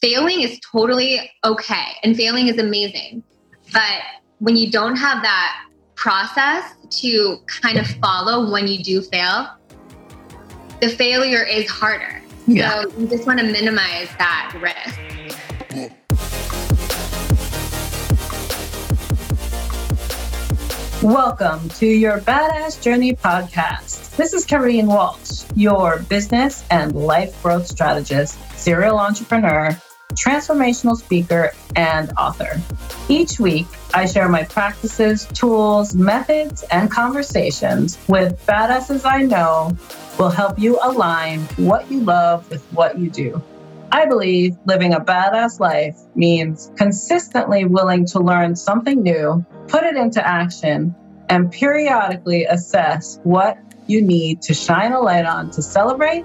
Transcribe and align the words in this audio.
failing 0.00 0.42
is 0.42 0.60
totally 0.60 1.28
okay 1.44 1.88
and 2.04 2.16
failing 2.16 2.46
is 2.46 2.56
amazing. 2.58 3.20
But 3.72 4.00
when 4.38 4.54
you 4.54 4.70
don't 4.70 4.94
have 4.94 5.22
that 5.22 5.64
process 5.96 6.72
to 7.00 7.38
kind 7.48 7.78
of 7.78 7.86
follow 8.00 8.48
when 8.48 8.68
you 8.68 8.84
do 8.84 9.02
fail, 9.02 9.48
the 10.80 10.88
failure 10.88 11.42
is 11.42 11.68
harder. 11.68 12.22
Yeah. 12.46 12.82
So 12.82 12.96
you 12.96 13.08
just 13.08 13.26
want 13.26 13.40
to 13.40 13.46
minimize 13.46 14.08
that 14.18 14.54
risk. 14.62 14.96
Welcome 21.02 21.68
to 21.70 21.86
your 21.86 22.18
Badass 22.20 22.80
Journey 22.80 23.14
podcast. 23.14 24.14
This 24.14 24.32
is 24.32 24.46
Kareen 24.46 24.86
Walsh, 24.86 25.44
your 25.56 26.00
business 26.08 26.64
and 26.70 26.94
life 26.94 27.40
growth 27.42 27.66
strategist, 27.66 28.38
serial 28.56 28.98
entrepreneur, 28.98 29.76
transformational 30.14 30.96
speaker, 30.96 31.52
and 31.76 32.12
author. 32.16 32.60
Each 33.08 33.38
week, 33.38 33.66
I 33.94 34.06
share 34.06 34.28
my 34.28 34.44
practices, 34.44 35.26
tools, 35.26 35.94
methods, 35.94 36.62
and 36.64 36.90
conversations 36.90 37.98
with 38.08 38.44
badasses 38.46 39.04
I 39.04 39.22
know 39.22 39.76
will 40.18 40.30
help 40.30 40.58
you 40.58 40.78
align 40.82 41.40
what 41.56 41.90
you 41.90 42.00
love 42.00 42.48
with 42.50 42.64
what 42.72 42.98
you 42.98 43.10
do. 43.10 43.42
I 43.90 44.06
believe 44.06 44.56
living 44.66 44.92
a 44.92 45.00
badass 45.00 45.60
life 45.60 45.96
means 46.14 46.70
consistently 46.76 47.64
willing 47.64 48.04
to 48.06 48.18
learn 48.18 48.54
something 48.56 49.02
new, 49.02 49.44
put 49.68 49.84
it 49.84 49.96
into 49.96 50.26
action, 50.26 50.94
and 51.30 51.50
periodically 51.50 52.44
assess 52.44 53.18
what 53.22 53.58
you 53.86 54.02
need 54.02 54.42
to 54.42 54.54
shine 54.54 54.92
a 54.92 55.00
light 55.00 55.24
on 55.24 55.50
to 55.52 55.62
celebrate 55.62 56.24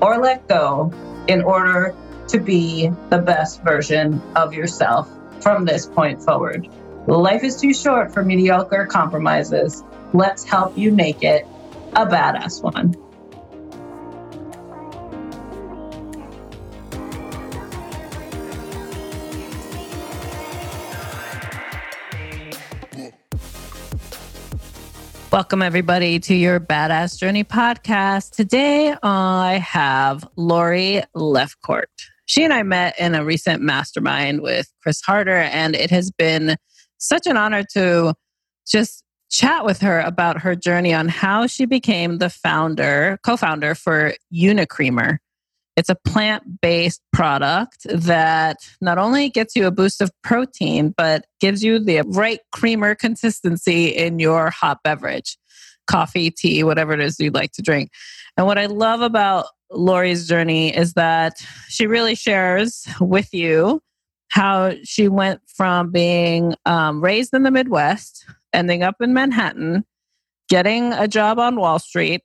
or 0.00 0.18
let 0.18 0.46
go 0.46 0.92
in 1.26 1.42
order 1.42 1.94
to 2.30 2.38
be 2.38 2.88
the 3.08 3.18
best 3.18 3.60
version 3.62 4.22
of 4.36 4.54
yourself 4.54 5.10
from 5.40 5.64
this 5.64 5.86
point 5.86 6.22
forward. 6.22 6.68
Life 7.08 7.42
is 7.42 7.60
too 7.60 7.74
short 7.74 8.14
for 8.14 8.22
mediocre 8.22 8.86
compromises. 8.86 9.82
Let's 10.12 10.44
help 10.44 10.78
you 10.78 10.92
make 10.92 11.24
it 11.24 11.44
a 11.94 12.06
badass 12.06 12.62
one. 12.62 12.94
Welcome, 25.32 25.62
everybody, 25.62 26.18
to 26.20 26.34
your 26.34 26.58
Badass 26.58 27.18
Journey 27.18 27.44
podcast. 27.44 28.34
Today, 28.34 28.96
I 29.00 29.60
have 29.64 30.28
Lori 30.36 31.02
Lefcourt. 31.14 31.86
She 32.30 32.44
and 32.44 32.52
I 32.52 32.62
met 32.62 32.96
in 32.96 33.16
a 33.16 33.24
recent 33.24 33.60
mastermind 33.60 34.40
with 34.40 34.72
Chris 34.84 35.00
Harder, 35.00 35.34
and 35.34 35.74
it 35.74 35.90
has 35.90 36.12
been 36.12 36.54
such 36.96 37.26
an 37.26 37.36
honor 37.36 37.64
to 37.72 38.14
just 38.68 39.02
chat 39.32 39.64
with 39.64 39.80
her 39.80 39.98
about 39.98 40.42
her 40.42 40.54
journey 40.54 40.94
on 40.94 41.08
how 41.08 41.48
she 41.48 41.66
became 41.66 42.18
the 42.18 42.30
founder, 42.30 43.18
co 43.24 43.36
founder 43.36 43.74
for 43.74 44.14
Unicreamer. 44.32 45.16
It's 45.76 45.88
a 45.88 45.96
plant 45.96 46.60
based 46.60 47.02
product 47.12 47.84
that 47.92 48.58
not 48.80 48.96
only 48.96 49.28
gets 49.28 49.56
you 49.56 49.66
a 49.66 49.72
boost 49.72 50.00
of 50.00 50.12
protein, 50.22 50.94
but 50.96 51.24
gives 51.40 51.64
you 51.64 51.80
the 51.80 52.02
right 52.02 52.38
creamer 52.52 52.94
consistency 52.94 53.88
in 53.88 54.20
your 54.20 54.50
hot 54.50 54.78
beverage 54.84 55.36
coffee, 55.90 56.30
tea, 56.30 56.62
whatever 56.62 56.92
it 56.92 57.00
is 57.00 57.18
you'd 57.18 57.34
like 57.34 57.52
to 57.52 57.62
drink. 57.62 57.90
And 58.36 58.46
what 58.46 58.58
I 58.58 58.66
love 58.66 59.00
about 59.00 59.46
Lori's 59.72 60.28
journey 60.28 60.74
is 60.74 60.94
that 60.94 61.44
she 61.68 61.86
really 61.86 62.14
shares 62.14 62.86
with 63.00 63.34
you 63.34 63.82
how 64.28 64.74
she 64.84 65.08
went 65.08 65.40
from 65.46 65.90
being 65.90 66.54
um, 66.64 67.02
raised 67.02 67.34
in 67.34 67.42
the 67.42 67.50
Midwest, 67.50 68.24
ending 68.52 68.82
up 68.82 68.96
in 69.00 69.12
Manhattan, 69.12 69.84
getting 70.48 70.92
a 70.92 71.08
job 71.08 71.38
on 71.38 71.56
Wall 71.56 71.78
Street, 71.78 72.22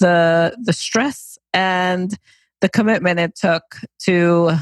the 0.00 0.56
the 0.62 0.72
stress 0.72 1.38
and 1.52 2.18
the 2.60 2.68
commitment 2.68 3.20
it 3.20 3.36
took 3.36 3.62
to 4.04 4.52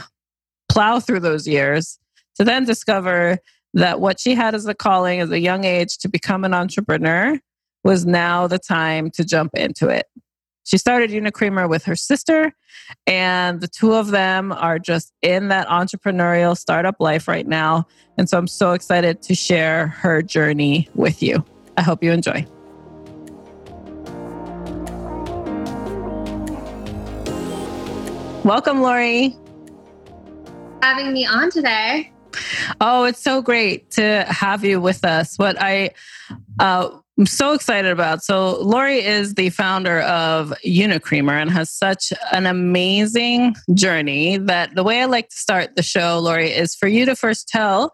plow 0.68 0.98
through 1.00 1.20
those 1.20 1.46
years 1.46 1.98
to 2.36 2.44
then 2.44 2.64
discover 2.64 3.38
that 3.74 4.00
what 4.00 4.18
she 4.18 4.34
had 4.34 4.54
as 4.54 4.66
a 4.66 4.74
calling 4.74 5.20
as 5.20 5.30
a 5.30 5.38
young 5.38 5.64
age 5.64 5.98
to 5.98 6.08
become 6.08 6.44
an 6.44 6.54
entrepreneur 6.54 7.38
was 7.84 8.04
now 8.06 8.46
the 8.46 8.58
time 8.58 9.10
to 9.12 9.24
jump 9.24 9.52
into 9.54 9.88
it. 9.88 10.06
She 10.64 10.78
started 10.78 11.10
Unicreamer 11.10 11.68
with 11.68 11.84
her 11.84 11.96
sister, 11.96 12.52
and 13.06 13.60
the 13.60 13.66
two 13.66 13.94
of 13.94 14.10
them 14.10 14.52
are 14.52 14.78
just 14.78 15.12
in 15.22 15.48
that 15.48 15.66
entrepreneurial 15.68 16.56
startup 16.56 16.96
life 17.00 17.26
right 17.26 17.46
now. 17.46 17.86
And 18.18 18.28
so 18.28 18.38
I'm 18.38 18.46
so 18.46 18.72
excited 18.72 19.22
to 19.22 19.34
share 19.34 19.88
her 19.88 20.22
journey 20.22 20.88
with 20.94 21.22
you. 21.22 21.44
I 21.76 21.82
hope 21.82 22.04
you 22.04 22.12
enjoy. 22.12 22.46
Welcome, 28.44 28.80
Lori. 28.80 29.36
Having 30.82 31.12
me 31.12 31.26
on 31.26 31.50
today. 31.50 32.12
Oh, 32.80 33.04
it's 33.04 33.22
so 33.22 33.42
great 33.42 33.90
to 33.92 34.24
have 34.28 34.64
you 34.64 34.80
with 34.80 35.04
us. 35.04 35.36
What 35.38 35.60
I 35.60 35.90
uh, 36.58 36.90
I'm 37.20 37.26
so 37.26 37.52
excited 37.52 37.90
about. 37.90 38.24
So, 38.24 38.62
Lori 38.62 39.04
is 39.04 39.34
the 39.34 39.50
founder 39.50 40.00
of 40.00 40.54
Unicreamer 40.64 41.32
and 41.32 41.50
has 41.50 41.70
such 41.70 42.14
an 42.32 42.46
amazing 42.46 43.56
journey 43.74 44.38
that 44.38 44.74
the 44.74 44.82
way 44.82 45.02
I 45.02 45.04
like 45.04 45.28
to 45.28 45.36
start 45.36 45.76
the 45.76 45.82
show, 45.82 46.18
Lori, 46.18 46.50
is 46.50 46.74
for 46.74 46.88
you 46.88 47.04
to 47.04 47.14
first 47.14 47.46
tell 47.46 47.92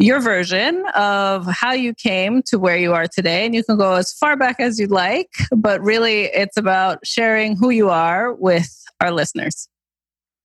your 0.00 0.20
version 0.20 0.84
of 0.96 1.46
how 1.46 1.72
you 1.72 1.94
came 1.94 2.42
to 2.42 2.58
where 2.58 2.76
you 2.76 2.92
are 2.92 3.06
today. 3.06 3.46
And 3.46 3.54
you 3.54 3.62
can 3.62 3.76
go 3.76 3.92
as 3.92 4.12
far 4.12 4.36
back 4.36 4.56
as 4.58 4.80
you'd 4.80 4.90
like, 4.90 5.30
but 5.56 5.80
really 5.80 6.24
it's 6.24 6.56
about 6.56 7.06
sharing 7.06 7.56
who 7.56 7.70
you 7.70 7.88
are 7.88 8.34
with 8.34 8.68
our 9.00 9.12
listeners. 9.12 9.68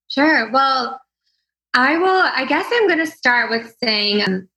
Sure. 0.09 0.51
Well, 0.51 1.01
I 1.73 1.97
will, 1.97 2.29
I 2.35 2.45
guess 2.45 2.65
I'm 2.71 2.87
going 2.87 2.99
to 2.99 3.07
start 3.07 3.49
with 3.49 3.73
saying 3.81 4.23
um, 4.23 4.49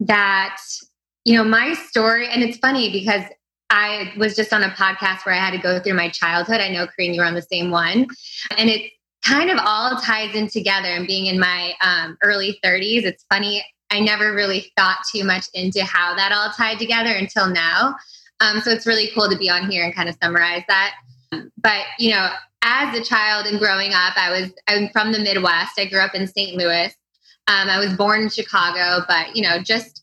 that, 0.00 0.56
you 1.24 1.36
know, 1.36 1.44
my 1.44 1.74
story, 1.74 2.28
and 2.28 2.42
it's 2.42 2.58
funny 2.58 2.90
because 2.92 3.24
I 3.70 4.12
was 4.16 4.34
just 4.34 4.52
on 4.52 4.62
a 4.62 4.70
podcast 4.70 5.24
where 5.24 5.34
I 5.34 5.38
had 5.38 5.52
to 5.52 5.58
go 5.58 5.80
through 5.80 5.94
my 5.94 6.08
childhood. 6.08 6.60
I 6.60 6.68
know, 6.68 6.86
Kareen, 6.86 7.14
you 7.14 7.20
were 7.20 7.26
on 7.26 7.34
the 7.34 7.42
same 7.42 7.70
one. 7.70 8.06
And 8.56 8.68
it 8.68 8.90
kind 9.24 9.50
of 9.50 9.58
all 9.64 9.96
ties 9.96 10.34
in 10.34 10.48
together. 10.48 10.88
And 10.88 11.06
being 11.06 11.26
in 11.26 11.38
my 11.38 11.74
um, 11.82 12.16
early 12.22 12.58
30s, 12.64 13.04
it's 13.04 13.24
funny. 13.30 13.64
I 13.90 14.00
never 14.00 14.32
really 14.34 14.72
thought 14.76 14.98
too 15.12 15.24
much 15.24 15.46
into 15.54 15.84
how 15.84 16.14
that 16.14 16.32
all 16.32 16.50
tied 16.50 16.78
together 16.78 17.10
until 17.10 17.48
now. 17.48 17.94
Um, 18.40 18.60
so 18.60 18.70
it's 18.70 18.86
really 18.86 19.10
cool 19.14 19.28
to 19.28 19.36
be 19.36 19.50
on 19.50 19.70
here 19.70 19.84
and 19.84 19.94
kind 19.94 20.08
of 20.08 20.16
summarize 20.22 20.62
that. 20.68 20.94
But, 21.30 21.84
you 21.98 22.10
know, 22.10 22.30
as 22.62 22.96
a 22.96 23.02
child 23.02 23.46
and 23.46 23.58
growing 23.58 23.92
up, 23.92 24.16
I 24.16 24.30
was 24.30 24.52
I'm 24.68 24.88
from 24.90 25.12
the 25.12 25.18
Midwest. 25.18 25.78
I 25.78 25.86
grew 25.86 26.00
up 26.00 26.14
in 26.14 26.26
St. 26.26 26.56
Louis. 26.56 26.94
Um, 27.48 27.68
I 27.68 27.78
was 27.78 27.94
born 27.94 28.22
in 28.22 28.28
Chicago, 28.28 29.04
but 29.08 29.34
you 29.34 29.42
know, 29.42 29.58
just 29.60 30.02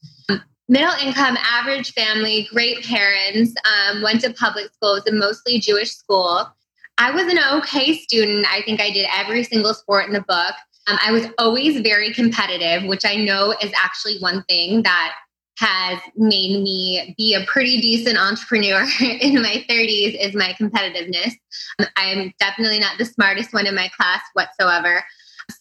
middle 0.68 0.94
income, 1.02 1.38
average 1.42 1.94
family, 1.94 2.48
great 2.52 2.84
parents. 2.84 3.54
Um, 3.66 4.02
went 4.02 4.22
to 4.22 4.34
public 4.34 4.72
school. 4.74 4.96
It 4.96 5.06
was 5.06 5.14
a 5.14 5.16
mostly 5.16 5.60
Jewish 5.60 5.92
school. 5.92 6.48
I 6.98 7.12
was 7.12 7.32
an 7.32 7.40
okay 7.60 7.98
student. 8.00 8.48
I 8.50 8.64
think 8.64 8.82
I 8.82 8.90
did 8.90 9.08
every 9.14 9.44
single 9.44 9.74
sport 9.74 10.08
in 10.08 10.14
the 10.14 10.22
book. 10.22 10.56
Um, 10.88 10.98
I 11.02 11.12
was 11.12 11.28
always 11.38 11.80
very 11.82 12.14
competitive, 12.14 12.88
which 12.88 13.06
I 13.06 13.16
know 13.18 13.54
is 13.62 13.72
actually 13.78 14.18
one 14.20 14.44
thing 14.50 14.82
that 14.84 15.14
has 15.58 16.00
made 16.16 16.62
me 16.62 17.16
be 17.18 17.34
a 17.34 17.44
pretty 17.46 17.82
decent 17.82 18.18
entrepreneur 18.18 18.86
in 19.02 19.42
my 19.42 19.66
30s 19.70 20.16
is 20.20 20.36
my 20.36 20.56
competitiveness. 20.60 21.34
I'm 21.96 22.32
definitely 22.40 22.80
not 22.80 22.98
the 22.98 23.06
smartest 23.06 23.54
one 23.54 23.66
in 23.66 23.74
my 23.74 23.90
class 23.96 24.22
whatsoever. 24.34 25.04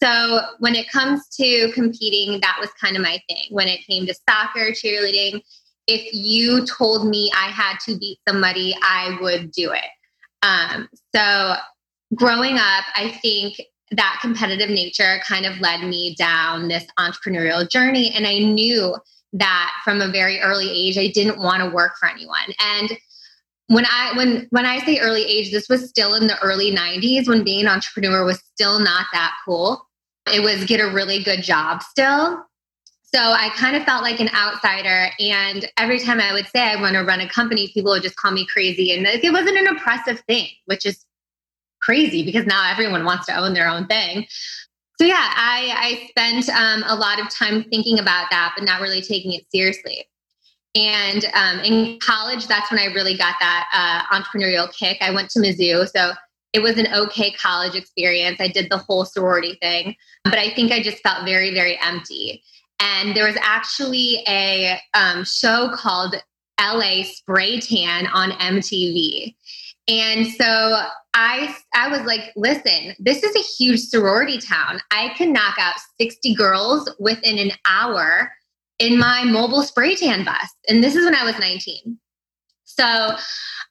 So 0.01 0.41
when 0.59 0.75
it 0.75 0.89
comes 0.91 1.27
to 1.37 1.71
competing, 1.73 2.39
that 2.41 2.57
was 2.59 2.69
kind 2.79 2.95
of 2.95 3.01
my 3.01 3.19
thing. 3.27 3.45
When 3.49 3.67
it 3.67 3.85
came 3.87 4.05
to 4.05 4.13
soccer, 4.29 4.71
cheerleading, 4.71 5.41
if 5.87 6.13
you 6.13 6.65
told 6.65 7.07
me 7.07 7.31
I 7.35 7.47
had 7.47 7.77
to 7.87 7.97
beat 7.97 8.19
somebody, 8.27 8.75
I 8.83 9.17
would 9.21 9.51
do 9.51 9.71
it. 9.71 9.85
Um, 10.43 10.89
so 11.15 11.55
growing 12.13 12.57
up, 12.57 12.83
I 12.95 13.17
think 13.21 13.61
that 13.91 14.19
competitive 14.21 14.69
nature 14.69 15.19
kind 15.25 15.45
of 15.45 15.59
led 15.59 15.81
me 15.81 16.13
down 16.19 16.67
this 16.67 16.85
entrepreneurial 16.99 17.67
journey. 17.67 18.11
And 18.13 18.27
I 18.27 18.39
knew 18.39 18.95
that 19.33 19.73
from 19.83 20.01
a 20.01 20.07
very 20.07 20.39
early 20.39 20.69
age 20.69 20.97
I 20.97 21.07
didn't 21.07 21.39
want 21.39 21.63
to 21.63 21.69
work 21.69 21.97
for 21.99 22.07
anyone. 22.07 22.53
And 22.59 22.97
when 23.67 23.85
I 23.85 24.13
when 24.15 24.47
when 24.49 24.65
I 24.65 24.79
say 24.79 24.99
early 24.99 25.23
age, 25.23 25.51
this 25.51 25.67
was 25.69 25.87
still 25.89 26.15
in 26.15 26.27
the 26.27 26.39
early 26.41 26.73
90s 26.73 27.27
when 27.27 27.43
being 27.43 27.61
an 27.61 27.67
entrepreneur 27.67 28.25
was 28.25 28.41
still 28.53 28.79
not 28.79 29.07
that 29.13 29.33
cool. 29.45 29.85
It 30.33 30.41
was 30.41 30.65
get 30.65 30.79
a 30.79 30.91
really 30.91 31.23
good 31.23 31.43
job 31.43 31.83
still. 31.83 32.43
So 33.13 33.19
I 33.19 33.49
kind 33.55 33.75
of 33.75 33.83
felt 33.83 34.03
like 34.03 34.19
an 34.19 34.29
outsider. 34.33 35.09
And 35.19 35.69
every 35.77 35.99
time 35.99 36.19
I 36.19 36.33
would 36.33 36.47
say 36.47 36.61
I 36.61 36.79
want 36.79 36.95
to 36.95 37.03
run 37.03 37.21
a 37.21 37.29
company, 37.29 37.71
people 37.73 37.91
would 37.91 38.03
just 38.03 38.17
call 38.17 38.31
me 38.31 38.45
crazy. 38.45 38.91
And 38.91 39.07
it 39.07 39.31
wasn't 39.31 39.57
an 39.57 39.67
oppressive 39.67 40.19
thing, 40.27 40.49
which 40.65 40.85
is 40.85 41.05
crazy 41.81 42.25
because 42.25 42.45
now 42.45 42.69
everyone 42.69 43.05
wants 43.05 43.25
to 43.27 43.35
own 43.37 43.53
their 43.53 43.69
own 43.69 43.87
thing. 43.87 44.27
So 44.99 45.05
yeah, 45.05 45.31
I, 45.35 45.73
I 45.77 46.07
spent 46.09 46.49
um, 46.49 46.83
a 46.87 46.95
lot 46.95 47.19
of 47.19 47.29
time 47.29 47.63
thinking 47.65 47.99
about 47.99 48.27
that, 48.31 48.53
but 48.55 48.65
not 48.65 48.81
really 48.81 49.01
taking 49.01 49.33
it 49.33 49.45
seriously. 49.51 50.05
And 50.75 51.25
um, 51.33 51.59
in 51.59 51.99
college, 51.99 52.47
that's 52.47 52.71
when 52.71 52.79
I 52.79 52.85
really 52.85 53.17
got 53.17 53.35
that 53.39 53.67
uh, 53.73 54.15
entrepreneurial 54.15 54.71
kick. 54.73 54.97
I 55.01 55.11
went 55.11 55.29
to 55.31 55.39
Mizzou, 55.39 55.87
so 55.89 56.13
it 56.53 56.59
was 56.59 56.77
an 56.77 56.87
okay 56.93 57.31
college 57.31 57.75
experience. 57.75 58.37
I 58.39 58.47
did 58.47 58.69
the 58.69 58.77
whole 58.77 59.05
sorority 59.05 59.57
thing, 59.61 59.95
but 60.23 60.35
I 60.35 60.53
think 60.53 60.71
I 60.71 60.81
just 60.81 61.03
felt 61.03 61.25
very, 61.25 61.53
very 61.53 61.79
empty. 61.79 62.43
And 62.79 63.15
there 63.15 63.25
was 63.25 63.37
actually 63.41 64.23
a 64.27 64.79
um, 64.93 65.23
show 65.23 65.71
called 65.73 66.15
LA 66.59 67.03
Spray 67.03 67.59
Tan 67.59 68.07
on 68.07 68.31
MTV. 68.31 69.35
And 69.87 70.27
so 70.27 70.81
I 71.13 71.55
I 71.73 71.87
was 71.89 72.01
like, 72.01 72.33
listen, 72.35 72.93
this 72.99 73.23
is 73.23 73.35
a 73.35 73.63
huge 73.63 73.79
sorority 73.79 74.39
town. 74.39 74.79
I 74.91 75.09
can 75.15 75.31
knock 75.33 75.55
out 75.59 75.75
60 75.99 76.35
girls 76.35 76.89
within 76.99 77.37
an 77.37 77.51
hour 77.65 78.31
in 78.79 78.99
my 78.99 79.23
mobile 79.23 79.63
spray 79.63 79.95
tan 79.95 80.23
bus. 80.23 80.49
And 80.67 80.83
this 80.83 80.95
is 80.95 81.05
when 81.05 81.15
I 81.15 81.23
was 81.23 81.39
19. 81.39 81.97
So 82.65 83.15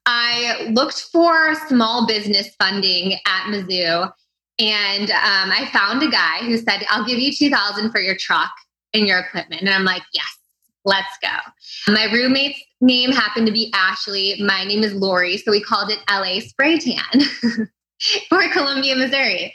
I 0.07 0.69
looked 0.73 1.01
for 1.13 1.55
small 1.69 2.07
business 2.07 2.49
funding 2.59 3.15
at 3.27 3.45
Mizzou. 3.47 4.11
And 4.59 5.11
um, 5.11 5.53
I 5.53 5.69
found 5.73 6.03
a 6.03 6.11
guy 6.11 6.39
who 6.41 6.57
said, 6.57 6.85
I'll 6.89 7.05
give 7.05 7.19
you 7.19 7.31
2000 7.33 7.91
for 7.91 8.01
your 8.01 8.17
truck 8.19 8.51
and 8.95 9.07
your 9.07 9.19
equipment. 9.19 9.61
And 9.61 9.71
I'm 9.71 9.85
like, 9.85 10.03
yes, 10.15 10.39
let's 10.87 11.19
go. 11.21 11.93
My 11.93 12.05
roommate's 12.12 12.61
name 12.81 13.11
happened 13.11 13.47
to 13.47 13.53
be 13.53 13.71
Ashley. 13.75 14.37
My 14.41 14.65
name 14.65 14.83
is 14.83 14.94
Lori. 14.94 15.37
So 15.37 15.50
we 15.50 15.61
called 15.61 15.91
it 15.91 15.99
LA 16.09 16.41
Spray 16.41 16.79
Tan 16.79 17.23
for 18.29 18.49
Columbia, 18.49 18.97
Missouri. 18.97 19.55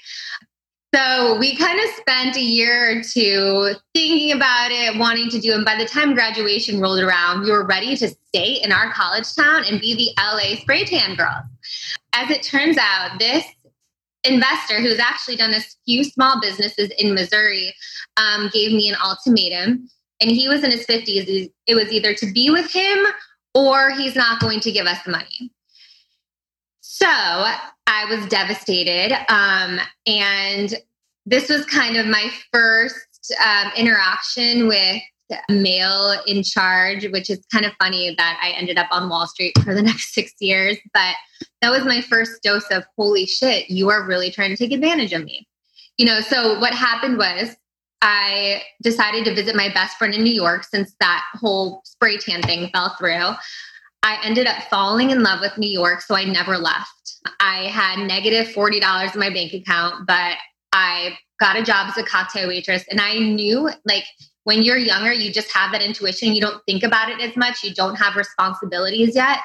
So 0.94 1.38
we 1.40 1.56
kind 1.56 1.80
of 1.80 1.86
spent 1.96 2.36
a 2.36 2.42
year 2.42 2.98
or 2.98 3.02
two 3.02 3.76
thinking 3.94 4.34
about 4.34 4.72
it, 4.72 5.00
wanting 5.00 5.30
to 5.30 5.40
do. 5.40 5.54
And 5.54 5.64
by 5.64 5.78
the 5.78 5.86
time 5.86 6.14
graduation 6.14 6.82
rolled 6.82 7.00
around, 7.00 7.44
we 7.44 7.52
were 7.52 7.66
ready 7.66 7.96
to 7.96 8.10
stay 8.10 8.60
in 8.62 8.74
our 8.74 8.92
college 8.92 9.34
town 9.34 9.64
and 9.70 9.80
be 9.80 9.96
the 9.96 10.22
LA 10.22 10.58
spray 10.60 10.84
tan 10.84 11.16
girls. 11.16 11.46
As 12.12 12.30
it 12.30 12.44
turns 12.44 12.78
out, 12.78 13.20
this 13.20 13.46
investor 14.26 14.82
who's 14.82 15.00
actually 15.00 15.38
done 15.38 15.54
a 15.54 15.62
few 15.86 16.04
small 16.04 16.42
businesses 16.42 16.92
in 17.00 17.14
Missouri 17.14 17.74
um, 18.18 18.50
gave 18.54 18.74
me 18.74 18.90
an 18.90 18.98
ultimatum. 19.02 19.88
And 20.22 20.32
he 20.32 20.48
was 20.48 20.64
in 20.64 20.72
his 20.72 20.86
50s. 20.86 21.52
It 21.68 21.76
was 21.76 21.92
either 21.92 22.14
to 22.14 22.32
be 22.32 22.50
with 22.50 22.72
him 22.72 22.98
or 23.54 23.90
he's 23.92 24.16
not 24.16 24.40
going 24.40 24.60
to 24.62 24.72
give 24.72 24.86
us 24.86 25.04
the 25.04 25.12
money. 25.12 25.52
So 26.80 27.08
I 27.08 28.06
was 28.10 28.26
devastated. 28.28 29.14
Um, 29.28 29.80
and 30.06 30.76
this 31.26 31.50
was 31.50 31.66
kind 31.66 31.98
of 31.98 32.06
my 32.06 32.30
first 32.52 33.34
um, 33.44 33.72
interaction 33.76 34.68
with 34.68 35.02
a 35.32 35.54
male 35.54 36.20
in 36.28 36.44
charge, 36.44 37.08
which 37.08 37.30
is 37.30 37.40
kind 37.52 37.66
of 37.66 37.72
funny 37.82 38.14
that 38.18 38.40
I 38.42 38.52
ended 38.52 38.78
up 38.78 38.88
on 38.92 39.10
Wall 39.10 39.28
Street 39.28 39.54
for 39.64 39.74
the 39.74 39.82
next 39.84 40.14
six 40.14 40.34
years. 40.40 40.78
But 40.94 41.16
that 41.62 41.72
was 41.72 41.86
my 41.86 42.02
first 42.02 42.44
dose 42.44 42.70
of 42.72 42.84
holy 42.98 43.26
shit, 43.26 43.70
you 43.70 43.90
are 43.90 44.06
really 44.06 44.32
trying 44.32 44.50
to 44.50 44.58
take 44.58 44.72
advantage 44.72 45.14
of 45.14 45.24
me. 45.24 45.48
You 45.98 46.06
know, 46.06 46.22
so 46.22 46.60
what 46.60 46.74
happened 46.74 47.18
was 47.18 47.56
I 48.02 48.64
decided 48.82 49.26
to 49.26 49.36
visit 49.36 49.56
my 49.56 49.70
best 49.70 49.98
friend 49.98 50.14
in 50.14 50.24
New 50.24 50.34
York 50.34 50.64
since 50.64 50.96
that 51.00 51.24
whole 51.36 51.82
spray 51.86 52.18
tan 52.18 52.42
thing 52.42 52.70
fell 52.74 52.96
through. 52.98 53.36
I 54.04 54.18
ended 54.24 54.48
up 54.48 54.64
falling 54.70 55.12
in 55.12 55.22
love 55.22 55.42
with 55.42 55.58
New 55.58 55.70
York, 55.70 56.02
so 56.02 56.16
I 56.16 56.24
never 56.24 56.58
left. 56.58 57.18
I 57.40 57.66
had 57.68 58.00
negative 58.00 58.48
$40 58.48 59.14
in 59.14 59.20
my 59.20 59.30
bank 59.30 59.54
account, 59.54 60.08
but 60.08 60.38
I 60.74 61.18
got 61.40 61.56
a 61.56 61.64
job 61.64 61.90
as 61.90 61.98
a 61.98 62.04
cocktail 62.04 62.48
waitress. 62.48 62.84
And 62.90 63.00
I 63.00 63.20
knew, 63.20 63.70
like, 63.86 64.06
when 64.44 64.64
you're 64.64 64.78
younger, 64.78 65.14
you 65.14 65.32
just 65.32 65.52
have 65.52 65.72
that 65.72 65.84
intuition. 65.84 66.34
You 66.34 66.42
don't 66.42 66.64
think 66.66 66.82
about 66.84 67.10
it 67.10 67.22
as 67.22 67.38
much, 67.38 67.64
you 67.64 67.76
don't 67.76 67.96
have 67.96 68.16
responsibilities 68.16 69.16
yet. 69.16 69.38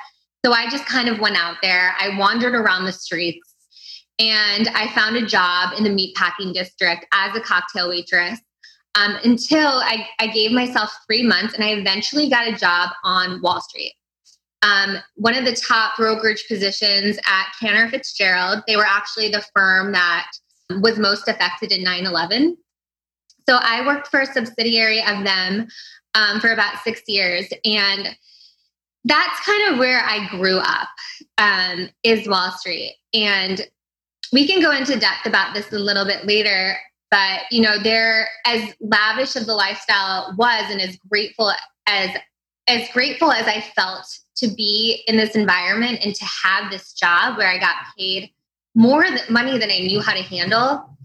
So 0.44 0.52
I 0.52 0.70
just 0.70 0.86
kind 0.86 1.08
of 1.08 1.18
went 1.18 1.36
out 1.36 1.56
there. 1.60 1.94
I 1.98 2.16
wandered 2.18 2.54
around 2.54 2.86
the 2.86 2.92
streets 2.92 3.54
and 4.18 4.68
I 4.68 4.90
found 4.94 5.16
a 5.16 5.26
job 5.26 5.74
in 5.76 5.84
the 5.84 5.90
meatpacking 5.90 6.54
district 6.54 7.04
as 7.12 7.36
a 7.36 7.40
cocktail 7.40 7.90
waitress 7.90 8.40
um, 8.96 9.16
until 9.24 9.66
I, 9.66 10.08
I 10.18 10.28
gave 10.28 10.52
myself 10.52 10.90
three 11.06 11.22
months 11.22 11.54
and 11.54 11.62
I 11.62 11.70
eventually 11.70 12.28
got 12.28 12.48
a 12.48 12.56
job 12.56 12.90
on 13.04 13.40
Wall 13.42 13.60
Street 13.60 13.92
um, 14.62 14.98
one 15.14 15.36
of 15.36 15.44
the 15.44 15.54
top 15.54 15.96
brokerage 15.96 16.46
positions 16.48 17.18
at 17.26 17.46
Cantor 17.60 17.88
Fitzgerald. 17.88 18.62
They 18.66 18.76
were 18.76 18.86
actually 18.86 19.28
the 19.30 19.44
firm 19.54 19.92
that 19.92 20.26
was 20.80 20.98
most 20.98 21.28
affected 21.28 21.72
in 21.72 21.82
9 21.82 22.06
11. 22.06 22.56
So 23.48 23.58
I 23.60 23.86
worked 23.86 24.08
for 24.08 24.20
a 24.20 24.26
subsidiary 24.26 25.00
of 25.00 25.24
them 25.24 25.68
um, 26.14 26.40
for 26.40 26.50
about 26.50 26.82
six 26.82 27.02
years. 27.06 27.46
And 27.64 28.16
that's 29.04 29.40
kind 29.44 29.72
of 29.72 29.78
where 29.78 30.00
I 30.00 30.26
grew 30.30 30.58
up, 30.58 30.88
um, 31.38 31.88
is 32.02 32.26
Wall 32.26 32.50
Street. 32.50 32.96
And 33.14 33.68
we 34.32 34.48
can 34.48 34.60
go 34.60 34.72
into 34.72 34.98
depth 34.98 35.26
about 35.26 35.54
this 35.54 35.72
a 35.72 35.78
little 35.78 36.04
bit 36.04 36.26
later. 36.26 36.76
But, 37.10 37.42
you 37.50 37.62
know, 37.62 37.78
they're 37.78 38.28
as 38.44 38.74
lavish 38.80 39.36
of 39.36 39.46
the 39.46 39.54
lifestyle 39.54 40.34
was 40.36 40.70
and 40.70 40.80
as 40.80 40.96
grateful 41.08 41.52
as 41.86 42.10
as 42.68 42.88
grateful 42.92 43.30
as 43.30 43.46
I 43.46 43.60
felt 43.60 44.06
to 44.38 44.48
be 44.48 45.04
in 45.06 45.16
this 45.16 45.36
environment 45.36 46.00
and 46.04 46.14
to 46.14 46.24
have 46.24 46.70
this 46.70 46.92
job 46.92 47.38
where 47.38 47.48
I 47.48 47.58
got 47.58 47.76
paid 47.96 48.30
more 48.74 49.06
money 49.30 49.56
than 49.56 49.70
I 49.70 49.78
knew 49.78 50.00
how 50.00 50.12
to 50.14 50.22
handle. 50.22 50.96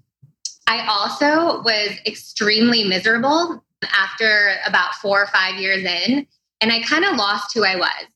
I 0.68 0.86
also 0.88 1.62
was 1.62 1.92
extremely 2.06 2.84
miserable 2.84 3.64
after 3.96 4.56
about 4.66 4.96
four 4.96 5.22
or 5.22 5.28
five 5.28 5.56
years 5.56 5.84
in, 5.84 6.26
and 6.62 6.72
I 6.72 6.82
kind 6.82 7.06
of 7.06 7.16
lost 7.16 7.54
who 7.54 7.64
I 7.64 7.76
was. 7.76 8.08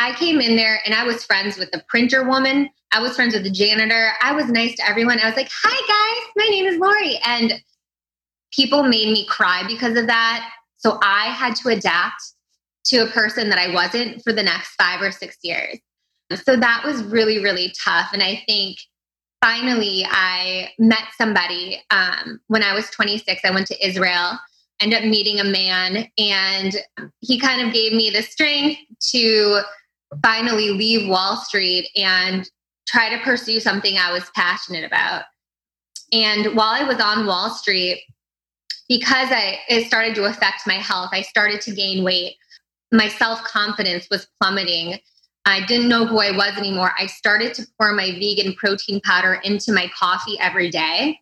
I 0.00 0.14
came 0.14 0.40
in 0.40 0.56
there 0.56 0.80
and 0.86 0.94
I 0.94 1.04
was 1.04 1.24
friends 1.24 1.58
with 1.58 1.70
the 1.72 1.84
printer 1.86 2.24
woman. 2.24 2.70
I 2.90 3.02
was 3.02 3.14
friends 3.14 3.34
with 3.34 3.44
the 3.44 3.50
janitor. 3.50 4.12
I 4.22 4.32
was 4.32 4.46
nice 4.46 4.74
to 4.76 4.88
everyone. 4.88 5.20
I 5.20 5.26
was 5.26 5.36
like, 5.36 5.50
hi 5.52 5.68
guys, 5.86 6.32
my 6.36 6.48
name 6.50 6.64
is 6.64 6.78
Lori. 6.78 7.18
And 7.22 7.62
people 8.50 8.82
made 8.82 9.12
me 9.12 9.26
cry 9.26 9.62
because 9.68 9.98
of 9.98 10.06
that. 10.06 10.50
So 10.78 10.98
I 11.02 11.26
had 11.26 11.54
to 11.56 11.68
adapt 11.68 12.32
to 12.86 13.00
a 13.00 13.08
person 13.08 13.50
that 13.50 13.58
I 13.58 13.74
wasn't 13.74 14.24
for 14.24 14.32
the 14.32 14.42
next 14.42 14.74
five 14.76 15.02
or 15.02 15.12
six 15.12 15.36
years. 15.42 15.78
So 16.44 16.56
that 16.56 16.82
was 16.82 17.04
really, 17.04 17.42
really 17.42 17.70
tough. 17.84 18.08
And 18.14 18.22
I 18.22 18.42
think 18.46 18.78
finally 19.42 20.06
I 20.10 20.70
met 20.78 21.04
somebody 21.18 21.82
um, 21.90 22.40
when 22.46 22.62
I 22.62 22.72
was 22.72 22.88
26. 22.88 23.42
I 23.44 23.50
went 23.50 23.66
to 23.66 23.86
Israel, 23.86 24.38
ended 24.80 25.02
up 25.02 25.04
meeting 25.04 25.40
a 25.40 25.44
man, 25.44 26.08
and 26.16 26.74
he 27.20 27.38
kind 27.38 27.66
of 27.66 27.74
gave 27.74 27.92
me 27.92 28.08
the 28.08 28.22
strength 28.22 28.80
to 29.10 29.60
finally 30.22 30.70
leave 30.70 31.08
Wall 31.08 31.36
Street 31.36 31.88
and 31.96 32.48
try 32.86 33.08
to 33.14 33.22
pursue 33.22 33.60
something 33.60 33.96
I 33.98 34.12
was 34.12 34.30
passionate 34.34 34.84
about. 34.84 35.24
And 36.12 36.56
while 36.56 36.70
I 36.70 36.82
was 36.82 37.00
on 37.00 37.26
Wall 37.26 37.50
Street, 37.50 38.02
because 38.88 39.28
I 39.30 39.60
it 39.68 39.86
started 39.86 40.14
to 40.16 40.24
affect 40.24 40.66
my 40.66 40.74
health, 40.74 41.10
I 41.12 41.22
started 41.22 41.60
to 41.62 41.72
gain 41.72 42.02
weight 42.02 42.34
my 42.92 43.08
self 43.08 43.42
confidence 43.44 44.08
was 44.10 44.26
plummeting. 44.40 44.98
I 45.46 45.64
didn't 45.64 45.88
know 45.88 46.06
who 46.06 46.20
I 46.20 46.32
was 46.32 46.56
anymore. 46.56 46.92
I 46.98 47.06
started 47.06 47.54
to 47.54 47.66
pour 47.78 47.92
my 47.92 48.10
vegan 48.12 48.54
protein 48.54 49.00
powder 49.04 49.40
into 49.42 49.72
my 49.72 49.90
coffee 49.96 50.38
every 50.38 50.70
day. 50.70 51.18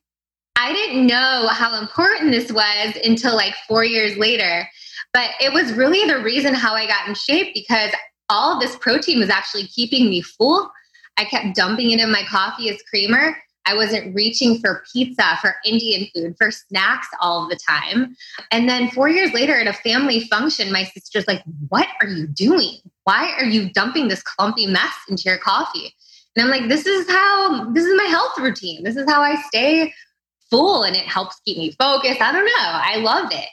I 0.56 0.72
didn't 0.72 1.06
know 1.06 1.48
how 1.48 1.80
important 1.80 2.32
this 2.32 2.50
was 2.50 2.96
until 3.04 3.36
like 3.36 3.54
four 3.68 3.84
years 3.84 4.16
later. 4.16 4.68
But 5.12 5.30
it 5.40 5.52
was 5.52 5.72
really 5.72 6.04
the 6.04 6.20
reason 6.20 6.52
how 6.52 6.74
I 6.74 6.86
got 6.86 7.08
in 7.08 7.14
shape 7.14 7.54
because 7.54 7.92
all 8.28 8.58
this 8.58 8.76
protein 8.76 9.18
was 9.18 9.30
actually 9.30 9.66
keeping 9.66 10.08
me 10.10 10.22
full. 10.22 10.70
I 11.16 11.24
kept 11.24 11.56
dumping 11.56 11.90
it 11.90 12.00
in 12.00 12.10
my 12.10 12.22
coffee 12.28 12.70
as 12.70 12.80
creamer. 12.82 13.36
I 13.66 13.74
wasn't 13.74 14.14
reaching 14.14 14.58
for 14.60 14.82
pizza, 14.90 15.38
for 15.42 15.56
Indian 15.64 16.08
food, 16.14 16.36
for 16.38 16.50
snacks 16.50 17.08
all 17.20 17.48
the 17.48 17.58
time. 17.68 18.16
And 18.50 18.66
then 18.66 18.90
four 18.90 19.10
years 19.10 19.32
later 19.34 19.60
at 19.60 19.66
a 19.66 19.74
family 19.74 20.20
function, 20.20 20.72
my 20.72 20.84
sister's 20.84 21.28
like, 21.28 21.42
What 21.68 21.86
are 22.00 22.08
you 22.08 22.26
doing? 22.26 22.78
Why 23.04 23.34
are 23.38 23.44
you 23.44 23.70
dumping 23.70 24.08
this 24.08 24.22
clumpy 24.22 24.66
mess 24.66 24.94
into 25.08 25.24
your 25.26 25.36
coffee? 25.36 25.94
And 26.34 26.44
I'm 26.44 26.50
like, 26.50 26.70
This 26.70 26.86
is 26.86 27.10
how, 27.10 27.70
this 27.72 27.84
is 27.84 27.94
my 27.96 28.04
health 28.04 28.38
routine. 28.38 28.84
This 28.84 28.96
is 28.96 29.04
how 29.06 29.20
I 29.20 29.34
stay 29.48 29.92
full 30.50 30.84
and 30.84 30.96
it 30.96 31.04
helps 31.04 31.38
keep 31.44 31.58
me 31.58 31.72
focused. 31.72 32.22
I 32.22 32.32
don't 32.32 32.46
know. 32.46 32.52
I 32.58 32.96
love 32.96 33.30
it. 33.32 33.48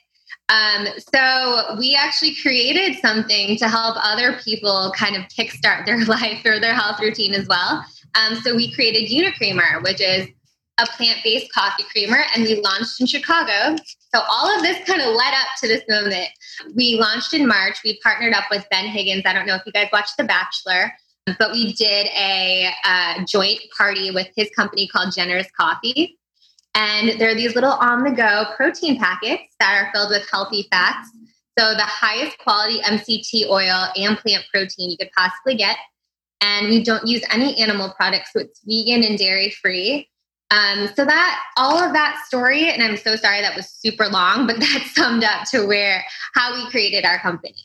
Um, 0.49 0.87
so 1.13 1.75
we 1.79 1.95
actually 1.95 2.35
created 2.35 2.97
something 2.99 3.57
to 3.57 3.67
help 3.67 3.95
other 3.99 4.37
people 4.43 4.93
kind 4.95 5.15
of 5.15 5.23
kickstart 5.23 5.85
their 5.85 6.03
life 6.05 6.45
or 6.45 6.59
their 6.59 6.73
health 6.73 6.99
routine 6.99 7.33
as 7.33 7.47
well. 7.47 7.83
Um, 8.15 8.35
so 8.37 8.55
we 8.55 8.71
created 8.73 9.09
Unicreamer, 9.09 9.83
which 9.83 10.01
is 10.01 10.27
a 10.77 10.85
plant-based 10.85 11.51
coffee 11.53 11.83
creamer, 11.89 12.23
and 12.35 12.43
we 12.43 12.55
launched 12.61 12.99
in 12.99 13.07
Chicago. 13.07 13.75
So 14.13 14.21
all 14.29 14.53
of 14.55 14.61
this 14.61 14.85
kind 14.85 15.01
of 15.01 15.07
led 15.07 15.33
up 15.33 15.47
to 15.61 15.67
this 15.67 15.83
moment. 15.89 16.27
We 16.75 16.97
launched 16.99 17.33
in 17.33 17.47
March. 17.47 17.79
We 17.83 17.99
partnered 18.03 18.33
up 18.33 18.45
with 18.51 18.65
Ben 18.69 18.85
Higgins. 18.85 19.23
I 19.25 19.33
don't 19.33 19.45
know 19.45 19.55
if 19.55 19.61
you 19.65 19.71
guys 19.71 19.87
watched 19.93 20.17
The 20.17 20.25
Bachelor, 20.25 20.91
but 21.39 21.51
we 21.51 21.73
did 21.73 22.07
a, 22.07 22.71
a 22.85 23.25
joint 23.27 23.61
party 23.75 24.11
with 24.11 24.27
his 24.35 24.49
company 24.51 24.87
called 24.87 25.13
Generous 25.13 25.47
Coffee. 25.57 26.17
And 26.75 27.19
they're 27.19 27.33
these 27.33 27.55
little 27.55 27.71
on 27.71 28.03
the 28.03 28.11
go 28.11 28.45
protein 28.55 28.99
packets 28.99 29.55
that 29.59 29.81
are 29.81 29.91
filled 29.93 30.11
with 30.11 30.29
healthy 30.29 30.67
fats. 30.69 31.09
So, 31.57 31.73
the 31.73 31.83
highest 31.83 32.37
quality 32.39 32.79
MCT 32.81 33.47
oil 33.49 33.87
and 33.95 34.17
plant 34.17 34.43
protein 34.53 34.91
you 34.91 34.97
could 34.97 35.09
possibly 35.17 35.55
get. 35.55 35.77
And 36.41 36.67
we 36.67 36.83
don't 36.83 37.07
use 37.07 37.23
any 37.31 37.57
animal 37.57 37.93
products, 37.95 38.33
so 38.33 38.41
it's 38.41 38.61
vegan 38.65 39.03
and 39.03 39.17
dairy 39.17 39.49
free. 39.49 40.09
Um, 40.51 40.89
so 40.95 41.05
that 41.05 41.43
all 41.57 41.77
of 41.77 41.93
that 41.93 42.23
story, 42.27 42.69
and 42.69 42.83
I'm 42.83 42.97
so 42.97 43.15
sorry 43.15 43.41
that 43.41 43.55
was 43.55 43.69
super 43.69 44.07
long, 44.07 44.45
but 44.45 44.57
that 44.59 44.91
summed 44.93 45.23
up 45.23 45.47
to 45.51 45.65
where 45.65 46.03
how 46.33 46.53
we 46.53 46.69
created 46.69 47.05
our 47.05 47.19
company 47.19 47.55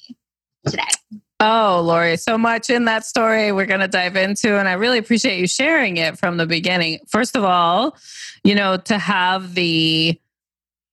today. 0.67 0.83
Oh, 1.43 1.81
Lori, 1.83 2.19
so 2.19 2.37
much 2.37 2.69
in 2.69 2.85
that 2.85 3.07
story 3.07 3.51
we're 3.51 3.65
going 3.65 3.81
to 3.81 3.89
dive 3.89 4.15
into. 4.15 4.59
And 4.59 4.69
I 4.69 4.75
really 4.75 4.99
appreciate 4.99 5.39
you 5.39 5.49
sharing 5.49 5.97
it 5.97 6.19
from 6.19 6.37
the 6.37 6.45
beginning. 6.45 6.99
First 7.09 7.35
of 7.35 7.45
all, 7.45 7.97
you 8.45 8.55
know, 8.55 8.77
to 8.77 8.99
have 8.99 9.55
the 9.55 10.21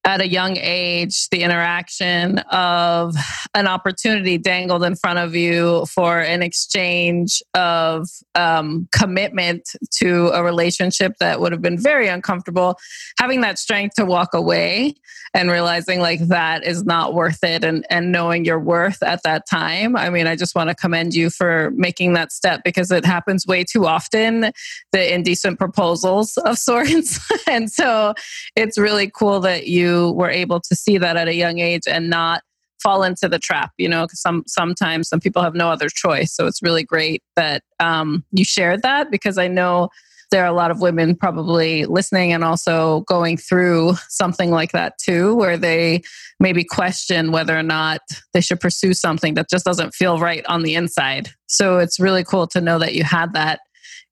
at 0.06 0.22
a 0.22 0.28
young 0.28 0.56
age 0.56 1.28
the 1.30 1.44
interaction 1.44 2.40
of 2.50 3.14
an 3.54 3.68
opportunity 3.68 4.38
dangled 4.38 4.86
in 4.86 4.96
front 4.96 5.20
of 5.20 5.36
you 5.36 5.86
for 5.88 6.20
an 6.22 6.42
exchange 6.42 7.44
of 7.54 8.08
um, 8.34 8.88
commitment 8.94 9.68
to 9.92 10.30
a 10.30 10.42
relationship 10.42 11.14
that 11.20 11.42
would 11.42 11.52
have 11.52 11.62
been 11.62 11.78
very 11.78 12.08
uncomfortable 12.08 12.78
having 13.20 13.42
that 13.42 13.60
strength 13.60 13.96
to 13.96 14.06
walk 14.06 14.34
away 14.34 14.94
and 15.38 15.52
realizing 15.52 16.00
like 16.00 16.20
that 16.28 16.64
is 16.64 16.84
not 16.84 17.14
worth 17.14 17.44
it 17.44 17.64
and, 17.64 17.86
and 17.90 18.12
knowing 18.12 18.44
your 18.44 18.60
worth 18.60 19.02
at 19.04 19.22
that 19.24 19.48
time 19.48 19.96
i 19.96 20.10
mean 20.10 20.28
i 20.28 20.36
just 20.36 20.56
want 20.56 20.70
to 20.70 20.76
commend 20.76 21.14
you 21.14 21.30
for 21.30 21.72
making 21.76 22.14
that 22.14 22.32
step 22.32 22.62
because 22.64 22.92
it 22.92 23.06
happens 23.06 23.46
way 23.46 23.64
too 23.64 23.86
often 23.86 24.52
the 24.92 25.14
indecent 25.14 25.58
proposals 25.60 26.38
of 26.38 26.58
sorts. 26.68 27.20
And 27.48 27.72
so 27.72 28.14
it's 28.56 28.78
really 28.78 29.10
cool 29.10 29.40
that 29.42 29.68
you 29.68 30.14
were 30.14 30.30
able 30.30 30.60
to 30.62 30.76
see 30.76 30.98
that 30.98 31.18
at 31.18 31.28
a 31.28 31.36
young 31.36 31.60
age 31.60 31.84
and 31.88 32.10
not 32.10 32.44
fall 32.82 33.02
into 33.02 33.28
the 33.28 33.40
trap 33.40 33.72
you 33.80 33.90
know 33.90 34.06
because 34.06 34.22
some 34.22 34.44
sometimes 34.46 35.10
some 35.10 35.20
people 35.20 35.42
have 35.42 35.56
no 35.56 35.70
other 35.70 35.90
choice. 35.90 36.34
So 36.34 36.46
it's 36.46 36.62
really 36.62 36.84
great 36.84 37.24
that 37.36 37.64
um, 37.80 38.24
you 38.32 38.46
shared 38.46 38.82
that 38.84 39.10
because 39.10 39.38
i 39.38 39.48
know 39.48 39.90
there 40.32 40.44
are 40.44 40.48
a 40.48 40.54
lot 40.54 40.72
of 40.72 40.82
women 40.82 41.16
probably 41.16 41.86
listening 41.86 42.34
and 42.34 42.44
also 42.44 43.02
going 43.02 43.38
through 43.38 43.94
something 44.10 44.52
like 44.52 44.72
that 44.72 44.98
too 44.98 45.36
where 45.36 45.58
they 45.58 46.02
maybe 46.40 46.64
question 46.64 47.32
whether 47.32 47.58
or 47.58 47.64
not 47.64 48.02
they 48.34 48.42
should 48.42 48.60
pursue 48.60 48.94
something 48.94 49.34
that 49.34 49.50
just 49.50 49.66
doesn't 49.66 49.94
feel 49.94 50.20
right 50.20 50.46
on 50.48 50.64
the 50.64 50.76
inside 50.76 51.30
so 51.48 51.78
it's 51.80 52.00
really 52.00 52.24
cool 52.24 52.48
to 52.48 52.62
know 52.62 52.80
that 52.80 52.94
you 52.94 53.04
had 53.04 53.34
that 53.34 53.60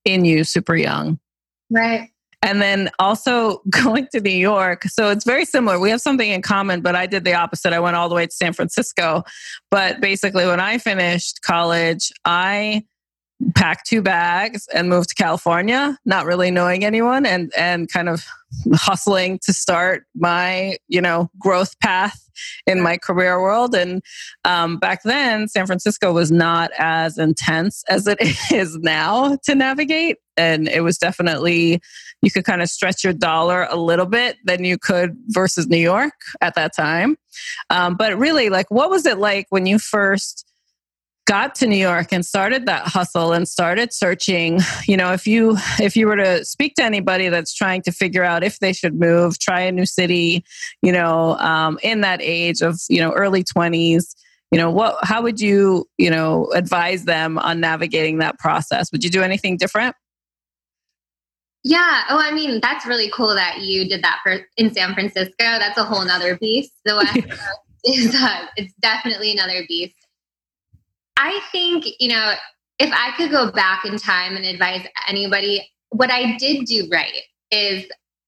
in 0.03 0.25
you 0.25 0.43
super 0.43 0.75
young 0.75 1.19
right 1.69 2.09
and 2.45 2.61
then 2.61 2.89
also 2.99 3.61
going 3.69 4.07
to 4.13 4.21
New 4.21 4.29
York. 4.29 4.83
So 4.83 5.09
it's 5.09 5.25
very 5.25 5.43
similar. 5.43 5.79
We 5.79 5.89
have 5.89 5.99
something 5.99 6.29
in 6.29 6.41
common, 6.41 6.81
but 6.81 6.95
I 6.95 7.07
did 7.07 7.25
the 7.25 7.33
opposite. 7.33 7.73
I 7.73 7.79
went 7.79 7.95
all 7.95 8.07
the 8.07 8.15
way 8.15 8.27
to 8.27 8.31
San 8.31 8.53
Francisco. 8.53 9.23
But 9.71 9.99
basically, 9.99 10.45
when 10.45 10.59
I 10.59 10.77
finished 10.77 11.41
college, 11.41 12.13
I 12.23 12.85
packed 13.53 13.87
two 13.87 14.01
bags 14.01 14.67
and 14.73 14.89
moved 14.89 15.09
to 15.09 15.15
California, 15.15 15.97
not 16.05 16.25
really 16.25 16.51
knowing 16.51 16.85
anyone 16.85 17.25
and 17.25 17.51
and 17.55 17.91
kind 17.91 18.09
of 18.09 18.25
hustling 18.73 19.39
to 19.43 19.53
start 19.53 20.05
my, 20.15 20.77
you 20.87 21.01
know, 21.01 21.29
growth 21.39 21.77
path 21.79 22.29
in 22.65 22.81
my 22.81 22.97
career 22.97 23.41
world. 23.41 23.75
And 23.75 24.01
um, 24.43 24.77
back 24.77 25.03
then, 25.03 25.47
San 25.47 25.65
Francisco 25.65 26.13
was 26.13 26.31
not 26.31 26.71
as 26.77 27.17
intense 27.17 27.83
as 27.89 28.07
it 28.07 28.17
is 28.51 28.77
now 28.77 29.37
to 29.43 29.55
navigate. 29.55 30.17
And 30.37 30.67
it 30.67 30.81
was 30.81 30.97
definitely, 30.97 31.81
you 32.21 32.31
could 32.31 32.43
kind 32.43 32.61
of 32.61 32.69
stretch 32.69 33.03
your 33.03 33.13
dollar 33.13 33.67
a 33.69 33.77
little 33.77 34.05
bit 34.05 34.37
than 34.43 34.65
you 34.65 34.77
could 34.77 35.15
versus 35.27 35.67
New 35.67 35.77
York 35.77 36.13
at 36.41 36.55
that 36.55 36.75
time. 36.75 37.15
Um, 37.69 37.95
but 37.95 38.17
really, 38.17 38.49
like, 38.49 38.69
what 38.69 38.89
was 38.89 39.05
it 39.05 39.17
like 39.17 39.47
when 39.49 39.65
you 39.65 39.79
first? 39.79 40.45
Got 41.25 41.55
to 41.55 41.67
New 41.67 41.75
York 41.75 42.11
and 42.11 42.25
started 42.25 42.67
that 42.67 42.87
hustle 42.87 43.33
and 43.33 43.47
started 43.47 43.91
searching, 43.91 44.59
you 44.87 44.95
know, 44.95 45.11
if 45.11 45.25
you 45.27 45.57
if 45.79 45.95
you 45.95 46.07
were 46.07 46.15
to 46.15 46.45
speak 46.45 46.75
to 46.75 46.83
anybody 46.83 47.29
that's 47.29 47.53
trying 47.53 47.81
to 47.83 47.91
figure 47.91 48.23
out 48.23 48.43
if 48.43 48.59
they 48.59 48.71
should 48.71 48.99
move, 48.99 49.39
try 49.39 49.61
a 49.61 49.71
new 49.71 49.85
city, 49.85 50.43
you 50.81 50.91
know, 50.91 51.37
um, 51.37 51.79
in 51.83 52.01
that 52.01 52.21
age 52.21 52.61
of 52.61 52.79
you 52.89 52.99
know 52.99 53.11
early 53.11 53.43
twenties, 53.43 54.15
you 54.51 54.57
know, 54.57 54.69
what 54.69 54.97
how 55.03 55.21
would 55.21 55.39
you 55.39 55.85
you 55.97 56.09
know 56.09 56.51
advise 56.53 57.05
them 57.05 57.37
on 57.39 57.59
navigating 57.59 58.19
that 58.19 58.37
process? 58.39 58.91
Would 58.91 59.03
you 59.03 59.09
do 59.09 59.23
anything 59.23 59.57
different? 59.57 59.95
Yeah. 61.63 62.03
Oh, 62.09 62.19
I 62.19 62.31
mean, 62.31 62.59
that's 62.61 62.85
really 62.85 63.09
cool 63.09 63.33
that 63.33 63.61
you 63.61 63.89
did 63.89 64.03
that 64.03 64.19
for 64.21 64.45
in 64.55 64.71
San 64.71 64.93
Francisco. 64.93 65.33
That's 65.39 65.79
a 65.79 65.83
whole 65.83 66.05
nother 66.05 66.37
beast. 66.37 66.71
The 66.85 66.95
West 66.95 67.13
Coast 67.27 67.41
is 67.83 68.13
uh, 68.13 68.45
it's 68.55 68.73
definitely 68.81 69.31
another 69.31 69.65
beast. 69.67 70.04
I 71.17 71.39
think, 71.51 71.85
you 71.99 72.09
know, 72.09 72.33
if 72.79 72.91
I 72.91 73.15
could 73.15 73.31
go 73.31 73.51
back 73.51 73.85
in 73.85 73.97
time 73.97 74.35
and 74.35 74.45
advise 74.45 74.85
anybody, 75.07 75.69
what 75.89 76.11
I 76.11 76.35
did 76.37 76.65
do 76.65 76.87
right 76.91 77.13
is 77.51 77.85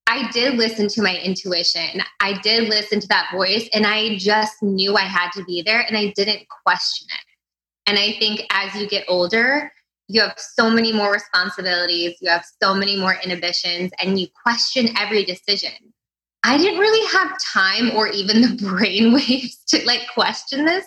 I 0.08 0.30
did 0.32 0.56
listen 0.56 0.88
to 0.88 1.02
my 1.02 1.18
intuition. 1.18 2.02
I 2.22 2.40
did 2.42 2.70
listen 2.70 3.02
to 3.02 3.08
that 3.08 3.30
voice 3.34 3.68
and 3.74 3.86
I 3.86 4.18
just 4.18 4.64
knew 4.64 4.96
I 4.96 5.02
had 5.02 5.32
to 5.32 5.44
be 5.44 5.62
there 5.62 5.82
and 5.82 5.98
I 5.98 6.14
didn't 6.16 6.48
question 6.66 7.08
it. 7.12 7.90
And 7.90 8.00
I 8.00 8.14
think 8.18 8.42
as 8.52 8.74
you 8.76 8.88
get 8.88 9.06
older, 9.10 9.72
you 10.08 10.22
have 10.22 10.36
so 10.38 10.70
many 10.70 10.94
more 10.94 11.12
responsibilities, 11.12 12.16
you 12.22 12.30
have 12.30 12.46
so 12.62 12.74
many 12.74 12.98
more 12.98 13.18
inhibitions, 13.22 13.92
and 14.02 14.18
you 14.20 14.28
question 14.44 14.90
every 14.98 15.26
decision. 15.26 15.72
I 16.48 16.58
didn't 16.58 16.80
really 16.80 17.06
have 17.12 17.38
time 17.54 17.92
or 17.92 18.08
even 18.08 18.42
the 18.42 18.56
brain 18.70 19.14
waves 19.14 19.58
to 19.68 19.86
like 19.86 20.02
question 20.14 20.66
this. 20.66 20.86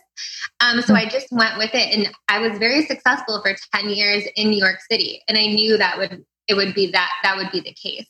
Um, 0.60 0.80
so 0.80 0.94
I 0.94 1.06
just 1.06 1.28
went 1.30 1.58
with 1.58 1.70
it 1.74 1.94
and 1.94 2.10
I 2.28 2.38
was 2.38 2.58
very 2.58 2.86
successful 2.86 3.42
for 3.42 3.54
10 3.74 3.90
years 3.90 4.24
in 4.36 4.48
New 4.48 4.58
York 4.58 4.78
City. 4.90 5.22
And 5.28 5.36
I 5.36 5.46
knew 5.46 5.76
that 5.76 5.98
would 5.98 6.24
it 6.48 6.54
would 6.54 6.74
be 6.74 6.90
that 6.90 7.10
that 7.22 7.36
would 7.36 7.52
be 7.52 7.60
the 7.60 7.74
case. 7.74 8.08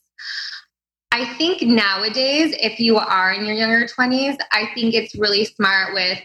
I 1.13 1.35
think 1.35 1.61
nowadays, 1.61 2.55
if 2.59 2.79
you 2.79 2.97
are 2.97 3.33
in 3.33 3.45
your 3.45 3.55
younger 3.55 3.85
20s, 3.85 4.39
I 4.53 4.71
think 4.75 4.95
it's 4.95 5.15
really 5.17 5.45
smart 5.45 5.93
with 5.93 6.19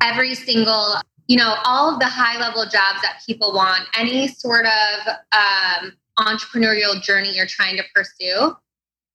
every 0.00 0.34
single, 0.34 0.94
you 1.26 1.36
know, 1.36 1.56
all 1.64 1.92
of 1.92 1.98
the 1.98 2.06
high 2.06 2.38
level 2.38 2.62
jobs 2.62 3.02
that 3.02 3.20
people 3.26 3.52
want, 3.52 3.82
any 3.94 4.28
sort 4.28 4.64
of 4.64 5.14
um, 5.32 5.92
entrepreneurial 6.18 7.02
journey 7.02 7.34
you're 7.34 7.46
trying 7.46 7.76
to 7.76 7.82
pursue 7.94 8.56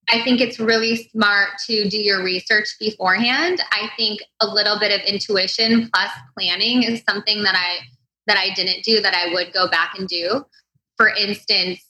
I 0.09 0.21
think 0.23 0.41
it's 0.41 0.59
really 0.59 1.09
smart 1.09 1.49
to 1.67 1.89
do 1.89 1.97
your 1.97 2.23
research 2.23 2.67
beforehand. 2.79 3.61
I 3.71 3.89
think 3.97 4.19
a 4.41 4.47
little 4.47 4.77
bit 4.79 4.91
of 4.91 5.05
intuition 5.07 5.89
plus 5.93 6.11
planning 6.37 6.83
is 6.83 7.01
something 7.07 7.43
that 7.43 7.55
I 7.55 7.79
that 8.27 8.37
I 8.37 8.53
didn't 8.53 8.83
do 8.83 9.01
that 9.01 9.13
I 9.13 9.33
would 9.33 9.53
go 9.53 9.67
back 9.67 9.95
and 9.97 10.07
do. 10.07 10.45
For 10.97 11.09
instance, 11.09 11.81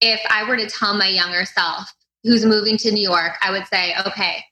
if 0.00 0.20
I 0.30 0.48
were 0.48 0.56
to 0.56 0.68
tell 0.68 0.94
my 0.94 1.08
younger 1.08 1.44
self 1.44 1.92
who's 2.22 2.44
moving 2.44 2.76
to 2.78 2.92
New 2.92 3.02
York, 3.02 3.32
I 3.40 3.50
would 3.50 3.66
say, 3.66 3.94
okay, 4.06 4.44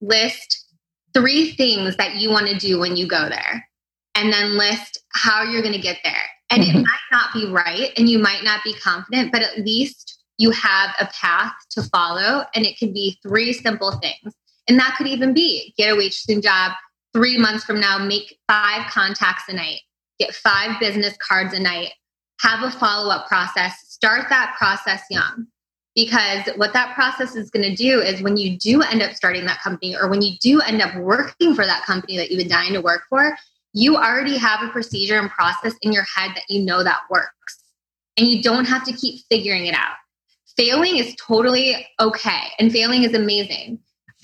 list 0.00 0.66
three 1.14 1.52
things 1.52 1.96
that 1.96 2.16
you 2.16 2.30
want 2.30 2.46
to 2.48 2.56
do 2.56 2.78
when 2.78 2.96
you 2.96 3.08
go 3.08 3.28
there, 3.28 3.68
and 4.14 4.32
then 4.32 4.56
list 4.56 4.98
how 5.12 5.42
you're 5.42 5.62
going 5.62 5.74
to 5.74 5.80
get 5.80 5.98
there. 6.04 6.22
And 6.50 6.62
mm-hmm. 6.62 6.78
it 6.78 6.82
might 6.82 7.12
not 7.12 7.32
be 7.34 7.46
right, 7.50 7.92
and 7.96 8.08
you 8.08 8.18
might 8.18 8.44
not 8.44 8.64
be 8.64 8.74
confident, 8.74 9.32
but 9.32 9.42
at 9.42 9.58
least 9.58 10.17
you 10.38 10.52
have 10.52 10.94
a 11.00 11.06
path 11.06 11.52
to 11.70 11.82
follow, 11.82 12.44
and 12.54 12.64
it 12.64 12.78
could 12.78 12.94
be 12.94 13.18
three 13.22 13.52
simple 13.52 13.98
things. 13.98 14.34
And 14.68 14.78
that 14.78 14.94
could 14.96 15.08
even 15.08 15.34
be 15.34 15.74
get 15.76 15.92
a 15.92 15.96
waitressing 15.96 16.42
job 16.42 16.72
three 17.12 17.36
months 17.36 17.64
from 17.64 17.80
now, 17.80 17.98
make 17.98 18.38
five 18.46 18.90
contacts 18.90 19.44
a 19.48 19.54
night, 19.54 19.80
get 20.18 20.34
five 20.34 20.78
business 20.78 21.16
cards 21.16 21.52
a 21.54 21.58
night, 21.58 21.92
have 22.40 22.62
a 22.62 22.70
follow 22.70 23.10
up 23.10 23.26
process, 23.26 23.74
start 23.88 24.28
that 24.28 24.54
process 24.56 25.02
young. 25.10 25.46
Because 25.96 26.46
what 26.54 26.72
that 26.74 26.94
process 26.94 27.34
is 27.34 27.50
going 27.50 27.68
to 27.68 27.74
do 27.74 28.00
is 28.00 28.22
when 28.22 28.36
you 28.36 28.56
do 28.56 28.82
end 28.82 29.02
up 29.02 29.14
starting 29.14 29.46
that 29.46 29.60
company 29.60 29.96
or 29.96 30.08
when 30.08 30.22
you 30.22 30.36
do 30.40 30.60
end 30.60 30.80
up 30.80 30.94
working 30.94 31.56
for 31.56 31.66
that 31.66 31.84
company 31.84 32.16
that 32.16 32.30
you've 32.30 32.38
been 32.38 32.46
dying 32.46 32.74
to 32.74 32.80
work 32.80 33.02
for, 33.08 33.36
you 33.72 33.96
already 33.96 34.36
have 34.36 34.62
a 34.62 34.68
procedure 34.68 35.18
and 35.18 35.28
process 35.30 35.74
in 35.82 35.92
your 35.92 36.04
head 36.04 36.30
that 36.36 36.44
you 36.48 36.64
know 36.64 36.84
that 36.84 37.00
works. 37.10 37.64
And 38.16 38.28
you 38.28 38.42
don't 38.42 38.66
have 38.66 38.84
to 38.84 38.92
keep 38.92 39.24
figuring 39.28 39.66
it 39.66 39.74
out 39.74 39.96
failing 40.58 40.96
is 40.96 41.14
totally 41.16 41.86
okay 42.00 42.42
and 42.58 42.70
failing 42.72 43.04
is 43.04 43.14
amazing. 43.14 43.78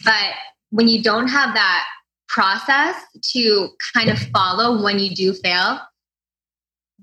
But 0.05 0.35
when 0.71 0.88
you 0.88 1.03
don't 1.03 1.29
have 1.29 1.55
that 1.55 1.85
process 2.29 2.97
to 3.33 3.69
kind 3.95 4.11
of 4.11 4.19
follow 4.19 4.83
when 4.83 4.99
you 4.99 5.14
do 5.14 5.33
fail, 5.33 5.81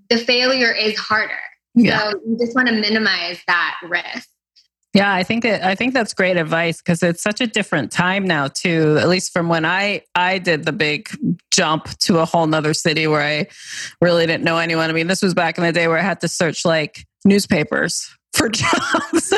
the 0.09 0.17
failure 0.17 0.73
is 0.73 0.99
harder. 0.99 1.39
Yeah. 1.73 2.11
So 2.11 2.19
you 2.27 2.37
just 2.37 2.53
want 2.53 2.67
to 2.67 2.73
minimize 2.73 3.39
that 3.47 3.75
risk. 3.87 4.27
Yeah, 4.93 5.13
I 5.13 5.23
think 5.23 5.43
that 5.43 5.63
I 5.63 5.73
think 5.73 5.93
that's 5.93 6.13
great 6.13 6.35
advice 6.35 6.81
because 6.81 7.01
it's 7.01 7.23
such 7.23 7.39
a 7.39 7.47
different 7.47 7.93
time 7.93 8.25
now 8.25 8.49
too. 8.49 8.97
At 8.99 9.07
least 9.07 9.31
from 9.31 9.47
when 9.47 9.63
I 9.63 10.01
I 10.15 10.37
did 10.37 10.65
the 10.65 10.73
big 10.73 11.07
jump 11.49 11.85
to 11.99 12.19
a 12.19 12.25
whole 12.25 12.45
nother 12.45 12.73
city 12.73 13.07
where 13.07 13.21
I 13.21 13.47
really 14.01 14.25
didn't 14.25 14.43
know 14.43 14.57
anyone. 14.57 14.89
I 14.89 14.93
mean, 14.93 15.07
this 15.07 15.21
was 15.21 15.33
back 15.33 15.57
in 15.57 15.63
the 15.63 15.71
day 15.71 15.87
where 15.87 15.97
I 15.97 16.01
had 16.01 16.19
to 16.21 16.27
search 16.27 16.65
like 16.65 17.05
newspapers 17.23 18.13
for 18.33 18.49
jobs. 18.49 19.33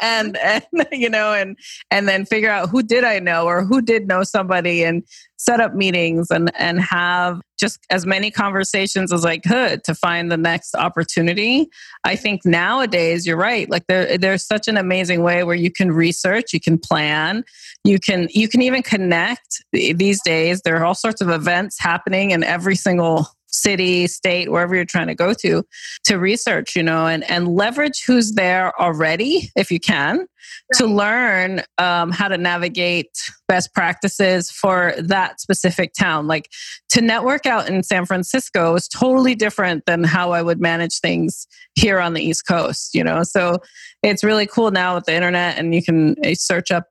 and 0.00 0.36
and 0.38 0.64
you 0.92 1.10
know 1.10 1.32
and 1.32 1.56
and 1.90 2.08
then 2.08 2.24
figure 2.24 2.50
out 2.50 2.68
who 2.68 2.82
did 2.82 3.04
I 3.04 3.18
know 3.18 3.46
or 3.46 3.64
who 3.64 3.82
did 3.82 4.08
know 4.08 4.22
somebody 4.22 4.84
and 4.84 5.04
set 5.36 5.60
up 5.60 5.74
meetings 5.74 6.30
and 6.30 6.50
and 6.56 6.80
have 6.80 7.40
just 7.58 7.78
as 7.90 8.06
many 8.06 8.30
conversations 8.30 9.12
as 9.12 9.24
I 9.24 9.38
could 9.38 9.84
to 9.84 9.94
find 9.94 10.30
the 10.30 10.36
next 10.36 10.74
opportunity. 10.74 11.68
I 12.04 12.16
think 12.16 12.44
nowadays 12.44 13.26
you're 13.26 13.36
right. 13.36 13.68
Like 13.68 13.86
there 13.86 14.18
there's 14.18 14.44
such 14.44 14.68
an 14.68 14.76
amazing 14.76 15.22
way 15.22 15.44
where 15.44 15.56
you 15.56 15.70
can 15.70 15.92
research, 15.92 16.52
you 16.52 16.60
can 16.60 16.78
plan, 16.78 17.44
you 17.84 17.98
can 17.98 18.28
you 18.30 18.48
can 18.48 18.62
even 18.62 18.82
connect 18.82 19.64
these 19.72 20.22
days. 20.22 20.62
There 20.62 20.76
are 20.76 20.84
all 20.84 20.94
sorts 20.94 21.20
of 21.20 21.28
events 21.28 21.78
happening 21.78 22.30
in 22.30 22.44
every 22.44 22.76
single 22.76 23.28
city, 23.52 24.06
state, 24.06 24.50
wherever 24.50 24.74
you're 24.74 24.84
trying 24.84 25.06
to 25.06 25.14
go 25.14 25.34
to, 25.34 25.62
to 26.04 26.18
research, 26.18 26.74
you 26.74 26.82
know, 26.82 27.06
and, 27.06 27.28
and 27.30 27.48
leverage 27.48 28.02
who's 28.04 28.32
there 28.32 28.78
already, 28.80 29.50
if 29.56 29.70
you 29.70 29.78
can, 29.78 30.18
right. 30.18 30.26
to 30.74 30.86
learn 30.86 31.62
um, 31.78 32.10
how 32.10 32.28
to 32.28 32.38
navigate 32.38 33.10
best 33.48 33.72
practices 33.74 34.50
for 34.50 34.94
that 34.98 35.40
specific 35.40 35.92
town. 35.92 36.26
Like 36.26 36.50
to 36.90 37.00
network 37.00 37.46
out 37.46 37.68
in 37.68 37.82
San 37.82 38.06
Francisco 38.06 38.74
is 38.74 38.88
totally 38.88 39.34
different 39.34 39.84
than 39.86 40.04
how 40.04 40.32
I 40.32 40.42
would 40.42 40.60
manage 40.60 40.98
things 41.00 41.46
here 41.74 42.00
on 42.00 42.14
the 42.14 42.22
East 42.22 42.46
Coast, 42.46 42.94
you 42.94 43.04
know? 43.04 43.22
So 43.22 43.58
it's 44.02 44.24
really 44.24 44.46
cool 44.46 44.70
now 44.70 44.94
with 44.94 45.04
the 45.04 45.14
internet 45.14 45.58
and 45.58 45.74
you 45.74 45.82
can 45.82 46.16
uh, 46.24 46.34
search 46.34 46.70
up 46.70 46.86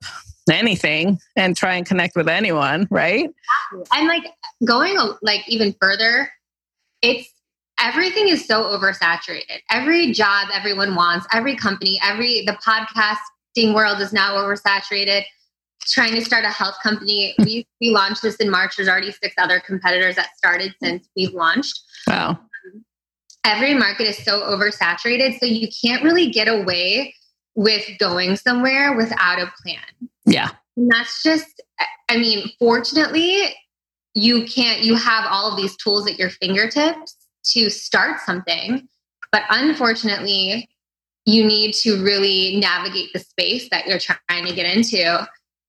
anything 0.51 1.19
and 1.35 1.55
try 1.55 1.75
and 1.75 1.85
connect 1.85 2.15
with 2.15 2.27
anyone, 2.27 2.87
right? 2.89 3.29
And 3.93 4.07
like 4.07 4.23
going 4.65 4.97
like 5.21 5.47
even 5.47 5.75
further, 5.79 6.29
it's 7.01 7.29
everything 7.79 8.29
is 8.29 8.45
so 8.45 8.63
oversaturated. 8.63 9.59
Every 9.69 10.11
job 10.11 10.49
everyone 10.53 10.95
wants, 10.95 11.25
every 11.33 11.55
company, 11.55 11.99
every 12.03 12.45
the 12.45 12.57
podcasting 12.65 13.73
world 13.73 13.99
is 14.01 14.13
now 14.13 14.35
oversaturated. 14.35 15.23
Trying 15.87 16.13
to 16.13 16.23
start 16.23 16.45
a 16.45 16.49
health 16.49 16.75
company, 16.83 17.33
we 17.39 17.65
we 17.79 17.89
launched 17.89 18.21
this 18.21 18.35
in 18.35 18.49
March. 18.49 18.75
There's 18.77 18.89
already 18.89 19.11
six 19.11 19.33
other 19.37 19.59
competitors 19.59 20.15
that 20.15 20.29
started 20.37 20.73
since 20.81 21.07
we've 21.15 21.33
launched. 21.33 21.79
Wow. 22.07 22.29
Um, 22.29 22.85
every 23.43 23.73
market 23.73 24.07
is 24.07 24.23
so 24.23 24.41
oversaturated, 24.41 25.39
so 25.39 25.45
you 25.45 25.67
can't 25.83 26.03
really 26.03 26.29
get 26.29 26.47
away 26.47 27.15
with 27.55 27.85
going 27.99 28.35
somewhere 28.37 28.95
without 28.95 29.39
a 29.39 29.51
plan. 29.61 30.09
Yeah. 30.25 30.51
And 30.77 30.89
that's 30.89 31.21
just, 31.23 31.61
I 32.09 32.17
mean, 32.17 32.49
fortunately, 32.59 33.53
you 34.13 34.45
can't 34.45 34.81
you 34.81 34.95
have 34.95 35.25
all 35.29 35.49
of 35.49 35.57
these 35.57 35.75
tools 35.77 36.07
at 36.07 36.19
your 36.19 36.29
fingertips 36.29 37.15
to 37.43 37.69
start 37.69 38.19
something 38.21 38.87
but 39.31 39.43
unfortunately 39.49 40.69
you 41.25 41.45
need 41.45 41.73
to 41.73 42.03
really 42.03 42.57
navigate 42.57 43.11
the 43.13 43.19
space 43.19 43.69
that 43.69 43.87
you're 43.87 43.99
trying 43.99 44.45
to 44.45 44.53
get 44.53 44.65
into 44.65 45.27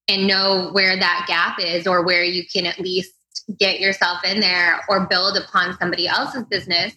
and 0.09 0.27
know 0.27 0.71
where 0.73 0.97
that 0.99 1.25
gap 1.29 1.59
is 1.61 1.87
or 1.87 2.05
where 2.05 2.25
you 2.25 2.43
can 2.53 2.67
at 2.67 2.79
least 2.81 3.13
get 3.59 3.81
yourself 3.81 4.19
in 4.25 4.41
there 4.41 4.81
or 4.89 5.07
build 5.07 5.37
upon 5.37 5.77
somebody 5.79 6.09
else's 6.09 6.45
business 6.45 6.93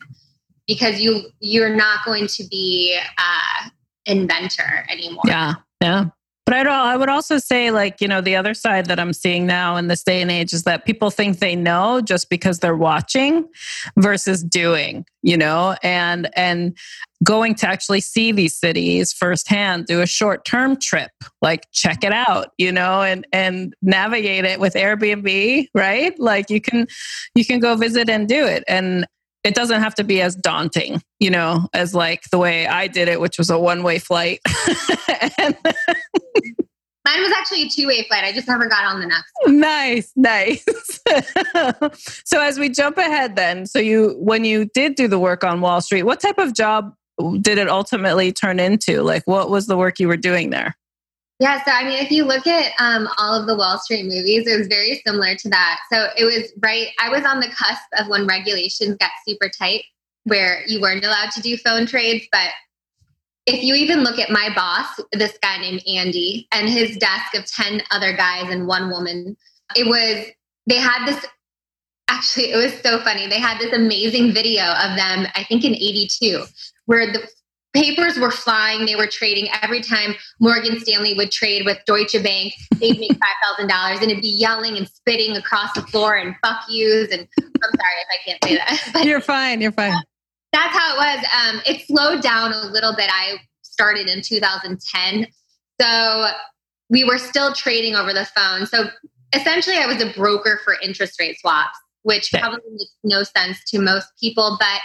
because 0.68 1.00
you 1.00 1.30
you're 1.40 1.76
not 1.76 2.04
going 2.06 2.28
to 2.28 2.44
be 2.50 2.98
uh 3.18 3.70
inventor 4.06 4.86
anymore. 4.90 5.24
Yeah 5.28 5.56
yeah 5.82 6.06
but 6.46 6.54
I'd, 6.54 6.68
I 6.68 6.96
would 6.96 7.10
also 7.10 7.40
say, 7.40 7.72
like, 7.72 8.02
you 8.02 8.08
know, 8.08 8.22
the 8.22 8.36
other 8.36 8.54
side 8.54 8.86
that 8.86 9.00
I'm 9.00 9.14
seeing 9.14 9.48
now 9.48 9.78
in 9.78 9.88
this 9.88 10.04
day 10.04 10.22
and 10.22 10.30
age 10.30 10.54
is 10.54 10.64
that 10.64 10.86
people 10.86 11.10
think 11.10 11.40
they 11.40 11.56
know 11.56 12.02
just 12.02 12.30
because 12.30 12.60
they're 12.60 12.76
watching 12.76 13.48
versus 13.98 14.44
doing, 14.44 15.06
you 15.24 15.38
know, 15.38 15.76
and, 15.82 16.30
and 16.36 16.78
going 17.24 17.56
to 17.56 17.68
actually 17.68 18.02
see 18.02 18.32
these 18.32 18.56
cities 18.56 19.12
firsthand, 19.12 19.88
do 19.88 20.02
a 20.02 20.06
short 20.06 20.46
term 20.46 20.76
trip, 20.76 21.10
like 21.42 21.66
check 21.72 22.04
it 22.04 22.12
out, 22.12 22.50
you 22.60 22.72
know, 22.72 23.02
and, 23.02 23.26
and 23.34 23.74
navigate 23.82 24.46
it 24.46 24.60
with 24.60 24.76
Airbnb, 24.76 25.68
right? 25.74 26.20
Like 26.20 26.52
you 26.52 26.62
can, 26.62 26.86
you 27.34 27.44
can 27.44 27.60
go 27.60 27.76
visit 27.76 28.08
and 28.08 28.28
do 28.28 28.46
it. 28.46 28.64
And 28.68 29.08
it 29.44 29.54
doesn't 29.54 29.82
have 29.82 29.96
to 29.96 30.04
be 30.04 30.22
as 30.22 30.36
daunting, 30.36 31.02
you 31.20 31.30
know, 31.30 31.68
as 31.74 31.94
like 31.94 32.24
the 32.32 32.40
way 32.40 32.66
I 32.66 32.88
did 32.88 33.08
it, 33.08 33.20
which 33.20 33.38
was 33.38 33.50
a 33.50 33.60
one 33.60 33.84
way 33.84 34.00
flight. 34.00 34.42
and, 35.38 35.56
Mine 37.06 37.22
was 37.22 37.32
actually 37.32 37.64
a 37.64 37.70
two 37.70 37.88
way 37.88 38.04
flight. 38.08 38.24
I 38.24 38.32
just 38.34 38.48
never 38.48 38.68
got 38.68 38.84
on 38.86 39.00
the 39.00 39.06
next. 39.06 39.32
One. 39.44 39.60
Nice, 39.60 40.12
nice. 40.16 40.66
so 42.26 42.42
as 42.42 42.58
we 42.58 42.70
jump 42.70 42.98
ahead, 42.98 43.36
then, 43.36 43.68
so 43.68 43.78
you 43.78 44.16
when 44.18 44.44
you 44.44 44.66
did 44.74 44.96
do 44.96 45.08
the 45.08 45.20
work 45.20 45.44
on 45.44 45.62
Wall 45.62 45.82
Street, 45.82 46.04
what 46.04 46.20
type 46.20 46.40
of 46.40 46.56
job 46.56 46.96
did 47.42 47.60
it 47.60 47.70
ultimately 47.70 48.34
turn 48.34 48.60
into? 48.60 49.04
Like, 49.04 49.26
what 49.28 49.50
was 49.50 49.68
the 49.68 49.78
work 49.78 50.00
you 50.00 50.08
were 50.08 50.18
doing 50.18 50.50
there? 50.50 50.76
Yeah, 51.40 51.64
so 51.66 51.72
I 51.72 51.84
mean, 51.84 52.04
if 52.04 52.12
you 52.12 52.24
look 52.24 52.48
at 52.48 52.72
um, 52.80 53.10
all 53.18 53.40
of 53.40 53.46
the 53.46 53.56
Wall 53.56 53.78
Street 53.78 54.04
movies, 54.04 54.48
it 54.48 54.58
was 54.58 54.68
very 54.68 55.02
similar 55.06 55.36
to 55.36 55.50
that. 55.50 55.80
So 55.92 56.08
it 56.18 56.24
was 56.24 56.52
right, 56.62 56.88
I 57.00 57.10
was 57.10 57.26
on 57.26 57.42
the 57.42 57.48
cusp 57.48 57.84
of 58.00 58.08
when 58.08 58.26
regulations 58.26 58.96
got 59.00 59.12
super 59.28 59.50
tight, 59.50 59.84
where 60.24 60.64
you 60.66 60.80
weren't 60.80 61.04
allowed 61.04 61.32
to 61.32 61.42
do 61.42 61.58
phone 61.58 61.86
trades. 61.86 62.26
But 62.32 62.50
if 63.46 63.64
you 63.64 63.76
even 63.76 64.04
look 64.04 64.20
at 64.20 64.30
my 64.30 64.50
boss, 64.56 64.88
this 65.14 65.38
guy 65.42 65.58
named 65.58 65.84
Andy, 65.88 66.48
and 66.52 66.70
his 66.70 66.98
desk 66.98 67.36
of 67.36 67.46
10 67.46 67.82
other 67.92 68.14
guys 68.14 68.50
and 68.50 68.68
one 68.68 68.90
woman, 68.90 69.38
it 69.76 69.86
was, 69.86 70.26
they 70.68 70.78
had 70.78 71.06
this 71.06 71.26
actually 72.08 72.52
it 72.52 72.56
was 72.56 72.72
so 72.82 73.00
funny 73.00 73.26
they 73.26 73.40
had 73.40 73.58
this 73.58 73.74
amazing 73.74 74.32
video 74.32 74.62
of 74.64 74.96
them 74.96 75.26
i 75.34 75.44
think 75.50 75.66
in 75.66 75.74
82 75.74 76.44
where 76.86 77.12
the 77.12 77.28
papers 77.76 78.18
were 78.18 78.32
flying. 78.32 78.86
They 78.86 78.96
were 78.96 79.06
trading 79.06 79.50
every 79.62 79.82
time 79.82 80.16
Morgan 80.40 80.80
Stanley 80.80 81.14
would 81.14 81.32
trade 81.32 81.66
with 81.66 81.78
Deutsche 81.86 82.24
Bank. 82.24 82.54
They'd 82.80 82.98
make 83.00 83.12
five 83.12 83.36
thousand 83.44 83.68
dollars, 83.68 84.00
and 84.02 84.10
it'd 84.10 84.22
be 84.22 84.30
yelling 84.30 84.78
and 84.78 84.88
spitting 84.88 85.36
across 85.36 85.74
the 85.74 85.82
floor 85.84 86.16
and 86.16 86.36
fuck 86.44 86.62
yous. 86.70 87.12
And 87.12 87.28
I'm 87.40 87.48
sorry 87.62 88.00
if 88.02 88.08
I 88.10 88.18
can't 88.26 88.44
say 88.44 88.56
that. 88.56 88.90
But 88.94 89.06
you're 89.06 89.22
fine. 89.22 89.62
You're 89.62 89.74
fine. 89.74 89.94
That's 90.56 90.78
how 90.78 90.94
it 90.94 90.98
was. 90.98 91.26
Um, 91.38 91.62
it 91.66 91.86
slowed 91.86 92.22
down 92.22 92.54
a 92.54 92.68
little 92.68 92.96
bit. 92.96 93.10
I 93.12 93.40
started 93.62 94.08
in 94.08 94.22
2010, 94.22 95.28
so 95.82 96.28
we 96.90 97.04
were 97.04 97.18
still 97.18 97.54
trading 97.54 97.96
over 97.96 98.14
the 98.14 98.26
phone. 98.26 98.66
So 98.66 98.86
essentially, 99.34 99.76
I 99.76 99.86
was 99.86 100.02
a 100.02 100.14
broker 100.14 100.62
for 100.64 100.78
interest 100.82 101.20
rate 101.20 101.38
swaps, 101.40 101.78
which 102.04 102.32
probably 102.32 102.62
makes 102.72 102.96
no 103.04 103.24
sense 103.24 103.64
to 103.72 103.80
most 103.80 104.08
people, 104.20 104.58
but. 104.60 104.82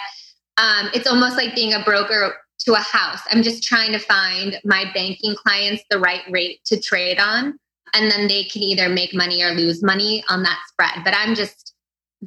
Um, 0.59 0.91
it's 0.93 1.07
almost 1.07 1.39
like 1.39 1.55
being 1.55 1.73
a 1.73 1.83
broker 1.85 2.35
to 2.67 2.75
a 2.75 2.81
house. 2.81 3.21
I'm 3.31 3.43
just 3.43 3.63
trying 3.63 3.93
to 3.93 3.99
find 3.99 4.59
my 4.65 4.85
banking 4.93 5.35
clients 5.35 5.83
the 5.91 5.99
right 5.99 6.21
rate 6.31 6.61
to 6.67 6.79
trade 6.79 7.19
on. 7.19 7.59
And 7.95 8.11
then 8.11 8.29
they 8.29 8.45
can 8.45 8.63
either 8.63 8.89
make 8.89 9.15
money 9.15 9.43
or 9.43 9.53
lose 9.53 9.83
money 9.83 10.23
on 10.29 10.43
that 10.43 10.59
spread. 10.69 11.03
But 11.03 11.15
I'm 11.17 11.35
just 11.35 11.75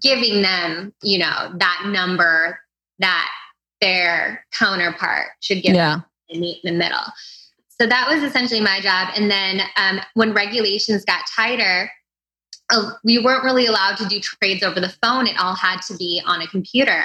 giving 0.02 0.42
them, 0.42 0.94
you 1.04 1.20
know, 1.20 1.54
that 1.60 1.84
number 1.86 2.60
that 3.00 3.30
their 3.82 4.46
counterpart 4.58 5.28
should 5.42 5.62
give 5.62 5.76
yeah. 5.76 6.00
and 6.30 6.40
meet 6.40 6.60
in 6.64 6.74
the 6.74 6.80
middle. 6.80 7.04
So 7.82 7.88
that 7.88 8.08
was 8.10 8.24
essentially 8.24 8.62
my 8.62 8.80
job. 8.80 9.10
And 9.16 9.30
then 9.30 9.62
um, 9.78 10.00
when 10.14 10.34
regulations 10.34 11.04
got 11.04 11.26
tighter, 11.36 11.92
uh, 12.72 12.92
we 13.04 13.20
weren't 13.20 13.44
really 13.44 13.66
allowed 13.66 13.98
to 13.98 14.06
do 14.06 14.20
trades 14.20 14.64
over 14.64 14.80
the 14.80 14.94
phone. 15.04 15.28
It 15.28 15.38
all 15.38 15.56
had 15.56 15.82
to 15.88 15.98
be 15.98 16.22
on 16.26 16.42
a 16.42 16.48
computer. 16.48 17.04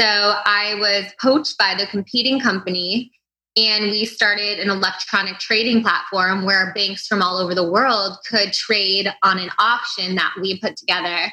So 0.00 0.06
I 0.06 0.76
was 0.78 1.12
poached 1.20 1.58
by 1.58 1.74
the 1.76 1.86
competing 1.88 2.40
company 2.40 3.12
and 3.56 3.90
we 3.90 4.04
started 4.04 4.60
an 4.60 4.70
electronic 4.70 5.38
trading 5.38 5.82
platform 5.82 6.44
where 6.44 6.72
banks 6.74 7.06
from 7.06 7.22
all 7.22 7.38
over 7.38 7.54
the 7.54 7.68
world 7.68 8.18
could 8.28 8.52
trade 8.52 9.12
on 9.24 9.38
an 9.38 9.50
auction 9.58 10.14
that 10.14 10.32
we 10.40 10.60
put 10.60 10.76
together 10.76 11.32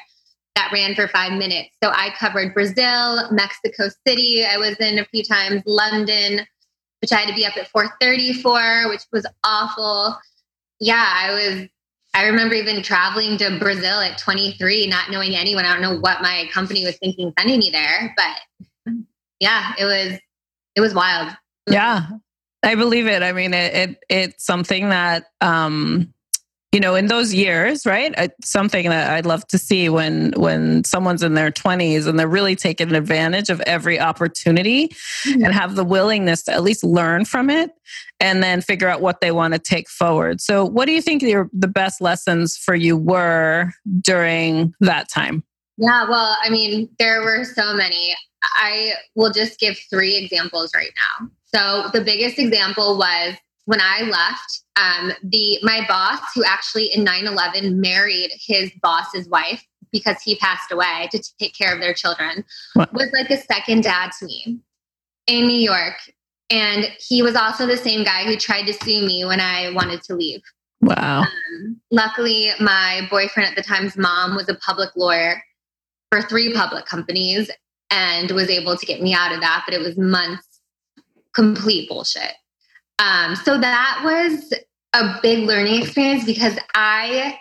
that 0.56 0.70
ran 0.72 0.94
for 0.94 1.06
five 1.08 1.32
minutes. 1.32 1.70
So 1.82 1.90
I 1.90 2.12
covered 2.18 2.52
Brazil, 2.52 3.30
Mexico 3.30 3.88
City. 4.06 4.44
I 4.44 4.56
was 4.56 4.74
in 4.80 4.98
a 4.98 5.04
few 5.06 5.22
times, 5.22 5.62
London, 5.66 6.40
which 7.00 7.12
I 7.12 7.16
had 7.16 7.28
to 7.28 7.34
be 7.34 7.46
up 7.46 7.56
at 7.56 7.70
4:30 7.70 8.42
for, 8.42 8.88
which 8.88 9.02
was 9.12 9.26
awful. 9.44 10.18
Yeah, 10.80 11.12
I 11.14 11.32
was 11.32 11.68
I 12.14 12.26
remember 12.26 12.54
even 12.54 12.82
traveling 12.82 13.36
to 13.38 13.58
Brazil 13.58 14.00
at 14.00 14.16
23, 14.16 14.86
not 14.86 15.10
knowing 15.10 15.36
anyone. 15.36 15.66
I 15.66 15.72
don't 15.72 15.82
know 15.82 16.00
what 16.00 16.22
my 16.22 16.48
company 16.50 16.82
was 16.84 16.96
thinking 16.96 17.30
sending 17.38 17.58
me 17.58 17.70
there, 17.70 18.14
but 18.16 18.94
yeah, 19.38 19.74
it 19.78 19.84
was 19.84 20.18
it 20.74 20.80
was 20.80 20.94
wild. 20.94 21.36
Yeah, 21.68 22.06
I 22.62 22.74
believe 22.74 23.06
it. 23.06 23.22
I 23.22 23.32
mean, 23.32 23.52
it, 23.52 23.74
it 23.74 24.04
it's 24.08 24.46
something 24.46 24.88
that 24.88 25.26
um, 25.42 26.14
you 26.76 26.80
know 26.80 26.94
in 26.94 27.06
those 27.06 27.32
years 27.32 27.86
right? 27.86 28.12
It's 28.18 28.50
something 28.50 28.90
that 28.90 29.10
i'd 29.12 29.24
love 29.24 29.46
to 29.48 29.56
see 29.56 29.88
when 29.88 30.32
when 30.36 30.84
someone's 30.84 31.22
in 31.22 31.32
their 31.32 31.50
20s 31.50 32.06
and 32.06 32.18
they're 32.18 32.28
really 32.28 32.54
taking 32.54 32.94
advantage 32.94 33.48
of 33.48 33.62
every 33.62 33.98
opportunity 33.98 34.88
mm-hmm. 34.88 35.42
and 35.42 35.54
have 35.54 35.74
the 35.74 35.84
willingness 35.84 36.42
to 36.42 36.52
at 36.52 36.62
least 36.62 36.84
learn 36.84 37.24
from 37.24 37.48
it 37.48 37.70
and 38.20 38.42
then 38.42 38.60
figure 38.60 38.88
out 38.88 39.00
what 39.00 39.22
they 39.22 39.30
want 39.30 39.54
to 39.54 39.58
take 39.58 39.88
forward. 39.88 40.40
So 40.42 40.66
what 40.66 40.84
do 40.84 40.92
you 40.92 41.00
think 41.00 41.22
your, 41.22 41.48
the 41.52 41.68
best 41.68 42.00
lessons 42.02 42.58
for 42.58 42.74
you 42.74 42.96
were 42.96 43.70
during 44.02 44.74
that 44.80 45.08
time? 45.08 45.44
Yeah 45.78 46.06
well 46.10 46.36
i 46.42 46.50
mean 46.50 46.90
there 46.98 47.22
were 47.22 47.44
so 47.44 47.72
many. 47.74 48.14
I 48.42 48.92
will 49.14 49.32
just 49.32 49.58
give 49.58 49.78
three 49.88 50.14
examples 50.16 50.72
right 50.74 50.92
now. 50.94 51.28
So 51.54 51.88
the 51.98 52.04
biggest 52.04 52.38
example 52.38 52.98
was 52.98 53.34
when 53.64 53.80
I 53.80 54.02
left, 54.02 54.62
um, 54.76 55.12
the 55.22 55.58
my 55.62 55.84
boss, 55.88 56.20
who 56.34 56.44
actually 56.44 56.86
in 56.86 57.04
9-11 57.04 57.76
married 57.76 58.30
his 58.38 58.70
boss's 58.82 59.28
wife 59.28 59.64
because 59.92 60.20
he 60.22 60.36
passed 60.36 60.70
away 60.70 61.08
to 61.12 61.22
take 61.40 61.56
care 61.56 61.74
of 61.74 61.80
their 61.80 61.94
children, 61.94 62.44
was 62.74 63.10
like 63.12 63.30
a 63.30 63.40
second 63.42 63.82
dad 63.82 64.10
to 64.18 64.26
me 64.26 64.58
in 65.26 65.46
New 65.46 65.58
York. 65.58 65.94
And 66.50 66.90
he 66.98 67.22
was 67.22 67.34
also 67.34 67.66
the 67.66 67.76
same 67.76 68.04
guy 68.04 68.24
who 68.24 68.36
tried 68.36 68.64
to 68.64 68.72
sue 68.72 69.04
me 69.04 69.24
when 69.24 69.40
I 69.40 69.72
wanted 69.72 70.02
to 70.04 70.14
leave. 70.14 70.42
Wow. 70.80 71.22
Um, 71.22 71.80
luckily, 71.90 72.50
my 72.60 73.06
boyfriend 73.10 73.48
at 73.48 73.56
the 73.56 73.62
time's 73.62 73.96
mom 73.96 74.36
was 74.36 74.48
a 74.48 74.54
public 74.56 74.90
lawyer 74.94 75.42
for 76.10 76.22
three 76.22 76.52
public 76.52 76.86
companies 76.86 77.50
and 77.90 78.30
was 78.32 78.50
able 78.50 78.76
to 78.76 78.86
get 78.86 79.02
me 79.02 79.14
out 79.14 79.32
of 79.32 79.40
that, 79.40 79.64
but 79.66 79.74
it 79.74 79.80
was 79.80 79.96
months 79.96 80.60
complete 81.34 81.88
bullshit. 81.88 82.32
Um, 82.98 83.36
so 83.36 83.58
that 83.58 84.00
was 84.04 84.52
a 84.96 85.18
big 85.22 85.46
learning 85.46 85.82
experience 85.82 86.24
because 86.24 86.58
I 86.74 87.38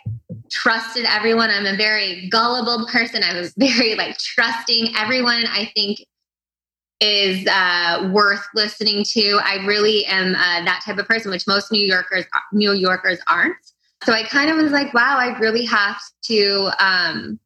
trusted 0.52 1.06
everyone. 1.06 1.50
I'm 1.50 1.66
a 1.66 1.76
very 1.76 2.28
gullible 2.30 2.86
person. 2.88 3.24
I 3.24 3.34
was 3.34 3.54
very 3.58 3.96
like 3.96 4.18
trusting 4.18 4.96
everyone. 4.98 5.46
I 5.48 5.72
think 5.76 6.00
is 7.02 7.46
uh, 7.48 8.10
worth 8.14 8.46
listening 8.54 9.04
to. 9.04 9.40
I 9.44 9.66
really 9.66 10.06
am 10.06 10.36
uh, 10.36 10.66
that 10.66 10.82
type 10.86 10.98
of 10.98 11.06
person, 11.08 11.32
which 11.32 11.48
most 11.48 11.72
New 11.72 11.86
Yorkers 11.86 12.26
New 12.52 12.74
Yorkers 12.74 13.20
aren't. 13.28 13.58
So 14.04 14.14
I 14.14 14.24
kind 14.24 14.50
of 14.50 14.58
was 14.58 14.72
like, 14.72 14.94
wow, 14.94 15.18
I 15.18 15.38
really 15.40 15.66
have 15.66 16.00
to 16.24 16.70
um, 16.80 17.40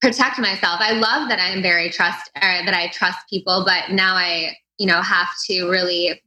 protect 0.00 0.38
myself. 0.38 0.80
I 0.80 0.92
love 0.92 1.28
that 1.28 1.38
I'm 1.40 1.62
very 1.62 1.90
trust 1.90 2.30
uh, 2.36 2.64
that 2.64 2.74
I 2.74 2.88
trust 2.88 3.18
people, 3.28 3.64
but 3.66 3.90
now 3.94 4.14
I 4.14 4.56
you 4.78 4.86
know 4.86 5.02
have 5.02 5.28
to 5.48 5.68
really 5.68 6.20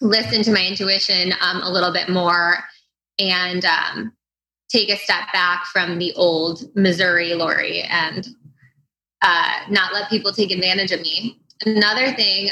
listen 0.00 0.42
to 0.42 0.52
my 0.52 0.64
intuition 0.64 1.32
um, 1.40 1.62
a 1.62 1.70
little 1.70 1.92
bit 1.92 2.08
more 2.08 2.58
and 3.18 3.64
um, 3.64 4.12
take 4.68 4.88
a 4.88 4.96
step 4.96 5.32
back 5.32 5.66
from 5.66 5.98
the 5.98 6.12
old 6.14 6.64
Missouri 6.74 7.34
Lori 7.34 7.82
and 7.82 8.26
uh, 9.22 9.52
not 9.70 9.92
let 9.92 10.10
people 10.10 10.32
take 10.32 10.50
advantage 10.50 10.92
of 10.92 11.00
me. 11.00 11.40
Another 11.64 12.12
thing, 12.12 12.50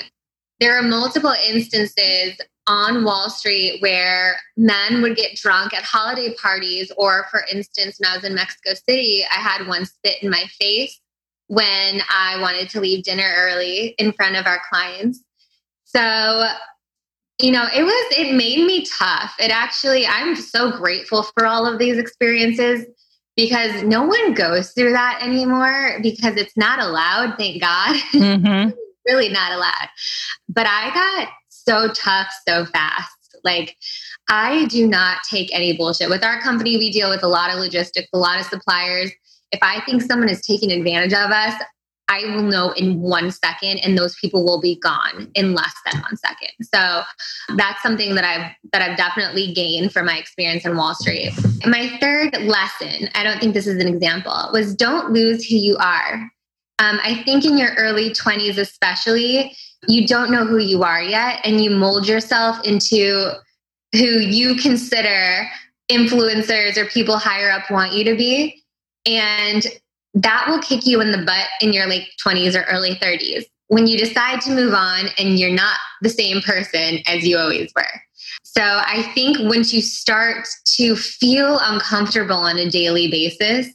there 0.61 0.78
are 0.78 0.83
multiple 0.83 1.35
instances 1.46 2.38
on 2.66 3.04
Wall 3.04 3.28
Street 3.28 3.83
where 3.83 4.37
men 4.57 5.02
would 5.02 5.16
get 5.16 5.37
drunk 5.37 5.74
at 5.74 5.83
holiday 5.83 6.35
parties, 6.40 6.90
or 6.96 7.26
for 7.30 7.44
instance, 7.52 7.98
when 7.98 8.11
I 8.11 8.16
was 8.16 8.24
in 8.24 8.35
Mexico 8.35 8.70
City, 8.88 9.22
I 9.30 9.35
had 9.35 9.66
one 9.66 9.85
spit 9.85 10.22
in 10.22 10.30
my 10.30 10.44
face 10.59 10.98
when 11.48 12.00
I 12.09 12.40
wanted 12.40 12.70
to 12.70 12.80
leave 12.80 13.04
dinner 13.04 13.30
early 13.37 13.94
in 13.98 14.12
front 14.12 14.37
of 14.37 14.46
our 14.46 14.61
clients. 14.70 15.22
So, 15.85 16.48
you 17.38 17.51
know, 17.51 17.66
it 17.75 17.83
was, 17.83 18.18
it 18.18 18.35
made 18.35 18.64
me 18.64 18.87
tough. 18.87 19.35
It 19.38 19.51
actually, 19.51 20.07
I'm 20.07 20.37
so 20.37 20.70
grateful 20.70 21.25
for 21.25 21.47
all 21.47 21.66
of 21.66 21.79
these 21.79 21.99
experiences 21.99 22.87
because 23.37 23.83
no 23.83 24.05
one 24.05 24.35
goes 24.35 24.70
through 24.70 24.92
that 24.92 25.20
anymore 25.20 25.99
because 26.03 26.37
it's 26.37 26.57
not 26.57 26.79
allowed, 26.79 27.37
thank 27.37 27.61
God. 27.61 27.97
Mm-hmm. 28.14 28.70
really 29.07 29.29
not 29.29 29.53
allowed. 29.53 29.88
But 30.49 30.66
I 30.66 30.94
got 30.94 31.29
so 31.49 31.88
tough 31.92 32.29
so 32.47 32.64
fast. 32.66 33.11
Like, 33.42 33.77
I 34.29 34.64
do 34.66 34.87
not 34.87 35.18
take 35.29 35.55
any 35.55 35.77
bullshit. 35.77 36.09
With 36.09 36.25
our 36.25 36.40
company, 36.40 36.79
we 36.79 36.90
deal 36.90 37.11
with 37.11 37.23
a 37.23 37.29
lot 37.29 37.51
of 37.51 37.59
logistics, 37.59 38.09
a 38.14 38.18
lot 38.18 38.40
of 38.40 38.47
suppliers. 38.47 39.11
If 39.53 39.59
I 39.62 39.81
think 39.85 40.03
someone 40.03 40.31
is 40.31 40.40
taking 40.40 40.73
advantage 40.73 41.12
of 41.12 41.31
us, 41.31 41.55
I 42.09 42.25
will 42.35 42.43
know 42.43 42.73
in 42.73 43.01
one 43.01 43.31
second 43.31 43.79
and 43.79 43.97
those 43.97 44.14
people 44.17 44.45
will 44.45 44.61
be 44.61 44.77
gone 44.77 45.31
in 45.35 45.55
less 45.55 45.75
than 45.90 46.03
one 46.03 46.17
second. 46.17 46.51
So 46.62 47.03
that's 47.57 47.83
something 47.83 48.14
that 48.14 48.25
I've 48.25 48.53
that 48.73 48.83
I've 48.83 48.97
definitely 48.97 49.53
gained 49.53 49.93
from 49.93 50.07
my 50.07 50.19
experience 50.19 50.64
in 50.64 50.77
Wall 50.77 50.95
Street. 50.95 51.33
My 51.67 51.97
third 52.01 52.37
lesson, 52.43 53.09
I 53.14 53.25
don't 53.25 53.40
think 53.40 53.55
this 53.55 53.67
is 53.67 53.81
an 53.81 53.88
example, 53.88 54.51
was 54.53 54.75
don't 54.75 55.12
lose 55.12 55.45
who 55.47 55.57
you 55.57 55.77
are. 55.79 56.31
Um, 56.79 56.99
I 57.03 57.23
think 57.25 57.45
in 57.45 57.57
your 57.57 57.73
early 57.75 58.11
20s, 58.11 58.59
especially, 58.59 59.57
you 59.87 60.07
don't 60.07 60.31
know 60.31 60.45
who 60.45 60.59
you 60.59 60.83
are 60.83 61.03
yet, 61.03 61.40
and 61.45 61.62
you 61.62 61.71
mold 61.71 62.09
yourself 62.09 62.59
into 62.64 63.33
who 63.93 64.05
you 64.05 64.57
consider 64.57 65.47
influencers 65.90 66.77
or 66.77 66.87
people 66.87 67.17
higher 67.17 67.51
up 67.51 67.71
want 67.71 67.93
you 67.93 68.05
to 68.05 68.17
be. 68.17 68.62
And 69.07 69.64
that 70.14 70.46
will 70.48 70.61
kick 70.61 70.87
you 70.87 71.00
in 71.00 71.11
the 71.11 71.18
butt 71.18 71.46
in 71.61 71.72
your 71.72 71.87
late 71.87 72.09
20s 72.24 72.55
or 72.55 72.64
early 72.64 72.94
30s 72.96 73.44
when 73.68 73.87
you 73.87 73.98
decide 73.98 74.40
to 74.42 74.50
move 74.50 74.74
on 74.74 75.07
and 75.18 75.38
you're 75.38 75.50
not 75.50 75.79
the 76.03 76.09
same 76.09 76.40
person 76.42 76.98
as 77.07 77.27
you 77.27 77.37
always 77.37 77.72
were. 77.74 77.83
So 78.42 78.62
I 78.62 79.11
think 79.14 79.38
once 79.40 79.72
you 79.72 79.83
start 79.83 80.46
to 80.77 80.94
feel 80.94 81.59
uncomfortable 81.61 82.37
on 82.37 82.59
a 82.59 82.70
daily 82.70 83.11
basis, 83.11 83.74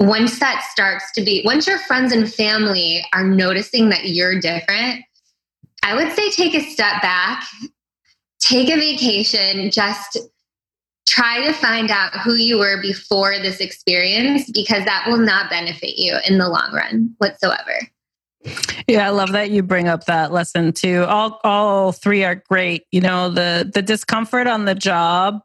once 0.00 0.40
that 0.40 0.64
starts 0.72 1.12
to 1.12 1.22
be, 1.22 1.42
once 1.44 1.66
your 1.66 1.78
friends 1.78 2.12
and 2.12 2.32
family 2.32 3.04
are 3.12 3.24
noticing 3.24 3.90
that 3.90 4.06
you're 4.06 4.40
different, 4.40 5.04
I 5.82 5.94
would 5.94 6.12
say 6.12 6.30
take 6.30 6.54
a 6.54 6.60
step 6.60 7.02
back, 7.02 7.44
take 8.40 8.68
a 8.70 8.76
vacation, 8.76 9.70
just 9.70 10.18
try 11.20 11.44
to 11.44 11.52
find 11.52 11.90
out 11.90 12.16
who 12.20 12.34
you 12.34 12.58
were 12.58 12.80
before 12.80 13.38
this 13.38 13.60
experience 13.60 14.50
because 14.52 14.86
that 14.86 15.04
will 15.06 15.18
not 15.18 15.50
benefit 15.50 15.98
you 15.98 16.16
in 16.26 16.38
the 16.38 16.48
long 16.48 16.72
run 16.72 17.14
whatsoever. 17.18 17.78
Yeah, 18.86 19.06
I 19.06 19.10
love 19.10 19.32
that 19.32 19.50
you 19.50 19.62
bring 19.62 19.86
up 19.86 20.06
that 20.06 20.32
lesson 20.32 20.72
too. 20.72 21.04
All 21.04 21.38
all 21.44 21.92
three 21.92 22.24
are 22.24 22.36
great. 22.36 22.86
You 22.90 23.02
know, 23.02 23.28
the 23.28 23.70
the 23.72 23.82
discomfort 23.82 24.46
on 24.46 24.64
the 24.64 24.74
job 24.74 25.40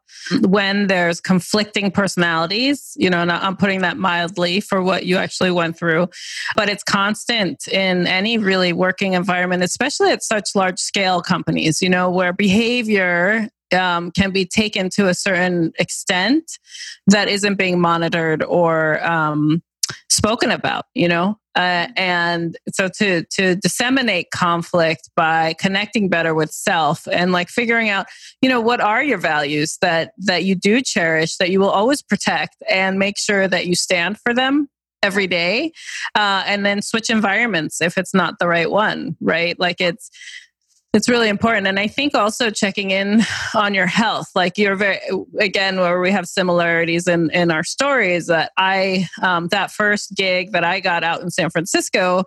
when 0.47 0.87
there's 0.87 1.19
conflicting 1.19 1.91
personalities, 1.91 2.93
you 2.95 3.09
know, 3.09 3.21
and 3.21 3.31
I'm 3.31 3.57
putting 3.57 3.81
that 3.81 3.97
mildly 3.97 4.61
for 4.61 4.81
what 4.81 5.05
you 5.05 5.17
actually 5.17 5.51
went 5.51 5.77
through, 5.77 6.07
but 6.55 6.69
it's 6.69 6.83
constant 6.83 7.67
in 7.67 8.07
any 8.07 8.37
really 8.37 8.71
working 8.71 9.13
environment, 9.13 9.61
especially 9.61 10.11
at 10.11 10.23
such 10.23 10.55
large 10.55 10.79
scale 10.79 11.21
companies, 11.21 11.81
you 11.81 11.89
know, 11.89 12.09
where 12.09 12.33
behavior 12.33 13.49
um, 13.77 14.11
can 14.11 14.31
be 14.31 14.45
taken 14.45 14.89
to 14.91 15.07
a 15.09 15.13
certain 15.13 15.73
extent 15.79 16.59
that 17.07 17.27
isn't 17.27 17.55
being 17.55 17.79
monitored 17.79 18.41
or 18.43 19.05
um, 19.05 19.61
spoken 20.09 20.49
about 20.51 20.85
you 20.93 21.07
know 21.07 21.37
uh, 21.55 21.87
and 21.95 22.57
so 22.71 22.87
to 22.87 23.23
to 23.25 23.55
disseminate 23.55 24.31
conflict 24.31 25.09
by 25.15 25.53
connecting 25.59 26.09
better 26.09 26.33
with 26.33 26.51
self 26.51 27.07
and 27.11 27.31
like 27.31 27.49
figuring 27.49 27.89
out 27.89 28.07
you 28.41 28.49
know 28.49 28.61
what 28.61 28.81
are 28.81 29.03
your 29.03 29.17
values 29.17 29.77
that 29.81 30.11
that 30.17 30.43
you 30.43 30.55
do 30.55 30.81
cherish 30.81 31.37
that 31.37 31.49
you 31.49 31.59
will 31.59 31.69
always 31.69 32.01
protect 32.01 32.55
and 32.69 32.99
make 32.99 33.17
sure 33.17 33.47
that 33.47 33.65
you 33.67 33.75
stand 33.75 34.17
for 34.19 34.33
them 34.33 34.69
every 35.03 35.27
day 35.27 35.71
uh, 36.15 36.43
and 36.47 36.65
then 36.65 36.81
switch 36.81 37.09
environments 37.09 37.79
if 37.79 37.97
it's 37.97 38.13
not 38.13 38.39
the 38.39 38.47
right 38.47 38.71
one 38.71 39.15
right? 39.21 39.59
Like 39.59 39.81
it's 39.81 40.09
it's 40.95 41.09
really 41.09 41.27
important 41.27 41.67
and 41.67 41.77
i 41.77 41.87
think 41.87 42.15
also 42.15 42.49
checking 42.49 42.91
in 42.91 43.21
on 43.53 43.73
your 43.73 43.85
health 43.85 44.29
like 44.33 44.57
you're 44.57 44.75
very 44.75 44.99
again 45.39 45.77
where 45.77 45.99
we 45.99 46.09
have 46.09 46.25
similarities 46.25 47.07
in 47.07 47.29
in 47.31 47.51
our 47.51 47.63
stories 47.63 48.27
that 48.27 48.51
i 48.57 49.07
um, 49.21 49.47
that 49.49 49.69
first 49.71 50.15
gig 50.15 50.53
that 50.53 50.63
i 50.63 50.79
got 50.79 51.03
out 51.03 51.21
in 51.21 51.29
san 51.29 51.49
francisco 51.49 52.23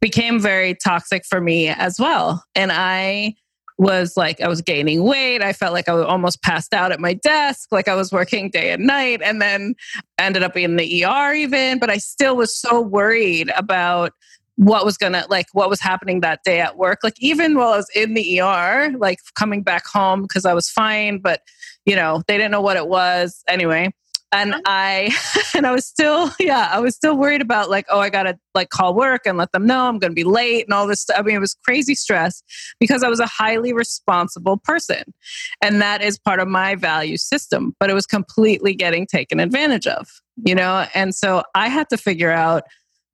became 0.00 0.38
very 0.38 0.74
toxic 0.74 1.24
for 1.24 1.40
me 1.40 1.68
as 1.68 1.98
well 1.98 2.44
and 2.54 2.70
i 2.70 3.34
was 3.76 4.16
like 4.16 4.40
I 4.40 4.46
was 4.46 4.62
gaining 4.62 5.02
weight. 5.02 5.42
I 5.42 5.52
felt 5.52 5.72
like 5.72 5.88
I 5.88 5.92
almost 5.94 6.42
passed 6.42 6.72
out 6.72 6.92
at 6.92 7.00
my 7.00 7.14
desk, 7.14 7.72
like 7.72 7.88
I 7.88 7.96
was 7.96 8.12
working 8.12 8.48
day 8.48 8.70
and 8.70 8.86
night, 8.86 9.20
and 9.20 9.42
then 9.42 9.74
ended 10.16 10.44
up 10.44 10.56
in 10.56 10.76
the 10.76 11.04
ER 11.04 11.34
even. 11.34 11.80
But 11.80 11.90
I 11.90 11.98
still 11.98 12.36
was 12.36 12.56
so 12.56 12.80
worried 12.80 13.50
about 13.56 14.12
what 14.56 14.84
was 14.84 14.96
gonna 14.96 15.24
like 15.28 15.46
what 15.52 15.68
was 15.68 15.80
happening 15.80 16.20
that 16.20 16.40
day 16.44 16.60
at 16.60 16.76
work. 16.76 17.00
Like 17.02 17.16
even 17.18 17.56
while 17.56 17.72
i 17.72 17.76
was 17.76 17.90
in 17.94 18.14
the 18.14 18.40
er 18.40 18.92
like 18.98 19.18
coming 19.34 19.62
back 19.62 19.86
home 19.86 20.22
because 20.22 20.44
i 20.44 20.54
was 20.54 20.70
fine 20.70 21.18
but 21.18 21.40
you 21.84 21.96
know 21.96 22.22
they 22.28 22.36
didn't 22.36 22.52
know 22.52 22.60
what 22.60 22.76
it 22.76 22.88
was. 22.88 23.42
Anyway 23.48 23.92
and 24.34 24.54
i 24.66 25.10
and 25.54 25.66
i 25.66 25.72
was 25.72 25.86
still 25.86 26.30
yeah 26.38 26.68
i 26.72 26.80
was 26.80 26.94
still 26.94 27.16
worried 27.16 27.40
about 27.40 27.70
like 27.70 27.86
oh 27.88 28.00
i 28.00 28.10
gotta 28.10 28.36
like 28.54 28.68
call 28.68 28.94
work 28.94 29.22
and 29.26 29.38
let 29.38 29.52
them 29.52 29.64
know 29.66 29.86
i'm 29.86 29.98
gonna 29.98 30.12
be 30.12 30.24
late 30.24 30.64
and 30.66 30.74
all 30.74 30.86
this 30.86 31.00
stuff. 31.00 31.16
I 31.18 31.22
mean 31.22 31.36
it 31.36 31.40
was 31.40 31.56
crazy 31.64 31.94
stress 31.94 32.42
because 32.80 33.02
i 33.02 33.08
was 33.08 33.20
a 33.20 33.26
highly 33.26 33.72
responsible 33.72 34.58
person 34.58 35.14
and 35.62 35.80
that 35.80 36.02
is 36.02 36.18
part 36.18 36.40
of 36.40 36.48
my 36.48 36.74
value 36.74 37.16
system 37.16 37.74
but 37.78 37.90
it 37.90 37.94
was 37.94 38.06
completely 38.06 38.74
getting 38.74 39.06
taken 39.06 39.40
advantage 39.40 39.86
of 39.86 40.08
you 40.44 40.54
know? 40.54 40.86
And 40.94 41.14
so 41.14 41.44
i 41.54 41.68
had 41.68 41.88
to 41.90 41.96
figure 41.96 42.30
out 42.30 42.64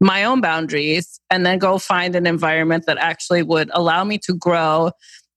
my 0.01 0.25
own 0.25 0.41
boundaries 0.41 1.21
and 1.31 1.45
then 1.45 1.59
go 1.59 1.79
find 1.79 2.17
an 2.17 2.27
environment 2.27 2.87
that 2.87 2.99
actually 2.99 3.43
would 3.43 3.71
allow 3.75 4.03
me 4.03 4.19
to 4.19 4.35
grow 4.35 4.91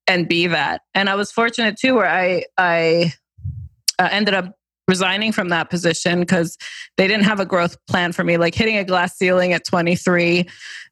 and 0.08 0.28
be 0.28 0.48
that. 0.48 0.82
And 0.94 1.10
I 1.10 1.16
was 1.16 1.32
fortunate 1.32 1.78
too, 1.78 1.96
where 1.96 2.10
I 2.10 2.46
I 2.58 3.14
uh, 4.00 4.10
ended 4.12 4.34
up 4.34 4.56
resigning 4.88 5.32
from 5.32 5.50
that 5.50 5.70
position 5.70 6.20
because 6.20 6.58
they 6.98 7.08
didn't 7.08 7.24
have 7.24 7.40
a 7.40 7.46
growth 7.46 7.78
plan 7.88 8.12
for 8.12 8.24
me. 8.24 8.38
Like 8.38 8.54
hitting 8.54 8.78
a 8.78 8.84
glass 8.84 9.18
ceiling 9.18 9.54
at 9.54 9.66
23, 9.66 10.48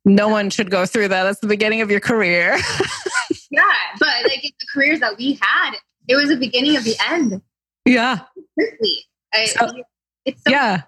no 0.06 0.30
one 0.30 0.50
should 0.50 0.72
go 0.72 0.86
through 0.86 1.10
that. 1.10 1.24
That's 1.24 1.40
the 1.40 1.48
beginning 1.48 1.82
of 1.82 1.92
your 1.92 2.00
career. 2.00 2.58
yeah, 3.52 3.64
but 4.00 4.24
like 4.24 4.42
the 4.42 4.54
careers 4.74 5.00
that 5.02 5.18
we 5.18 5.38
had, 5.42 5.74
it 6.08 6.16
was 6.16 6.30
the 6.30 6.38
beginning 6.38 6.78
of 6.78 6.84
the 6.84 6.96
end. 7.10 7.42
Yeah. 7.86 8.20
Quickly. 8.58 9.06
I, 9.34 9.46
so, 9.46 9.72
it's 10.26 10.42
so 10.44 10.52
yeah. 10.52 10.84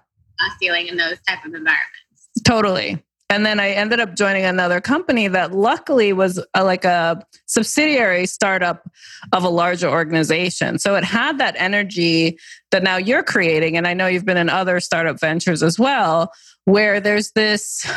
feeling 0.60 0.86
in 0.86 0.96
those 0.96 1.18
type 1.28 1.44
of 1.44 1.54
environments. 1.54 2.03
Totally. 2.44 3.02
And 3.30 3.44
then 3.44 3.58
I 3.58 3.70
ended 3.70 4.00
up 4.00 4.14
joining 4.14 4.44
another 4.44 4.80
company 4.80 5.28
that 5.28 5.52
luckily 5.52 6.12
was 6.12 6.40
a, 6.52 6.62
like 6.62 6.84
a 6.84 7.20
subsidiary 7.46 8.26
startup 8.26 8.88
of 9.32 9.42
a 9.42 9.48
larger 9.48 9.88
organization. 9.88 10.78
So 10.78 10.94
it 10.94 11.04
had 11.04 11.38
that 11.38 11.54
energy 11.58 12.38
that 12.70 12.82
now 12.82 12.96
you're 12.96 13.22
creating. 13.22 13.76
And 13.76 13.88
I 13.88 13.94
know 13.94 14.06
you've 14.06 14.26
been 14.26 14.36
in 14.36 14.50
other 14.50 14.78
startup 14.78 15.18
ventures 15.18 15.62
as 15.62 15.78
well, 15.78 16.32
where 16.66 17.00
there's 17.00 17.32
this 17.32 17.90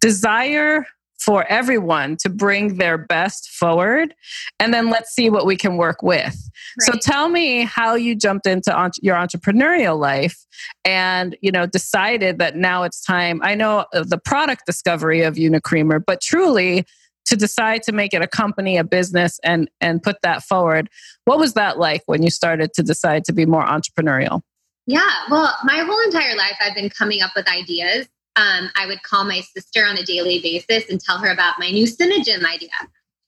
desire 0.00 0.86
for 1.18 1.44
everyone 1.48 2.16
to 2.16 2.28
bring 2.28 2.76
their 2.76 2.96
best 2.96 3.50
forward 3.50 4.14
and 4.60 4.72
then 4.72 4.88
let's 4.88 5.12
see 5.12 5.28
what 5.28 5.46
we 5.46 5.56
can 5.56 5.76
work 5.76 6.02
with 6.02 6.24
right. 6.24 6.80
so 6.80 6.92
tell 6.92 7.28
me 7.28 7.64
how 7.64 7.94
you 7.94 8.14
jumped 8.14 8.46
into 8.46 8.90
your 9.02 9.16
entrepreneurial 9.16 9.98
life 9.98 10.46
and 10.84 11.36
you 11.40 11.50
know 11.50 11.66
decided 11.66 12.38
that 12.38 12.56
now 12.56 12.82
it's 12.82 13.02
time 13.02 13.40
i 13.42 13.54
know 13.54 13.84
the 13.92 14.18
product 14.18 14.64
discovery 14.64 15.22
of 15.22 15.34
unicreamer 15.34 16.02
but 16.04 16.20
truly 16.20 16.84
to 17.26 17.36
decide 17.36 17.82
to 17.82 17.92
make 17.92 18.14
it 18.14 18.22
a 18.22 18.28
company 18.28 18.76
a 18.76 18.84
business 18.84 19.38
and 19.42 19.68
and 19.80 20.02
put 20.02 20.16
that 20.22 20.42
forward 20.42 20.88
what 21.24 21.38
was 21.38 21.54
that 21.54 21.78
like 21.78 22.02
when 22.06 22.22
you 22.22 22.30
started 22.30 22.72
to 22.72 22.82
decide 22.82 23.24
to 23.24 23.32
be 23.32 23.44
more 23.44 23.66
entrepreneurial 23.66 24.40
yeah 24.86 25.24
well 25.30 25.52
my 25.64 25.78
whole 25.78 26.00
entire 26.02 26.36
life 26.36 26.54
i've 26.64 26.74
been 26.74 26.88
coming 26.88 27.22
up 27.22 27.32
with 27.34 27.48
ideas 27.48 28.08
um, 28.38 28.70
I 28.76 28.86
would 28.86 29.02
call 29.02 29.24
my 29.24 29.40
sister 29.40 29.84
on 29.84 29.98
a 29.98 30.04
daily 30.04 30.40
basis 30.40 30.88
and 30.88 31.00
tell 31.00 31.18
her 31.18 31.30
about 31.30 31.54
my 31.58 31.70
new 31.70 31.86
Synergym 31.86 32.44
idea 32.44 32.70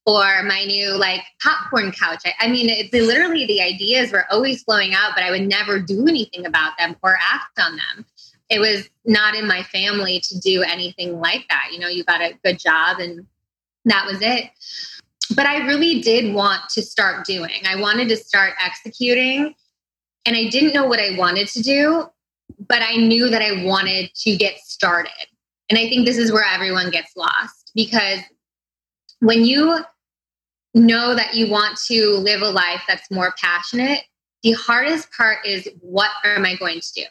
or 0.07 0.45
my 0.45 0.65
new 0.65 0.97
like 0.97 1.23
popcorn 1.43 1.91
couch. 1.91 2.23
I, 2.25 2.47
I 2.47 2.49
mean, 2.49 2.69
it's 2.69 2.93
literally 2.93 3.45
the 3.45 3.61
ideas 3.61 4.13
were 4.13 4.25
always 4.31 4.63
flowing 4.63 4.95
out, 4.95 5.13
but 5.17 5.25
I 5.25 5.33
would 5.33 5.49
never 5.49 5.81
do 5.81 6.07
anything 6.07 6.47
about 6.47 6.79
them 6.79 6.97
or 7.03 7.17
act 7.21 7.59
on 7.59 7.73
them. 7.73 8.07
It 8.49 8.61
was 8.61 8.89
not 9.05 9.35
in 9.35 9.49
my 9.49 9.65
family 9.65 10.21
to 10.29 10.39
do 10.39 10.63
anything 10.63 11.19
like 11.19 11.45
that. 11.49 11.71
You 11.73 11.81
know, 11.81 11.89
you 11.89 12.05
got 12.05 12.21
a 12.21 12.39
good 12.45 12.61
job 12.61 13.01
and 13.01 13.27
that 13.87 14.07
was 14.07 14.23
it. 14.23 14.49
But 15.35 15.47
I 15.47 15.67
really 15.67 16.01
did 16.01 16.33
want 16.33 16.69
to 16.71 16.83
start 16.83 17.27
doing. 17.27 17.63
I 17.69 17.81
wanted 17.81 18.09
to 18.11 18.17
start 18.17 18.55
executing 18.65 19.55
and 20.25 20.37
I 20.37 20.49
didn't 20.51 20.73
know 20.73 20.87
what 20.87 21.01
I 21.01 21.17
wanted 21.17 21.49
to 21.49 21.63
do 21.63 22.09
but 22.71 22.83
I 22.83 22.97
knew 22.97 23.29
that 23.29 23.43
I 23.43 23.65
wanted 23.65 24.15
to 24.15 24.37
get 24.37 24.61
started. 24.61 25.27
And 25.69 25.79
I 25.79 25.89
think 25.89 26.07
this 26.07 26.17
is 26.17 26.33
where 26.33 26.45
everyone 26.45 26.91
gets 26.91 27.17
lost 27.17 27.73
because 27.75 28.21
when 29.19 29.45
you 29.45 29.81
know 30.73 31.17
that 31.17 31.35
you 31.35 31.51
want 31.51 31.77
to 31.89 32.13
live 32.19 32.43
a 32.43 32.49
life 32.49 32.83
that's 32.87 33.11
more 33.11 33.35
passionate, 33.43 34.03
the 34.45 34.53
hardest 34.53 35.09
part 35.13 35.45
is 35.45 35.69
what 35.81 36.11
am 36.25 36.47
I 36.47 36.55
going 36.55 36.81
to 36.81 36.93
do? 36.95 37.03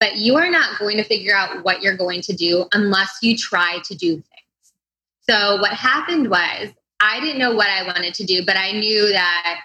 But 0.00 0.16
you 0.16 0.36
are 0.36 0.50
not 0.50 0.78
going 0.78 0.96
to 0.96 1.04
figure 1.04 1.36
out 1.36 1.62
what 1.64 1.82
you're 1.82 1.98
going 1.98 2.22
to 2.22 2.32
do 2.32 2.64
unless 2.72 3.18
you 3.20 3.36
try 3.36 3.80
to 3.84 3.94
do 3.94 4.14
things. 4.14 4.72
So 5.28 5.60
what 5.60 5.72
happened 5.72 6.30
was 6.30 6.70
I 7.00 7.20
didn't 7.20 7.38
know 7.38 7.54
what 7.54 7.68
I 7.68 7.86
wanted 7.86 8.14
to 8.14 8.24
do, 8.24 8.44
but 8.46 8.56
I 8.56 8.72
knew 8.72 9.12
that 9.12 9.60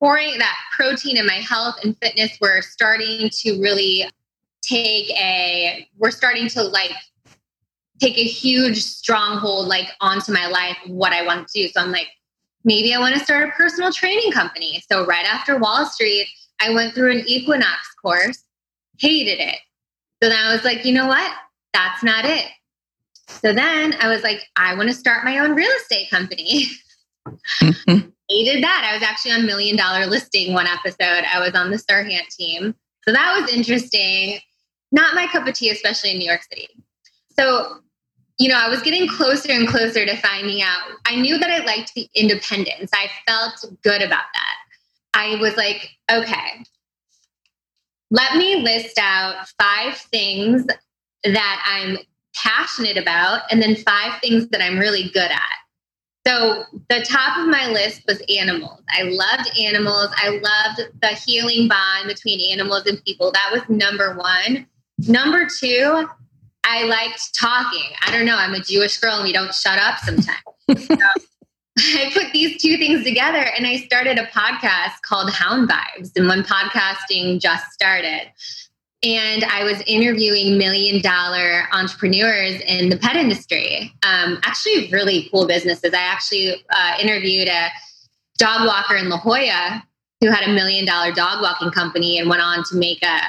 pouring 0.00 0.36
that 0.38 0.56
protein 0.76 1.16
in 1.16 1.26
my 1.26 1.34
health 1.34 1.76
and 1.82 1.96
fitness 1.98 2.36
were 2.42 2.60
starting 2.60 3.30
to 3.30 3.58
really 3.58 4.04
take 4.68 5.10
a 5.10 5.88
we're 5.96 6.10
starting 6.10 6.48
to 6.48 6.62
like 6.62 6.92
take 8.00 8.16
a 8.18 8.24
huge 8.24 8.82
stronghold 8.82 9.68
like 9.68 9.88
onto 10.00 10.32
my 10.32 10.46
life 10.46 10.76
what 10.86 11.12
i 11.12 11.24
want 11.24 11.48
to 11.48 11.62
do. 11.62 11.68
So 11.68 11.80
i'm 11.80 11.92
like 11.92 12.08
maybe 12.64 12.94
i 12.94 12.98
want 12.98 13.14
to 13.14 13.20
start 13.24 13.48
a 13.48 13.52
personal 13.52 13.92
training 13.92 14.32
company. 14.32 14.82
So 14.90 15.04
right 15.06 15.26
after 15.26 15.58
wall 15.58 15.86
street 15.86 16.26
i 16.60 16.70
went 16.70 16.94
through 16.94 17.12
an 17.12 17.24
equinox 17.26 17.94
course 18.02 18.42
hated 18.98 19.40
it. 19.40 19.58
So 20.22 20.28
then 20.28 20.38
i 20.38 20.52
was 20.52 20.64
like 20.64 20.84
you 20.84 20.92
know 20.92 21.06
what? 21.06 21.32
That's 21.72 22.02
not 22.02 22.24
it. 22.24 22.46
So 23.28 23.52
then 23.52 23.94
i 24.00 24.08
was 24.08 24.22
like 24.22 24.46
i 24.56 24.74
want 24.74 24.88
to 24.88 24.94
start 24.94 25.24
my 25.24 25.38
own 25.38 25.54
real 25.54 25.72
estate 25.80 26.10
company. 26.10 26.66
Mm-hmm. 27.26 28.08
hated 28.28 28.62
that. 28.62 28.88
I 28.90 28.94
was 28.94 29.02
actually 29.02 29.32
on 29.32 29.46
million 29.46 29.76
dollar 29.76 30.06
listing 30.06 30.52
one 30.52 30.66
episode. 30.66 31.24
I 31.32 31.40
was 31.40 31.54
on 31.54 31.70
the 31.70 31.78
Serhant 31.78 32.28
team. 32.28 32.74
So 33.06 33.12
that 33.12 33.40
was 33.40 33.52
interesting 33.54 34.40
not 34.92 35.14
my 35.14 35.26
cup 35.26 35.46
of 35.46 35.54
tea, 35.54 35.70
especially 35.70 36.12
in 36.12 36.18
New 36.18 36.28
York 36.28 36.42
City. 36.42 36.68
So, 37.38 37.80
you 38.38 38.48
know, 38.48 38.58
I 38.58 38.68
was 38.68 38.82
getting 38.82 39.08
closer 39.08 39.52
and 39.52 39.66
closer 39.66 40.04
to 40.04 40.16
finding 40.16 40.62
out. 40.62 40.82
I 41.06 41.16
knew 41.16 41.38
that 41.38 41.50
I 41.50 41.64
liked 41.64 41.94
the 41.94 42.08
independence. 42.14 42.90
I 42.94 43.10
felt 43.26 43.64
good 43.82 44.02
about 44.02 44.24
that. 44.34 44.56
I 45.14 45.36
was 45.40 45.56
like, 45.56 45.90
okay, 46.10 46.64
let 48.10 48.36
me 48.36 48.56
list 48.56 48.98
out 48.98 49.48
five 49.60 49.96
things 49.96 50.66
that 51.24 51.62
I'm 51.66 51.98
passionate 52.34 52.96
about 52.96 53.42
and 53.50 53.62
then 53.62 53.76
five 53.76 54.20
things 54.20 54.48
that 54.48 54.62
I'm 54.62 54.78
really 54.78 55.10
good 55.12 55.30
at. 55.30 55.40
So 56.26 56.64
the 56.90 57.02
top 57.02 57.38
of 57.38 57.46
my 57.46 57.68
list 57.68 58.02
was 58.06 58.20
animals. 58.28 58.82
I 58.90 59.02
loved 59.04 59.58
animals. 59.58 60.08
I 60.16 60.30
loved 60.30 60.92
the 61.00 61.08
healing 61.08 61.68
bond 61.68 62.08
between 62.08 62.52
animals 62.52 62.86
and 62.86 63.02
people. 63.04 63.30
That 63.32 63.50
was 63.52 63.62
number 63.68 64.14
one. 64.16 64.66
Number 64.98 65.46
two, 65.60 66.08
I 66.64 66.84
liked 66.84 67.38
talking. 67.38 67.84
I 68.04 68.10
don't 68.10 68.24
know. 68.24 68.36
I'm 68.36 68.54
a 68.54 68.60
Jewish 68.60 68.98
girl 68.98 69.16
and 69.16 69.24
we 69.24 69.32
don't 69.32 69.54
shut 69.54 69.78
up 69.78 69.98
sometimes. 69.98 70.38
so 70.88 70.96
I 71.78 72.10
put 72.12 72.32
these 72.32 72.60
two 72.60 72.76
things 72.76 73.04
together 73.04 73.46
and 73.56 73.66
I 73.66 73.76
started 73.76 74.18
a 74.18 74.26
podcast 74.26 75.02
called 75.02 75.30
Hound 75.30 75.68
Vibes. 75.68 76.10
And 76.16 76.26
when 76.26 76.42
podcasting 76.42 77.40
just 77.40 77.70
started, 77.72 78.32
and 79.02 79.44
I 79.44 79.62
was 79.62 79.82
interviewing 79.86 80.58
million 80.58 81.02
dollar 81.02 81.68
entrepreneurs 81.72 82.60
in 82.62 82.88
the 82.88 82.96
pet 82.96 83.14
industry. 83.14 83.92
Um, 84.02 84.40
actually, 84.42 84.90
really 84.90 85.28
cool 85.30 85.46
businesses. 85.46 85.92
I 85.92 86.00
actually 86.00 86.64
uh, 86.74 86.94
interviewed 87.00 87.48
a 87.48 87.68
dog 88.38 88.66
walker 88.66 88.96
in 88.96 89.08
La 89.08 89.20
Jolla 89.20 89.84
who 90.20 90.30
had 90.30 90.48
a 90.48 90.52
million 90.52 90.86
dollar 90.86 91.12
dog 91.12 91.42
walking 91.42 91.70
company 91.70 92.18
and 92.18 92.28
went 92.28 92.42
on 92.42 92.64
to 92.70 92.76
make 92.76 93.02
a 93.02 93.20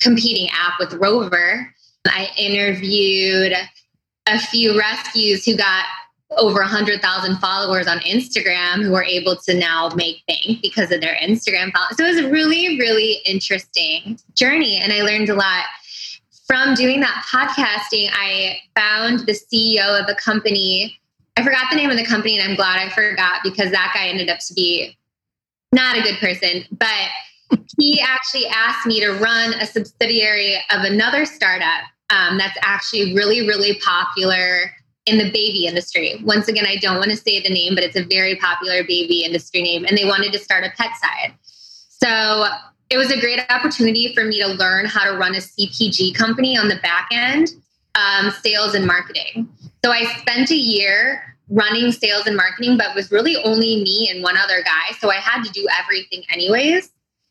competing 0.00 0.48
app 0.52 0.74
with 0.78 0.94
Rover. 0.94 1.72
I 2.06 2.28
interviewed 2.36 3.54
a 4.26 4.38
few 4.38 4.78
rescues 4.78 5.44
who 5.44 5.56
got 5.56 5.84
over 6.38 6.60
100,000 6.60 7.36
followers 7.38 7.88
on 7.88 7.98
Instagram 8.00 8.82
who 8.82 8.92
were 8.92 9.04
able 9.04 9.36
to 9.36 9.54
now 9.54 9.90
make 9.96 10.24
bank 10.26 10.60
because 10.62 10.92
of 10.92 11.00
their 11.00 11.16
Instagram 11.16 11.72
followers. 11.72 11.96
So 11.96 12.04
it 12.04 12.14
was 12.14 12.24
a 12.24 12.30
really, 12.30 12.78
really 12.78 13.18
interesting 13.26 14.18
journey. 14.34 14.76
And 14.76 14.92
I 14.92 15.02
learned 15.02 15.28
a 15.28 15.34
lot. 15.34 15.64
From 16.46 16.74
doing 16.74 17.00
that 17.00 17.24
podcasting, 17.32 18.10
I 18.12 18.58
found 18.74 19.20
the 19.20 19.32
CEO 19.32 20.00
of 20.00 20.08
a 20.08 20.14
company. 20.14 20.98
I 21.36 21.44
forgot 21.44 21.66
the 21.70 21.76
name 21.76 21.90
of 21.90 21.96
the 21.96 22.04
company, 22.04 22.38
and 22.38 22.48
I'm 22.48 22.56
glad 22.56 22.80
I 22.80 22.90
forgot 22.90 23.40
because 23.44 23.70
that 23.70 23.92
guy 23.94 24.08
ended 24.08 24.28
up 24.28 24.40
to 24.40 24.54
be 24.54 24.96
not 25.72 25.96
a 25.96 26.02
good 26.02 26.16
person. 26.16 26.64
But 26.72 27.08
he 27.78 28.00
actually 28.00 28.46
asked 28.46 28.86
me 28.86 29.00
to 29.00 29.12
run 29.12 29.54
a 29.54 29.66
subsidiary 29.66 30.56
of 30.70 30.84
another 30.84 31.24
startup 31.24 31.84
um, 32.10 32.38
that's 32.38 32.58
actually 32.62 33.14
really, 33.14 33.46
really 33.46 33.78
popular 33.84 34.70
in 35.06 35.18
the 35.18 35.30
baby 35.30 35.66
industry. 35.66 36.20
Once 36.24 36.48
again, 36.48 36.66
I 36.66 36.76
don't 36.76 36.96
want 36.96 37.10
to 37.10 37.16
say 37.16 37.40
the 37.40 37.48
name, 37.48 37.74
but 37.74 37.84
it's 37.84 37.96
a 37.96 38.04
very 38.04 38.36
popular 38.36 38.82
baby 38.82 39.24
industry 39.24 39.62
name, 39.62 39.84
and 39.84 39.96
they 39.96 40.04
wanted 40.04 40.32
to 40.32 40.38
start 40.38 40.64
a 40.64 40.70
pet 40.76 40.90
side. 41.00 41.34
So 41.88 42.46
it 42.90 42.96
was 42.96 43.10
a 43.10 43.20
great 43.20 43.40
opportunity 43.50 44.12
for 44.14 44.24
me 44.24 44.40
to 44.42 44.48
learn 44.48 44.86
how 44.86 45.10
to 45.10 45.16
run 45.16 45.34
a 45.34 45.38
CPG 45.38 46.14
company 46.14 46.58
on 46.58 46.68
the 46.68 46.76
back 46.82 47.08
end, 47.12 47.48
um, 47.94 48.30
sales 48.42 48.74
and 48.74 48.86
marketing. 48.86 49.48
So 49.84 49.92
I 49.92 50.04
spent 50.18 50.50
a 50.50 50.56
year 50.56 51.36
running 51.48 51.92
sales 51.92 52.26
and 52.26 52.36
marketing, 52.36 52.76
but 52.76 52.94
was 52.94 53.10
really 53.10 53.36
only 53.44 53.82
me 53.82 54.08
and 54.10 54.22
one 54.22 54.36
other 54.36 54.62
guy. 54.62 54.94
So 54.98 55.10
I 55.10 55.16
had 55.16 55.42
to 55.44 55.50
do 55.50 55.66
everything 55.82 56.22
anyways. 56.32 56.90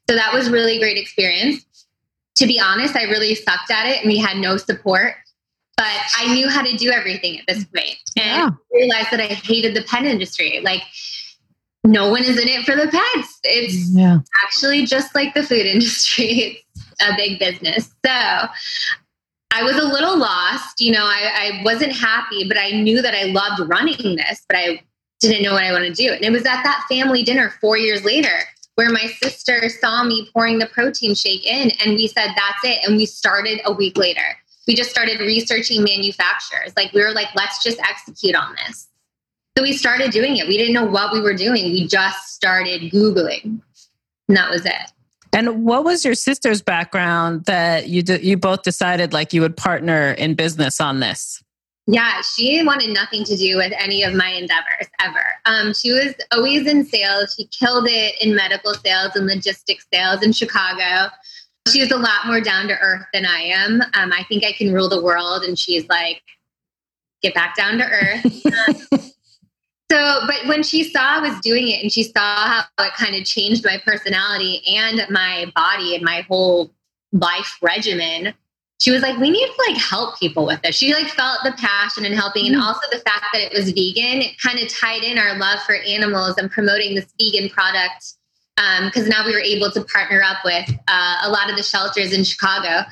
So 0.10 0.16
that 0.16 0.34
was 0.34 0.50
really 0.50 0.80
great 0.80 0.98
experience. 0.98 1.64
To 2.38 2.48
be 2.48 2.60
honest, 2.60 2.96
I 2.96 3.04
really 3.04 3.36
sucked 3.36 3.70
at 3.70 3.86
it 3.86 4.02
and 4.02 4.12
we 4.12 4.18
had 4.18 4.38
no 4.38 4.58
support, 4.58 5.14
but 5.78 5.86
I 6.18 6.34
knew 6.34 6.50
how 6.50 6.64
to 6.64 6.76
do 6.76 6.90
everything 6.90 7.38
at 7.38 7.46
this 7.48 7.64
point 7.66 7.96
and 8.18 8.26
yeah. 8.26 8.50
realized 8.74 9.12
that 9.12 9.20
I 9.20 9.28
hated 9.28 9.76
the 9.76 9.84
pet 9.84 10.06
industry. 10.06 10.62
Like 10.64 10.82
no 11.84 12.10
one 12.10 12.24
is 12.24 12.40
in 12.42 12.48
it 12.48 12.66
for 12.66 12.76
the 12.76 12.88
pets. 12.88 13.40
It's 13.44 13.96
yeah. 13.96 14.18
actually 14.44 14.84
just 14.88 15.14
like 15.14 15.36
the 15.36 15.44
food 15.44 15.66
industry. 15.74 16.66
It's 16.74 17.04
a 17.08 17.16
big 17.16 17.38
business. 17.38 17.94
So 18.04 18.12
I 19.52 19.62
was 19.62 19.76
a 19.76 19.86
little 19.86 20.18
lost. 20.18 20.82
You 20.82 20.94
know, 20.94 21.04
I, 21.04 21.60
I 21.60 21.64
wasn't 21.64 21.94
happy, 21.94 22.48
but 22.48 22.58
I 22.58 22.72
knew 22.72 23.04
that 23.04 23.14
I 23.14 23.26
loved 23.26 23.70
running 23.70 24.16
this, 24.16 24.44
but 24.50 24.58
I 24.58 24.82
didn't 25.20 25.44
know 25.44 25.54
what 25.54 25.64
I 25.64 25.72
wanted 25.72 25.94
to 25.94 26.04
do. 26.04 26.14
And 26.14 26.24
it 26.24 26.32
was 26.32 26.48
at 26.48 26.64
that 26.64 26.84
family 26.90 27.22
dinner 27.22 27.54
four 27.62 27.78
years 27.78 28.04
later 28.04 28.40
where 28.80 28.90
my 28.90 29.08
sister 29.22 29.68
saw 29.68 30.06
me 30.06 30.30
pouring 30.32 30.58
the 30.58 30.66
protein 30.66 31.14
shake 31.14 31.46
in 31.46 31.70
and 31.84 31.96
we 31.96 32.08
said, 32.08 32.28
that's 32.28 32.64
it. 32.64 32.80
And 32.88 32.96
we 32.96 33.06
started 33.06 33.60
a 33.66 33.74
week 33.74 33.98
later. 33.98 34.38
We 34.68 34.74
just 34.74 34.90
started 34.90 35.20
researching 35.20 35.84
manufacturers. 35.84 36.72
Like 36.78 36.94
we 36.94 37.04
were 37.04 37.12
like, 37.12 37.28
let's 37.36 37.62
just 37.62 37.78
execute 37.82 38.36
on 38.36 38.56
this. 38.56 38.88
So 39.58 39.64
we 39.64 39.74
started 39.74 40.12
doing 40.12 40.38
it. 40.38 40.48
We 40.48 40.58
didn't 40.58 40.72
know 40.72 40.86
what 40.86 41.12
we 41.12 41.20
were 41.20 41.34
doing. 41.34 41.74
We 41.74 41.88
just 41.88 42.34
started 42.34 42.84
Googling. 42.84 43.60
And 44.30 44.38
that 44.38 44.50
was 44.50 44.66
it. 44.66 44.94
And 45.34 45.66
what 45.66 45.84
was 45.84 46.06
your 46.06 46.16
sister's 46.16 46.62
background 46.62 47.48
that 47.48 47.90
you 47.90 48.02
d- 48.02 48.22
you 48.22 48.38
both 48.38 48.62
decided 48.64 49.12
like 49.12 49.34
you 49.34 49.42
would 49.42 49.58
partner 49.58 50.14
in 50.14 50.36
business 50.36 50.80
on 50.80 51.02
this? 51.02 51.44
Yeah, 51.92 52.22
she 52.22 52.64
wanted 52.64 52.94
nothing 52.94 53.24
to 53.24 53.36
do 53.36 53.58
with 53.58 53.74
any 53.76 54.04
of 54.04 54.14
my 54.14 54.30
endeavors 54.30 54.88
ever. 55.02 55.26
Um, 55.48 55.74
she 55.74 55.92
was 55.92 56.14
always 56.32 56.68
in 56.68 56.86
sales. 56.86 57.34
She 57.36 57.48
killed 57.48 57.88
it 57.90 58.14
in 58.22 58.36
medical 58.36 58.76
sales 58.76 59.16
and 59.16 59.26
logistics 59.26 59.88
sales 59.92 60.22
in 60.22 60.32
Chicago. 60.32 61.12
She 61.68 61.82
was 61.82 61.92
a 61.92 61.98
lot 61.98 62.28
more 62.28 62.42
down 62.42 62.68
to 62.68 62.78
earth 62.78 63.06
than 63.12 63.26
I 63.26 63.40
am. 63.40 63.82
Um, 63.96 64.14
I 64.14 64.24
think 64.30 64.44
I 64.44 64.52
can 64.52 64.72
rule 64.72 64.88
the 64.88 65.02
world, 65.02 65.42
and 65.42 65.58
she's 65.58 65.90
like, 65.90 66.22
get 67.24 67.34
back 67.34 67.56
down 67.56 67.80
to 67.80 67.86
earth. 67.86 68.46
Um, 69.92 69.96
so, 69.98 70.20
but 70.28 70.48
when 70.48 70.62
she 70.62 70.84
saw 70.84 71.16
I 71.16 71.20
was 71.20 71.40
doing 71.40 71.68
it 71.70 71.82
and 71.82 71.92
she 71.92 72.04
saw 72.04 72.12
how 72.20 72.64
it 72.80 72.94
kind 72.94 73.16
of 73.16 73.26
changed 73.26 73.66
my 73.66 73.82
personality 73.84 74.62
and 74.68 75.02
my 75.10 75.52
body 75.56 75.96
and 75.96 76.04
my 76.04 76.22
whole 76.30 76.72
life 77.12 77.58
regimen, 77.64 78.36
she 78.80 78.92
was 78.92 79.02
like, 79.02 79.18
we 79.18 79.30
need 79.30 79.46
to 79.46 79.64
like 79.68 79.78
help 79.78 80.18
people 80.20 80.46
with 80.46 80.62
this. 80.62 80.76
She 80.76 80.94
like 80.94 81.08
felt 81.08 81.40
the 81.44 81.52
passion 81.52 82.06
in 82.06 82.14
helping 82.14 82.48
and 82.48 82.56
mm. 82.56 82.64
also 82.64 82.80
the 82.92 83.00
fact 83.00 83.26
that 83.34 83.42
it 83.42 83.54
was 83.54 83.72
vegan, 83.72 84.22
it 84.22 84.42
kind 84.42 84.58
of 84.58 84.70
tied 84.70 85.04
in 85.04 85.18
our 85.18 85.38
love 85.38 85.60
for 85.66 85.76
animals 85.76 86.38
and 86.38 86.50
promoting 86.50 86.96
this 86.96 87.08
vegan 87.20 87.50
product. 87.50 88.14
Because 88.86 89.04
um, 89.04 89.10
now 89.10 89.26
we 89.26 89.34
were 89.34 89.40
able 89.40 89.72
to 89.72 89.84
partner 89.86 90.22
up 90.22 90.38
with 90.44 90.70
uh, 90.88 91.16
a 91.24 91.30
lot 91.30 91.50
of 91.50 91.56
the 91.56 91.64
shelters 91.64 92.12
in 92.14 92.24
Chicago. 92.24 92.86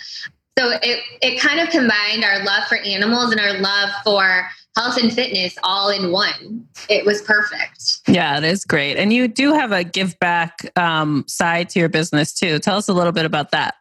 So 0.57 0.71
it, 0.81 1.03
it 1.21 1.39
kind 1.39 1.59
of 1.59 1.69
combined 1.69 2.23
our 2.23 2.43
love 2.43 2.63
for 2.67 2.77
animals 2.77 3.31
and 3.31 3.39
our 3.39 3.59
love 3.59 3.89
for 4.03 4.47
health 4.77 4.97
and 4.97 5.11
fitness 5.11 5.57
all 5.63 5.89
in 5.89 6.11
one. 6.11 6.67
It 6.89 7.05
was 7.05 7.21
perfect. 7.21 7.99
Yeah, 8.07 8.37
it 8.37 8.43
is 8.43 8.63
great. 8.63 8.97
And 8.97 9.11
you 9.11 9.27
do 9.27 9.53
have 9.53 9.71
a 9.71 9.83
give 9.83 10.17
back 10.19 10.71
um, 10.77 11.25
side 11.27 11.69
to 11.69 11.79
your 11.79 11.89
business 11.89 12.33
too. 12.33 12.59
Tell 12.59 12.77
us 12.77 12.87
a 12.87 12.93
little 12.93 13.11
bit 13.11 13.25
about 13.25 13.51
that. 13.51 13.75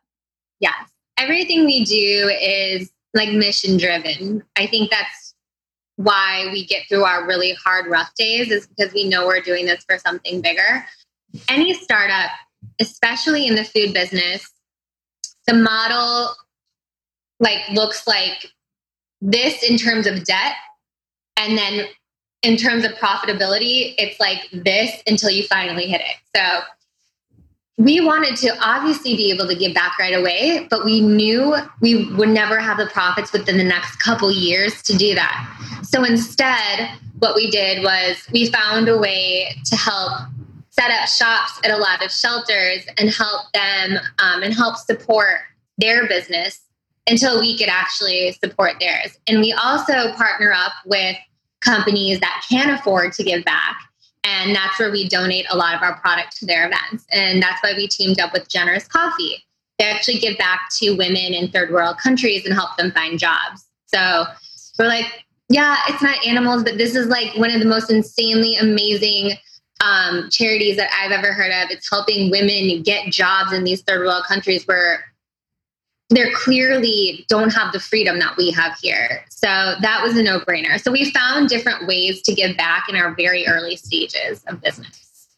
Yes. 0.61 0.75
Everything 1.18 1.64
we 1.64 1.85
do 1.85 2.31
is 2.40 2.90
like 3.14 3.31
mission 3.31 3.76
driven. 3.76 4.42
I 4.57 4.66
think 4.66 4.90
that's 4.90 5.35
why 5.96 6.48
we 6.52 6.66
get 6.66 6.83
through 6.88 7.05
our 7.05 7.26
really 7.26 7.55
hard, 7.55 7.87
rough 7.87 8.12
days, 8.14 8.50
is 8.50 8.66
because 8.66 8.92
we 8.92 9.09
know 9.09 9.26
we're 9.26 9.40
doing 9.40 9.64
this 9.66 9.83
for 9.88 9.98
something 9.98 10.40
bigger. 10.42 10.85
Any 11.48 11.72
startup, 11.72 12.31
especially 12.81 13.46
in 13.46 13.55
the 13.55 13.64
food 13.64 13.94
business, 13.94 14.52
the 15.46 15.55
model 15.55 16.35
like 17.40 17.61
looks 17.72 18.07
like 18.07 18.50
this 19.20 19.62
in 19.62 19.76
terms 19.76 20.07
of 20.07 20.24
debt 20.24 20.55
and 21.37 21.57
then 21.57 21.87
in 22.42 22.57
terms 22.57 22.85
of 22.85 22.92
profitability, 22.92 23.94
it's 23.98 24.20
like 24.20 24.48
this 24.52 25.02
until 25.07 25.31
you 25.31 25.44
finally 25.44 25.87
hit 25.87 26.00
it. 26.00 26.16
So 26.35 26.61
we 27.78 28.00
wanted 28.00 28.36
to 28.36 28.56
obviously 28.60 29.16
be 29.16 29.30
able 29.30 29.46
to 29.46 29.54
give 29.54 29.74
back 29.74 29.98
right 29.98 30.14
away, 30.14 30.66
but 30.70 30.84
we 30.84 31.00
knew 31.00 31.54
we 31.80 32.10
would 32.12 32.30
never 32.30 32.58
have 32.58 32.78
the 32.78 32.86
profits 32.86 33.32
within 33.32 33.58
the 33.58 33.64
next 33.64 33.96
couple 33.96 34.32
years 34.32 34.82
to 34.82 34.96
do 34.96 35.14
that. 35.14 35.80
So 35.82 36.02
instead, 36.02 36.90
what 37.18 37.34
we 37.34 37.50
did 37.50 37.82
was 37.82 38.26
we 38.32 38.50
found 38.50 38.88
a 38.88 38.96
way 38.96 39.54
to 39.66 39.76
help 39.76 40.12
set 40.70 40.90
up 40.90 41.08
shops 41.08 41.60
at 41.64 41.70
a 41.70 41.76
lot 41.76 42.04
of 42.04 42.10
shelters 42.10 42.86
and 42.98 43.10
help 43.10 43.52
them 43.52 43.98
um, 44.18 44.42
and 44.42 44.54
help 44.54 44.76
support 44.76 45.40
their 45.78 46.06
business 46.06 46.60
until 47.06 47.40
we 47.40 47.56
could 47.56 47.68
actually 47.68 48.32
support 48.42 48.72
theirs. 48.80 49.18
And 49.26 49.40
we 49.40 49.52
also 49.52 50.12
partner 50.12 50.52
up 50.52 50.72
with 50.86 51.16
companies 51.60 52.20
that 52.20 52.44
can 52.48 52.70
afford 52.70 53.12
to 53.14 53.22
give 53.22 53.44
back. 53.44 53.76
And 54.26 54.54
that's 54.54 54.78
where 54.80 54.90
we 54.90 55.08
donate 55.08 55.46
a 55.50 55.56
lot 55.56 55.74
of 55.76 55.82
our 55.82 56.00
product 56.00 56.36
to 56.38 56.46
their 56.46 56.66
events. 56.66 57.06
And 57.12 57.40
that's 57.40 57.62
why 57.62 57.74
we 57.76 57.86
teamed 57.86 58.18
up 58.18 58.32
with 58.32 58.48
Generous 58.48 58.88
Coffee. 58.88 59.44
They 59.78 59.84
actually 59.84 60.18
give 60.18 60.36
back 60.36 60.68
to 60.78 60.96
women 60.96 61.32
in 61.32 61.48
third 61.48 61.70
world 61.70 61.98
countries 61.98 62.44
and 62.44 62.52
help 62.52 62.76
them 62.76 62.90
find 62.90 63.20
jobs. 63.20 63.66
So 63.86 64.24
we're 64.78 64.88
like, 64.88 65.06
yeah, 65.48 65.76
it's 65.88 66.02
not 66.02 66.26
animals, 66.26 66.64
but 66.64 66.76
this 66.76 66.96
is 66.96 67.06
like 67.06 67.36
one 67.36 67.52
of 67.52 67.60
the 67.60 67.66
most 67.66 67.88
insanely 67.88 68.56
amazing 68.56 69.36
um, 69.80 70.28
charities 70.30 70.76
that 70.76 70.90
I've 70.92 71.12
ever 71.12 71.32
heard 71.32 71.52
of. 71.52 71.70
It's 71.70 71.88
helping 71.88 72.30
women 72.30 72.82
get 72.82 73.12
jobs 73.12 73.52
in 73.52 73.62
these 73.62 73.82
third 73.82 74.04
world 74.04 74.24
countries 74.26 74.66
where 74.66 75.04
they're 76.10 76.32
clearly 76.34 77.24
don't 77.28 77.50
have 77.50 77.72
the 77.72 77.80
freedom 77.80 78.18
that 78.18 78.36
we 78.36 78.50
have 78.50 78.76
here. 78.80 79.24
So 79.37 79.49
that 79.49 80.01
was 80.03 80.16
a 80.16 80.22
no 80.22 80.40
brainer. 80.40 80.81
So 80.81 80.90
we 80.90 81.11
found 81.11 81.51
different 81.51 81.87
ways 81.87 82.22
to 82.22 82.35
give 82.35 82.57
back 82.57 82.87
in 82.88 82.96
our 82.96 83.14
very 83.14 83.46
early 83.46 83.77
stages 83.77 84.42
of 84.49 84.62
business. 84.62 85.29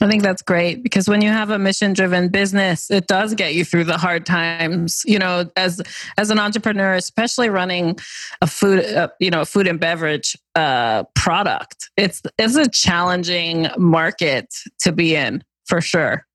I 0.00 0.08
think 0.08 0.22
that's 0.22 0.42
great 0.42 0.84
because 0.84 1.08
when 1.08 1.20
you 1.20 1.30
have 1.30 1.50
a 1.50 1.58
mission 1.58 1.94
driven 1.94 2.28
business, 2.28 2.90
it 2.90 3.08
does 3.08 3.34
get 3.34 3.54
you 3.54 3.64
through 3.64 3.84
the 3.84 3.98
hard 3.98 4.24
times. 4.24 5.02
You 5.04 5.18
know, 5.18 5.50
as 5.56 5.82
as 6.16 6.30
an 6.30 6.38
entrepreneur, 6.38 6.94
especially 6.94 7.48
running 7.48 7.98
a 8.40 8.46
food, 8.46 8.84
uh, 8.84 9.08
you 9.18 9.30
know, 9.30 9.44
food 9.44 9.66
and 9.66 9.80
beverage 9.80 10.36
uh, 10.54 11.04
product, 11.14 11.90
it's 11.96 12.22
it's 12.38 12.54
a 12.54 12.68
challenging 12.68 13.68
market 13.76 14.54
to 14.80 14.92
be 14.92 15.16
in 15.16 15.42
for 15.64 15.80
sure. 15.80 16.26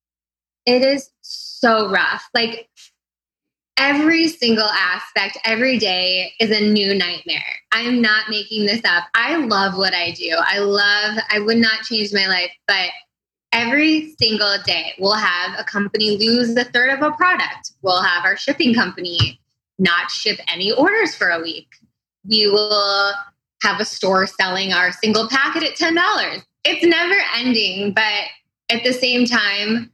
It 0.66 0.82
is 0.82 1.10
so 1.22 1.90
rough. 1.90 2.28
Like 2.34 2.69
every 3.80 4.28
single 4.28 4.68
aspect 4.68 5.38
every 5.46 5.80
day 5.80 6.34
is 6.40 6.52
a 6.52 6.60
new 6.60 6.94
nightmare. 6.94 7.42
I'm 7.72 8.02
not 8.02 8.30
making 8.30 8.66
this 8.66 8.82
up. 8.84 9.06
I 9.16 9.38
love 9.38 9.78
what 9.78 9.96
I 9.96 10.12
do. 10.12 10.36
I 10.38 10.60
love, 10.60 11.18
I 11.32 11.40
would 11.40 11.58
not 11.58 11.84
change 11.84 12.14
my 12.14 12.28
life, 12.28 12.52
but 12.68 12.90
every 13.54 14.14
single 14.22 14.58
day 14.66 14.94
we'll 15.00 15.14
have 15.14 15.58
a 15.58 15.64
company 15.64 16.18
lose 16.18 16.56
a 16.56 16.66
third 16.66 16.90
of 16.90 17.02
a 17.02 17.12
product. 17.12 17.72
We'll 17.82 18.04
have 18.04 18.26
our 18.26 18.36
shipping 18.36 18.76
company 18.76 19.40
not 19.80 20.12
ship 20.12 20.40
any 20.52 20.74
orders 20.74 21.16
for 21.16 21.30
a 21.30 21.42
week. 21.42 21.70
We 22.30 22.48
will 22.48 23.14
have 23.64 23.80
a 23.80 23.86
store 23.86 24.28
selling 24.28 24.74
our 24.74 24.92
single 24.92 25.30
packet 25.30 25.64
at 25.64 25.78
$10. 25.78 26.44
It's 26.66 26.86
never 26.86 27.16
ending, 27.38 27.94
but 27.94 28.26
at 28.70 28.84
the 28.84 28.92
same 28.92 29.26
time, 29.26 29.92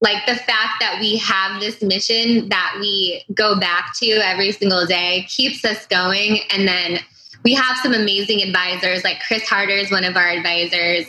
like 0.00 0.26
the 0.26 0.34
fact 0.34 0.74
that 0.80 0.98
we 1.00 1.16
have 1.18 1.60
this 1.60 1.82
mission 1.82 2.48
that 2.50 2.76
we 2.80 3.24
go 3.34 3.58
back 3.58 3.94
to 3.98 4.06
every 4.06 4.52
single 4.52 4.84
day 4.86 5.26
keeps 5.28 5.64
us 5.64 5.86
going. 5.86 6.40
And 6.50 6.68
then 6.68 6.98
we 7.44 7.54
have 7.54 7.76
some 7.78 7.94
amazing 7.94 8.42
advisors. 8.42 9.04
Like 9.04 9.18
chris 9.26 9.48
harder 9.48 9.72
is 9.72 9.90
one 9.90 10.04
of 10.04 10.16
our 10.16 10.28
advisors. 10.28 11.06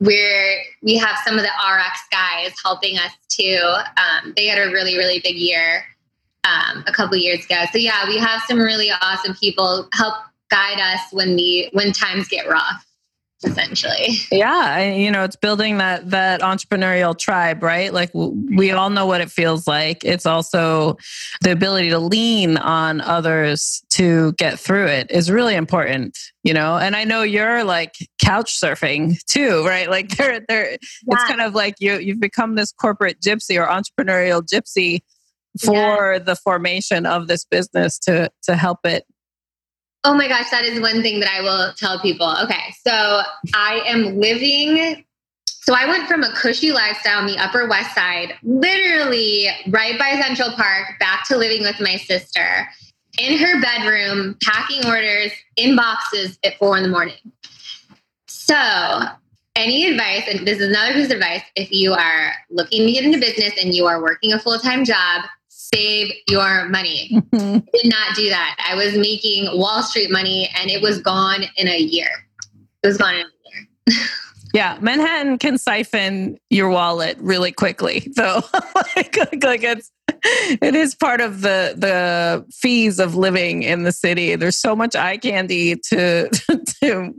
Where 0.00 0.60
we 0.80 0.96
have 0.96 1.16
some 1.26 1.34
of 1.34 1.42
the 1.42 1.48
rx 1.48 2.00
guys 2.12 2.54
helping 2.62 2.98
us 2.98 3.10
too. 3.28 3.60
Um, 3.96 4.32
they 4.36 4.46
had 4.46 4.58
a 4.58 4.70
really 4.70 4.96
really 4.96 5.18
big 5.18 5.34
year 5.34 5.84
um, 6.44 6.84
a 6.86 6.92
couple 6.92 7.16
years 7.16 7.44
ago. 7.44 7.64
So 7.72 7.78
yeah 7.78 8.06
we 8.06 8.16
have 8.18 8.40
some 8.46 8.58
really 8.58 8.92
awesome 9.02 9.34
people 9.34 9.88
help 9.94 10.14
guide 10.50 10.78
us 10.78 11.00
when 11.10 11.34
the 11.34 11.68
when 11.72 11.92
times 11.92 12.28
get 12.28 12.48
rough 12.48 12.87
essentially. 13.44 14.18
Yeah 14.30 14.92
you 14.92 15.10
know 15.10 15.24
it's 15.24 15.36
building 15.36 15.78
that 15.78 16.10
that 16.10 16.40
entrepreneurial 16.40 17.16
tribe 17.16 17.62
right? 17.62 17.92
Like 17.92 18.10
we 18.14 18.70
all 18.70 18.90
know 18.90 19.06
what 19.06 19.20
it 19.20 19.30
feels 19.30 19.66
like. 19.66 20.04
It's 20.04 20.26
also 20.26 20.96
the 21.42 21.52
ability 21.52 21.90
to 21.90 21.98
lean 21.98 22.56
on 22.56 23.00
others 23.00 23.82
to 23.90 24.32
get 24.32 24.58
through 24.58 24.86
it 24.86 25.10
is 25.10 25.30
really 25.30 25.54
important 25.54 26.18
you 26.44 26.54
know? 26.54 26.78
And 26.78 26.96
i 26.96 27.04
know 27.04 27.22
you're 27.22 27.64
like 27.64 27.94
couch 28.22 28.58
surfing 28.60 29.22
too 29.24 29.66
right? 29.66 29.88
Like 29.88 30.16
they're 30.16 30.40
they're 30.48 30.70
yeah. 30.70 30.76
it's 31.08 31.24
kind 31.24 31.40
of 31.40 31.54
like 31.54 31.74
you 31.78 31.98
you've 31.98 32.20
become 32.20 32.54
this 32.54 32.72
corporate 32.72 33.20
gypsy 33.20 33.60
or 33.60 33.66
entrepreneurial 33.66 34.42
gypsy 34.42 35.00
for 35.64 36.12
yeah. 36.14 36.18
the 36.18 36.36
formation 36.36 37.06
of 37.06 37.28
this 37.28 37.44
business 37.44 37.98
to 38.00 38.30
to 38.42 38.56
help 38.56 38.80
it 38.84 39.04
Oh 40.04 40.14
my 40.14 40.28
gosh, 40.28 40.50
that 40.50 40.64
is 40.64 40.80
one 40.80 41.02
thing 41.02 41.20
that 41.20 41.30
I 41.30 41.40
will 41.42 41.72
tell 41.76 41.98
people. 42.00 42.34
Okay, 42.44 42.74
so 42.86 43.22
I 43.54 43.82
am 43.86 44.18
living. 44.18 45.04
So 45.46 45.74
I 45.74 45.86
went 45.86 46.08
from 46.08 46.22
a 46.22 46.32
cushy 46.32 46.72
lifestyle 46.72 47.18
on 47.18 47.26
the 47.26 47.36
Upper 47.36 47.68
West 47.68 47.94
Side, 47.94 48.34
literally 48.42 49.48
right 49.68 49.98
by 49.98 50.18
Central 50.20 50.52
Park, 50.52 50.98
back 50.98 51.26
to 51.28 51.36
living 51.36 51.62
with 51.62 51.80
my 51.80 51.96
sister 51.96 52.68
in 53.18 53.38
her 53.38 53.60
bedroom, 53.60 54.36
packing 54.42 54.86
orders 54.86 55.32
in 55.56 55.76
boxes 55.76 56.38
at 56.44 56.56
four 56.58 56.76
in 56.76 56.84
the 56.84 56.88
morning. 56.88 57.16
So, 58.26 58.54
any 59.56 59.90
advice, 59.90 60.22
and 60.28 60.46
this 60.46 60.58
is 60.58 60.68
another 60.68 60.94
piece 60.94 61.06
of 61.06 61.12
advice, 61.12 61.42
if 61.56 61.72
you 61.72 61.92
are 61.92 62.32
looking 62.48 62.86
to 62.86 62.92
get 62.92 63.04
into 63.04 63.18
business 63.18 63.52
and 63.62 63.74
you 63.74 63.86
are 63.86 64.00
working 64.00 64.32
a 64.32 64.38
full 64.38 64.58
time 64.58 64.84
job, 64.84 65.24
save 65.74 66.12
your 66.28 66.68
money. 66.68 67.10
Mm-hmm. 67.12 67.58
Did 67.72 67.90
not 67.90 68.16
do 68.16 68.28
that. 68.30 68.56
I 68.68 68.74
was 68.74 68.96
making 68.96 69.48
Wall 69.58 69.82
Street 69.82 70.10
money 70.10 70.50
and 70.56 70.70
it 70.70 70.82
was 70.82 71.00
gone 71.00 71.44
in 71.56 71.68
a 71.68 71.78
year. 71.78 72.08
It 72.82 72.86
was 72.86 72.96
gone 72.96 73.14
in 73.14 73.20
a 73.20 73.90
year. 73.92 74.06
yeah, 74.54 74.78
Manhattan 74.80 75.38
can 75.38 75.58
siphon 75.58 76.38
your 76.50 76.68
wallet 76.68 77.16
really 77.20 77.52
quickly, 77.52 78.10
though. 78.16 78.42
like, 78.96 79.16
like 79.42 79.62
it's 79.62 79.90
it 80.24 80.74
is 80.74 80.94
part 80.94 81.20
of 81.20 81.42
the 81.42 81.74
the 81.76 82.44
fees 82.52 82.98
of 82.98 83.14
living 83.14 83.62
in 83.62 83.84
the 83.84 83.92
city. 83.92 84.36
There's 84.36 84.58
so 84.58 84.74
much 84.74 84.96
eye 84.96 85.16
candy 85.16 85.76
to 85.90 86.28
to 86.80 87.14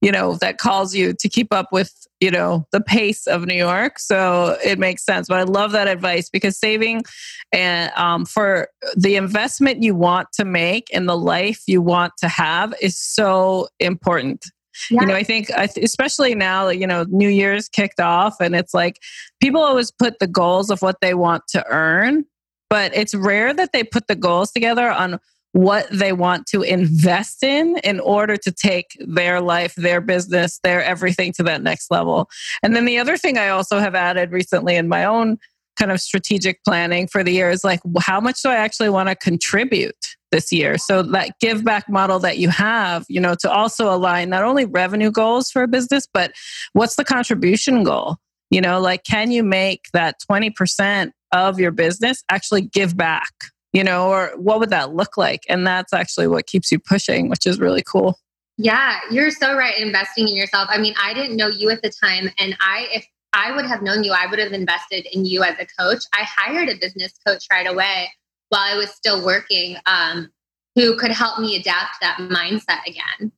you 0.00 0.10
know, 0.10 0.36
that 0.36 0.58
calls 0.58 0.94
you 0.94 1.12
to 1.12 1.28
keep 1.28 1.52
up 1.52 1.68
with, 1.72 1.92
you 2.20 2.30
know, 2.30 2.66
the 2.70 2.80
pace 2.80 3.26
of 3.26 3.46
New 3.46 3.54
York. 3.54 3.98
So 3.98 4.58
it 4.64 4.78
makes 4.78 5.04
sense. 5.04 5.28
But 5.28 5.38
I 5.38 5.44
love 5.44 5.72
that 5.72 5.88
advice 5.88 6.28
because 6.28 6.58
saving 6.58 7.02
and 7.50 7.90
um, 7.96 8.26
for 8.26 8.68
the 8.94 9.16
investment 9.16 9.82
you 9.82 9.94
want 9.94 10.28
to 10.34 10.44
make 10.44 10.90
in 10.90 11.06
the 11.06 11.16
life 11.16 11.62
you 11.66 11.80
want 11.80 12.12
to 12.18 12.28
have 12.28 12.74
is 12.80 12.98
so 12.98 13.68
important. 13.78 14.44
Yeah. 14.90 15.00
You 15.00 15.06
know, 15.08 15.14
I 15.14 15.24
think, 15.24 15.50
especially 15.50 16.34
now, 16.34 16.68
you 16.68 16.86
know, 16.86 17.04
New 17.08 17.28
Year's 17.28 17.68
kicked 17.68 18.00
off 18.00 18.36
and 18.40 18.54
it's 18.54 18.72
like 18.72 18.98
people 19.40 19.62
always 19.62 19.90
put 19.90 20.18
the 20.20 20.26
goals 20.26 20.70
of 20.70 20.80
what 20.82 20.96
they 21.00 21.14
want 21.14 21.42
to 21.48 21.66
earn, 21.68 22.24
but 22.68 22.94
it's 22.94 23.14
rare 23.14 23.52
that 23.52 23.72
they 23.72 23.82
put 23.82 24.06
the 24.06 24.14
goals 24.14 24.52
together 24.52 24.90
on 24.90 25.18
what 25.52 25.88
they 25.90 26.12
want 26.12 26.46
to 26.46 26.62
invest 26.62 27.42
in 27.42 27.76
in 27.78 27.98
order 28.00 28.36
to 28.36 28.52
take 28.52 28.96
their 29.00 29.40
life, 29.40 29.74
their 29.74 30.00
business, 30.00 30.60
their 30.62 30.82
everything 30.82 31.32
to 31.32 31.42
that 31.42 31.62
next 31.62 31.90
level. 31.90 32.28
And 32.62 32.76
then 32.76 32.84
the 32.84 32.98
other 32.98 33.16
thing 33.16 33.36
I 33.36 33.48
also 33.48 33.78
have 33.78 33.94
added 33.94 34.30
recently 34.30 34.76
in 34.76 34.88
my 34.88 35.04
own 35.04 35.38
kind 35.76 35.90
of 35.90 36.00
strategic 36.00 36.62
planning 36.64 37.08
for 37.08 37.24
the 37.24 37.32
year 37.32 37.50
is 37.50 37.64
like, 37.64 37.80
how 38.00 38.20
much 38.20 38.42
do 38.42 38.50
I 38.50 38.56
actually 38.56 38.90
want 38.90 39.08
to 39.08 39.16
contribute 39.16 39.96
this 40.30 40.52
year? 40.52 40.78
So 40.78 41.02
that 41.02 41.32
give 41.40 41.64
back 41.64 41.88
model 41.88 42.18
that 42.20 42.38
you 42.38 42.48
have, 42.50 43.04
you 43.08 43.20
know, 43.20 43.34
to 43.40 43.50
also 43.50 43.92
align 43.92 44.28
not 44.30 44.44
only 44.44 44.66
revenue 44.66 45.10
goals 45.10 45.50
for 45.50 45.62
a 45.62 45.68
business, 45.68 46.06
but 46.12 46.32
what's 46.74 46.96
the 46.96 47.04
contribution 47.04 47.82
goal? 47.82 48.18
You 48.50 48.60
know, 48.60 48.80
like, 48.80 49.04
can 49.04 49.30
you 49.30 49.42
make 49.42 49.86
that 49.94 50.16
20% 50.30 51.12
of 51.32 51.58
your 51.58 51.70
business 51.70 52.22
actually 52.30 52.62
give 52.62 52.96
back? 52.96 53.32
You 53.72 53.84
know, 53.84 54.08
or 54.08 54.32
what 54.36 54.60
would 54.60 54.70
that 54.70 54.94
look 54.94 55.16
like? 55.16 55.44
And 55.48 55.66
that's 55.66 55.92
actually 55.92 56.26
what 56.26 56.46
keeps 56.46 56.72
you 56.72 56.78
pushing, 56.78 57.28
which 57.28 57.46
is 57.46 57.60
really 57.60 57.82
cool. 57.82 58.18
Yeah, 58.56 58.98
you're 59.10 59.30
so 59.30 59.56
right. 59.56 59.78
Investing 59.78 60.28
in 60.28 60.36
yourself. 60.36 60.68
I 60.70 60.78
mean, 60.78 60.94
I 61.02 61.14
didn't 61.14 61.36
know 61.36 61.48
you 61.48 61.70
at 61.70 61.82
the 61.82 61.90
time, 61.90 62.30
and 62.38 62.56
I, 62.60 62.88
if 62.92 63.06
I 63.32 63.54
would 63.54 63.64
have 63.64 63.82
known 63.82 64.04
you, 64.04 64.12
I 64.12 64.26
would 64.26 64.38
have 64.38 64.52
invested 64.52 65.06
in 65.12 65.24
you 65.24 65.42
as 65.42 65.56
a 65.58 65.66
coach. 65.80 66.02
I 66.12 66.24
hired 66.24 66.68
a 66.68 66.76
business 66.76 67.12
coach 67.26 67.46
right 67.50 67.66
away 67.66 68.10
while 68.50 68.60
I 68.60 68.76
was 68.76 68.90
still 68.90 69.24
working, 69.24 69.76
um, 69.86 70.30
who 70.74 70.96
could 70.96 71.12
help 71.12 71.38
me 71.38 71.56
adapt 71.56 72.00
that 72.00 72.18
mindset 72.18 72.80
again 72.86 73.32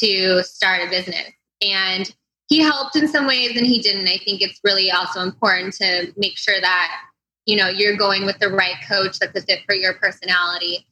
to 0.00 0.42
start 0.42 0.82
a 0.86 0.90
business. 0.90 1.30
And 1.62 2.12
he 2.48 2.60
helped 2.60 2.96
in 2.96 3.06
some 3.06 3.26
ways, 3.26 3.56
and 3.56 3.66
he 3.66 3.80
didn't. 3.80 4.08
I 4.08 4.18
think 4.24 4.40
it's 4.40 4.58
really 4.64 4.90
also 4.90 5.20
important 5.20 5.74
to 5.74 6.12
make 6.16 6.36
sure 6.36 6.60
that 6.60 7.00
you 7.46 7.56
know 7.56 7.68
you're 7.68 7.96
going 7.96 8.26
with 8.26 8.38
the 8.38 8.48
right 8.48 8.76
coach 8.88 9.18
that's 9.18 9.38
a 9.38 9.42
fit 9.42 9.60
for 9.66 9.74
your 9.74 9.94
personality. 9.94 10.86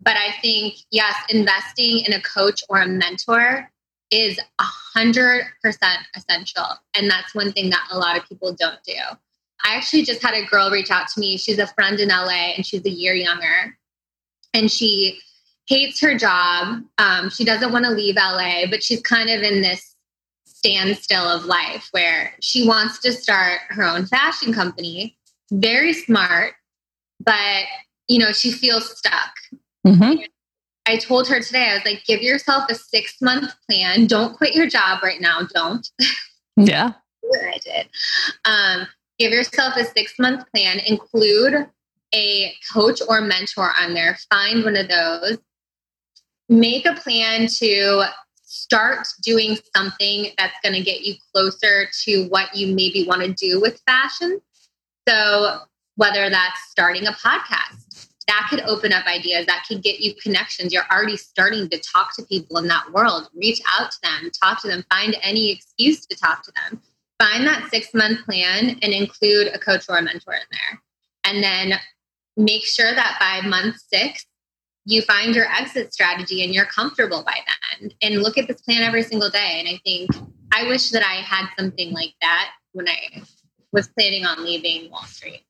But 0.00 0.16
i 0.16 0.32
think 0.40 0.74
yes 0.90 1.14
investing 1.28 2.04
in 2.06 2.12
a 2.12 2.22
coach 2.22 2.62
or 2.68 2.80
a 2.80 2.86
mentor 2.86 3.70
is 4.10 4.38
a 4.38 4.62
hundred 4.62 5.44
percent 5.62 6.00
essential. 6.16 6.66
And 6.94 7.10
that's 7.10 7.34
one 7.34 7.52
thing 7.52 7.70
that 7.70 7.86
a 7.90 7.98
lot 7.98 8.16
of 8.16 8.28
people 8.28 8.54
don't 8.54 8.82
do. 8.84 8.94
I 9.64 9.74
actually 9.74 10.04
just 10.04 10.22
had 10.22 10.34
a 10.34 10.46
girl 10.46 10.70
reach 10.70 10.90
out 10.90 11.08
to 11.08 11.20
me. 11.20 11.36
She's 11.36 11.58
a 11.58 11.66
friend 11.66 11.98
in 11.98 12.08
la 12.08 12.28
and 12.28 12.64
she's 12.64 12.84
a 12.84 12.90
year 12.90 13.14
younger. 13.14 13.76
And 14.54 14.70
she 14.70 15.20
hates 15.66 16.00
her 16.00 16.16
job. 16.16 16.82
Um, 16.96 17.28
she 17.28 17.44
doesn't 17.44 17.72
want 17.72 17.84
to 17.84 17.90
leave 17.90 18.16
la 18.16 18.66
but 18.70 18.82
she's 18.82 19.02
kind 19.02 19.28
of 19.28 19.42
in 19.42 19.60
this 19.60 19.94
standstill 20.46 21.24
of 21.24 21.44
life 21.44 21.88
where 21.92 22.34
she 22.40 22.66
wants 22.66 22.98
to 23.00 23.12
start 23.12 23.60
her 23.68 23.84
own 23.84 24.06
fashion 24.06 24.52
company 24.52 25.16
very 25.50 25.92
smart, 25.92 26.54
but 27.20 27.64
you 28.08 28.18
know, 28.18 28.32
she 28.32 28.50
feels 28.50 28.96
stuck. 28.98 29.32
Mm-hmm. 29.86 30.22
I 30.86 30.96
told 30.96 31.28
her 31.28 31.40
today, 31.40 31.70
I 31.70 31.74
was 31.74 31.84
like, 31.84 32.04
give 32.06 32.22
yourself 32.22 32.64
a 32.70 32.74
six 32.74 33.16
month 33.20 33.52
plan. 33.68 34.06
Don't 34.06 34.36
quit 34.36 34.54
your 34.54 34.66
job 34.66 35.02
right 35.02 35.20
now. 35.20 35.46
Don't. 35.54 35.88
Yeah. 36.60 36.94
I 37.32 37.58
did. 37.64 37.88
Um, 38.44 38.88
give 39.16 39.30
yourself 39.30 39.76
a 39.76 39.84
six 39.84 40.14
month 40.18 40.44
plan, 40.52 40.80
include 40.80 41.68
a 42.12 42.52
coach 42.72 43.00
or 43.08 43.20
mentor 43.20 43.70
on 43.80 43.94
there. 43.94 44.18
Find 44.28 44.64
one 44.64 44.76
of 44.76 44.88
those. 44.88 45.38
Make 46.48 46.84
a 46.84 46.94
plan 46.94 47.46
to 47.58 48.06
start 48.42 49.06
doing 49.22 49.56
something 49.76 50.32
that's 50.36 50.56
going 50.64 50.74
to 50.74 50.82
get 50.82 51.02
you 51.02 51.14
closer 51.32 51.88
to 52.04 52.24
what 52.28 52.56
you 52.56 52.74
maybe 52.74 53.04
want 53.06 53.22
to 53.22 53.32
do 53.32 53.60
with 53.60 53.80
fashion. 53.86 54.40
So, 55.08 55.60
whether 55.96 56.28
that's 56.28 56.60
starting 56.70 57.06
a 57.06 57.12
podcast, 57.12 58.08
that 58.26 58.46
could 58.50 58.60
open 58.60 58.92
up 58.92 59.06
ideas, 59.06 59.46
that 59.46 59.64
could 59.66 59.82
get 59.82 60.00
you 60.00 60.14
connections. 60.22 60.70
You're 60.70 60.86
already 60.92 61.16
starting 61.16 61.68
to 61.70 61.78
talk 61.78 62.14
to 62.16 62.22
people 62.24 62.58
in 62.58 62.68
that 62.68 62.92
world. 62.92 63.28
Reach 63.34 63.60
out 63.78 63.90
to 63.90 63.96
them, 64.02 64.30
talk 64.42 64.60
to 64.62 64.68
them, 64.68 64.84
find 64.90 65.16
any 65.22 65.50
excuse 65.50 66.04
to 66.06 66.16
talk 66.16 66.42
to 66.42 66.52
them. 66.52 66.82
Find 67.18 67.46
that 67.46 67.70
six 67.70 67.94
month 67.94 68.24
plan 68.26 68.78
and 68.82 68.92
include 68.92 69.48
a 69.48 69.58
coach 69.58 69.86
or 69.88 69.96
a 69.96 70.02
mentor 70.02 70.34
in 70.34 70.40
there. 70.50 70.82
And 71.24 71.42
then 71.42 71.80
make 72.36 72.64
sure 72.64 72.94
that 72.94 73.16
by 73.18 73.48
month 73.48 73.76
six, 73.92 74.26
you 74.84 75.02
find 75.02 75.34
your 75.34 75.46
exit 75.46 75.92
strategy 75.94 76.44
and 76.44 76.54
you're 76.54 76.66
comfortable 76.66 77.24
by 77.24 77.38
then. 77.80 77.90
And 78.02 78.22
look 78.22 78.36
at 78.36 78.46
this 78.46 78.60
plan 78.60 78.82
every 78.82 79.02
single 79.02 79.30
day. 79.30 79.56
And 79.58 79.68
I 79.68 79.80
think 79.84 80.10
I 80.52 80.68
wish 80.68 80.90
that 80.90 81.02
I 81.02 81.16
had 81.22 81.46
something 81.58 81.92
like 81.92 82.14
that 82.20 82.50
when 82.72 82.88
I 82.88 83.22
was 83.72 83.88
planning 83.88 84.24
on 84.24 84.44
leaving 84.44 84.90
Wall 84.90 85.04
Street. 85.04 85.44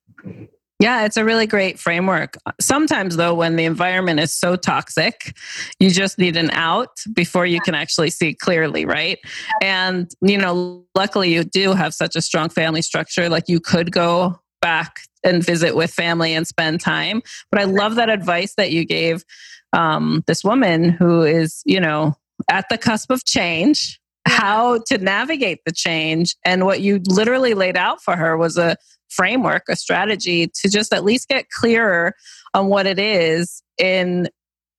Yeah, 0.81 1.05
it's 1.05 1.17
a 1.17 1.25
really 1.25 1.47
great 1.47 1.77
framework. 1.81 2.37
Sometimes, 2.61 3.17
though, 3.17 3.35
when 3.35 3.57
the 3.57 3.65
environment 3.65 4.21
is 4.21 4.33
so 4.33 4.55
toxic, 4.55 5.37
you 5.81 5.91
just 5.91 6.19
need 6.19 6.37
an 6.37 6.51
out 6.53 7.01
before 7.13 7.47
you 7.47 7.61
can 7.61 7.75
actually 7.75 8.11
see 8.11 8.33
clearly, 8.33 8.85
right? 8.85 9.19
And, 9.61 10.09
you 10.21 10.39
know, 10.39 10.85
luckily 10.95 11.35
you 11.35 11.43
do 11.43 11.73
have 11.73 11.95
such 11.95 12.15
a 12.15 12.21
strong 12.21 12.49
family 12.49 12.83
structure. 12.83 13.29
Like 13.29 13.49
you 13.49 13.59
could 13.59 13.91
go 13.91 14.39
back 14.63 15.01
and 15.25 15.45
visit 15.45 15.75
with 15.75 15.93
family 15.93 16.33
and 16.33 16.47
spend 16.47 16.81
time. 16.81 17.23
But 17.51 17.61
I 17.61 17.65
love 17.65 17.97
that 17.97 18.09
advice 18.09 18.55
that 18.57 18.71
you 18.71 18.85
gave 18.85 19.25
um, 19.73 20.23
this 20.29 20.45
woman 20.45 20.91
who 20.91 21.23
is, 21.23 21.61
you 21.67 21.81
know, 21.81 22.15
at 22.49 22.69
the 22.69 22.79
cusp 22.79 23.11
of 23.11 23.25
change 23.25 24.01
how 24.29 24.79
to 24.87 24.99
navigate 24.99 25.61
the 25.65 25.73
change. 25.73 26.37
And 26.45 26.65
what 26.65 26.81
you 26.81 27.01
literally 27.09 27.55
laid 27.55 27.77
out 27.77 28.03
for 28.03 28.17
her 28.17 28.37
was 28.37 28.57
a 28.57 28.77
framework, 29.09 29.65
a 29.69 29.77
strategy 29.77 30.51
to 30.63 30.69
just 30.69 30.93
at 30.93 31.05
least 31.05 31.29
get 31.29 31.51
clearer 31.51 32.15
on 32.55 32.67
what 32.67 32.87
it 32.87 32.99
is 32.99 33.63
in 33.79 34.29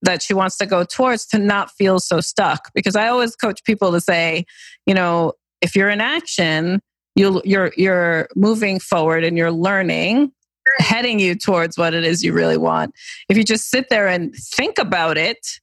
that 0.01 0.21
she 0.21 0.33
wants 0.33 0.57
to 0.57 0.65
go 0.65 0.83
towards 0.83 1.25
to 1.27 1.39
not 1.39 1.71
feel 1.71 1.99
so 1.99 2.21
stuck. 2.21 2.69
Because 2.73 2.95
I 2.95 3.07
always 3.07 3.35
coach 3.35 3.63
people 3.65 3.91
to 3.91 3.99
say, 3.99 4.45
you 4.85 4.93
know, 4.93 5.33
if 5.61 5.75
you're 5.75 5.89
in 5.89 5.99
action, 5.99 6.79
you 7.15 7.41
you're 7.43 7.71
you're 7.75 8.29
moving 8.35 8.79
forward 8.79 9.23
and 9.23 9.37
you're 9.37 9.51
learning 9.51 10.31
heading 10.77 11.19
you 11.19 11.35
towards 11.35 11.77
what 11.77 11.93
it 11.93 12.03
is 12.03 12.23
you 12.23 12.33
really 12.33 12.57
want. 12.57 12.93
If 13.27 13.37
you 13.37 13.43
just 13.43 13.69
sit 13.69 13.89
there 13.89 14.07
and 14.07 14.33
think 14.35 14.77
about 14.77 15.17
it, 15.17 15.59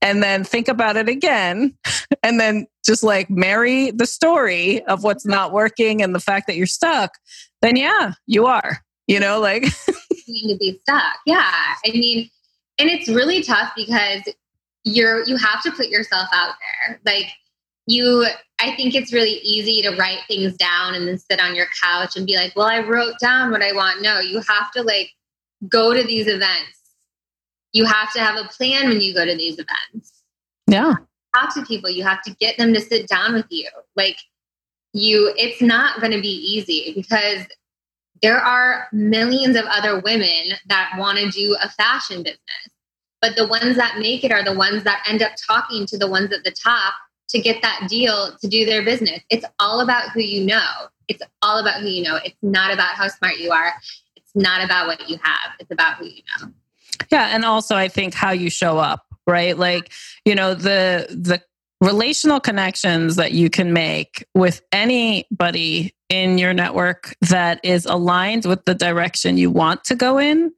and 0.00 0.22
then 0.22 0.44
think 0.44 0.68
about 0.68 0.96
it 0.96 1.08
again 1.08 1.76
and 2.22 2.40
then 2.40 2.66
just 2.84 3.02
like 3.02 3.28
marry 3.28 3.90
the 3.90 4.06
story 4.06 4.82
of 4.84 5.04
what's 5.04 5.26
not 5.26 5.52
working 5.52 6.02
and 6.02 6.14
the 6.14 6.20
fact 6.20 6.46
that 6.46 6.56
you're 6.56 6.66
stuck 6.66 7.12
then 7.62 7.76
yeah 7.76 8.12
you 8.26 8.46
are 8.46 8.78
you 9.06 9.18
know 9.18 9.40
like 9.40 9.64
you 10.28 10.46
need 10.46 10.54
to 10.54 10.58
be 10.58 10.78
stuck. 10.82 11.14
Yeah. 11.26 11.50
I 11.84 11.90
mean 11.90 12.30
and 12.78 12.88
it's 12.88 13.08
really 13.08 13.42
tough 13.42 13.72
because 13.74 14.22
you're 14.84 15.24
you 15.24 15.36
have 15.36 15.62
to 15.62 15.72
put 15.72 15.88
yourself 15.88 16.28
out 16.32 16.54
there. 16.86 17.00
Like 17.04 17.26
you 17.86 18.26
i 18.60 18.76
think 18.76 18.94
it's 18.94 19.14
really 19.14 19.38
easy 19.42 19.80
to 19.80 19.96
write 19.96 20.20
things 20.28 20.54
down 20.58 20.94
and 20.94 21.08
then 21.08 21.16
sit 21.16 21.40
on 21.40 21.54
your 21.54 21.64
couch 21.82 22.16
and 22.16 22.26
be 22.26 22.36
like 22.36 22.54
well 22.54 22.66
i 22.66 22.80
wrote 22.80 23.14
down 23.18 23.50
what 23.50 23.62
i 23.62 23.72
want. 23.72 24.02
No 24.02 24.20
you 24.20 24.40
have 24.46 24.70
to 24.72 24.82
like 24.82 25.10
go 25.68 25.94
to 25.94 26.04
these 26.04 26.28
events 26.28 26.77
you 27.78 27.84
have 27.84 28.12
to 28.12 28.18
have 28.18 28.34
a 28.34 28.48
plan 28.48 28.88
when 28.88 29.00
you 29.00 29.14
go 29.14 29.24
to 29.24 29.36
these 29.36 29.54
events. 29.54 30.24
Yeah. 30.66 30.94
Talk 31.32 31.54
to 31.54 31.64
people. 31.64 31.88
You 31.88 32.02
have 32.02 32.22
to 32.22 32.34
get 32.40 32.58
them 32.58 32.74
to 32.74 32.80
sit 32.80 33.06
down 33.06 33.34
with 33.34 33.46
you. 33.50 33.68
Like 33.94 34.16
you, 34.92 35.32
it's 35.36 35.62
not 35.62 36.00
going 36.00 36.10
to 36.10 36.20
be 36.20 36.28
easy 36.28 36.92
because 36.96 37.46
there 38.20 38.40
are 38.40 38.88
millions 38.92 39.54
of 39.54 39.64
other 39.66 40.00
women 40.00 40.56
that 40.66 40.90
want 40.98 41.18
to 41.18 41.30
do 41.30 41.56
a 41.62 41.68
fashion 41.68 42.24
business. 42.24 42.40
But 43.22 43.36
the 43.36 43.46
ones 43.46 43.76
that 43.76 43.98
make 44.00 44.24
it 44.24 44.32
are 44.32 44.44
the 44.44 44.54
ones 44.54 44.82
that 44.82 45.04
end 45.08 45.22
up 45.22 45.32
talking 45.46 45.86
to 45.86 45.96
the 45.96 46.08
ones 46.08 46.32
at 46.32 46.42
the 46.42 46.50
top 46.50 46.94
to 47.28 47.40
get 47.40 47.62
that 47.62 47.86
deal 47.88 48.36
to 48.40 48.48
do 48.48 48.64
their 48.64 48.84
business. 48.84 49.20
It's 49.30 49.46
all 49.60 49.80
about 49.80 50.10
who 50.10 50.20
you 50.20 50.44
know. 50.44 50.66
It's 51.06 51.22
all 51.42 51.60
about 51.60 51.80
who 51.80 51.86
you 51.86 52.02
know. 52.02 52.18
It's 52.24 52.36
not 52.42 52.72
about 52.72 52.96
how 52.96 53.06
smart 53.06 53.38
you 53.38 53.52
are. 53.52 53.72
It's 54.16 54.34
not 54.34 54.64
about 54.64 54.88
what 54.88 55.08
you 55.08 55.16
have. 55.22 55.52
It's 55.60 55.70
about 55.70 55.98
who 55.98 56.06
you 56.06 56.22
know. 56.40 56.48
Yeah, 57.10 57.34
and 57.34 57.44
also 57.44 57.76
I 57.76 57.88
think 57.88 58.14
how 58.14 58.30
you 58.30 58.50
show 58.50 58.78
up, 58.78 59.04
right? 59.26 59.56
Like, 59.56 59.92
you 60.24 60.34
know, 60.34 60.54
the 60.54 61.06
the 61.10 61.42
relational 61.80 62.40
connections 62.40 63.16
that 63.16 63.32
you 63.32 63.48
can 63.48 63.72
make 63.72 64.26
with 64.34 64.62
anybody 64.72 65.94
in 66.08 66.38
your 66.38 66.52
network 66.52 67.14
that 67.28 67.60
is 67.62 67.86
aligned 67.86 68.44
with 68.46 68.64
the 68.64 68.74
direction 68.74 69.36
you 69.36 69.50
want 69.50 69.84
to 69.84 69.94
go 69.94 70.18
in 70.18 70.52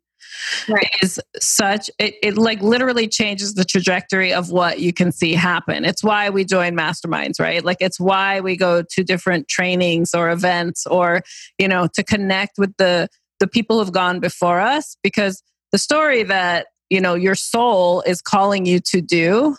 right. 0.69 0.91
is 1.03 1.21
such 1.41 1.91
it, 1.99 2.15
it 2.23 2.39
like 2.39 2.63
literally 2.63 3.09
changes 3.09 3.55
the 3.55 3.65
trajectory 3.65 4.33
of 4.33 4.51
what 4.51 4.81
you 4.81 4.93
can 4.93 5.13
see 5.13 5.35
happen. 5.35 5.85
It's 5.85 6.03
why 6.03 6.31
we 6.31 6.45
join 6.45 6.75
masterminds, 6.75 7.41
right? 7.41 7.65
Like 7.65 7.79
it's 7.81 8.01
why 8.01 8.41
we 8.41 8.57
go 8.57 8.83
to 8.83 9.05
different 9.05 9.49
trainings 9.49 10.15
or 10.15 10.31
events 10.31 10.87
or, 10.87 11.23
you 11.59 11.69
know, 11.69 11.89
to 11.95 12.03
connect 12.03 12.59
with 12.59 12.75
the 12.79 13.09
the 13.41 13.47
people 13.47 13.79
who've 13.79 13.93
gone 13.93 14.21
before 14.21 14.61
us 14.61 14.97
because 15.03 15.43
the 15.73 15.79
story 15.79 16.23
that, 16.25 16.69
you 16.89 17.01
know, 17.01 17.15
your 17.15 17.35
soul 17.35 18.03
is 18.03 18.21
calling 18.21 18.67
you 18.67 18.81
to 18.81 19.01
do 19.01 19.57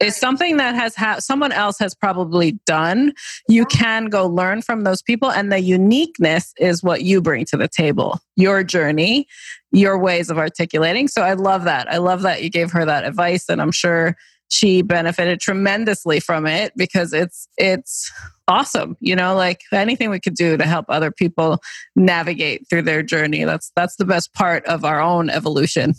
is 0.00 0.16
something 0.16 0.56
that 0.56 0.74
has 0.74 0.94
ha- 0.94 1.18
someone 1.20 1.52
else 1.52 1.78
has 1.78 1.94
probably 1.94 2.58
done. 2.66 3.12
You 3.48 3.64
can 3.66 4.06
go 4.06 4.26
learn 4.26 4.60
from 4.60 4.82
those 4.82 5.02
people, 5.02 5.30
and 5.30 5.50
the 5.50 5.60
uniqueness 5.60 6.52
is 6.58 6.82
what 6.82 7.02
you 7.02 7.22
bring 7.22 7.44
to 7.46 7.56
the 7.56 7.68
table. 7.68 8.20
Your 8.36 8.64
journey, 8.64 9.26
your 9.70 9.98
ways 9.98 10.30
of 10.30 10.38
articulating. 10.38 11.08
So 11.08 11.22
I 11.22 11.34
love 11.34 11.64
that. 11.64 11.90
I 11.90 11.98
love 11.98 12.22
that 12.22 12.42
you 12.42 12.50
gave 12.50 12.72
her 12.72 12.84
that 12.84 13.04
advice, 13.04 13.48
and 13.48 13.62
I'm 13.62 13.72
sure 13.72 14.16
she 14.54 14.82
benefited 14.82 15.40
tremendously 15.40 16.20
from 16.20 16.46
it 16.46 16.72
because 16.76 17.12
it's 17.12 17.48
it's 17.56 18.10
awesome 18.46 18.96
you 19.00 19.16
know 19.16 19.34
like 19.34 19.60
anything 19.72 20.10
we 20.10 20.20
could 20.20 20.34
do 20.34 20.56
to 20.56 20.66
help 20.66 20.84
other 20.88 21.10
people 21.10 21.58
navigate 21.96 22.68
through 22.68 22.82
their 22.82 23.02
journey 23.02 23.44
that's 23.44 23.72
that's 23.74 23.96
the 23.96 24.04
best 24.04 24.32
part 24.34 24.64
of 24.66 24.84
our 24.84 25.00
own 25.00 25.30
evolution 25.30 25.94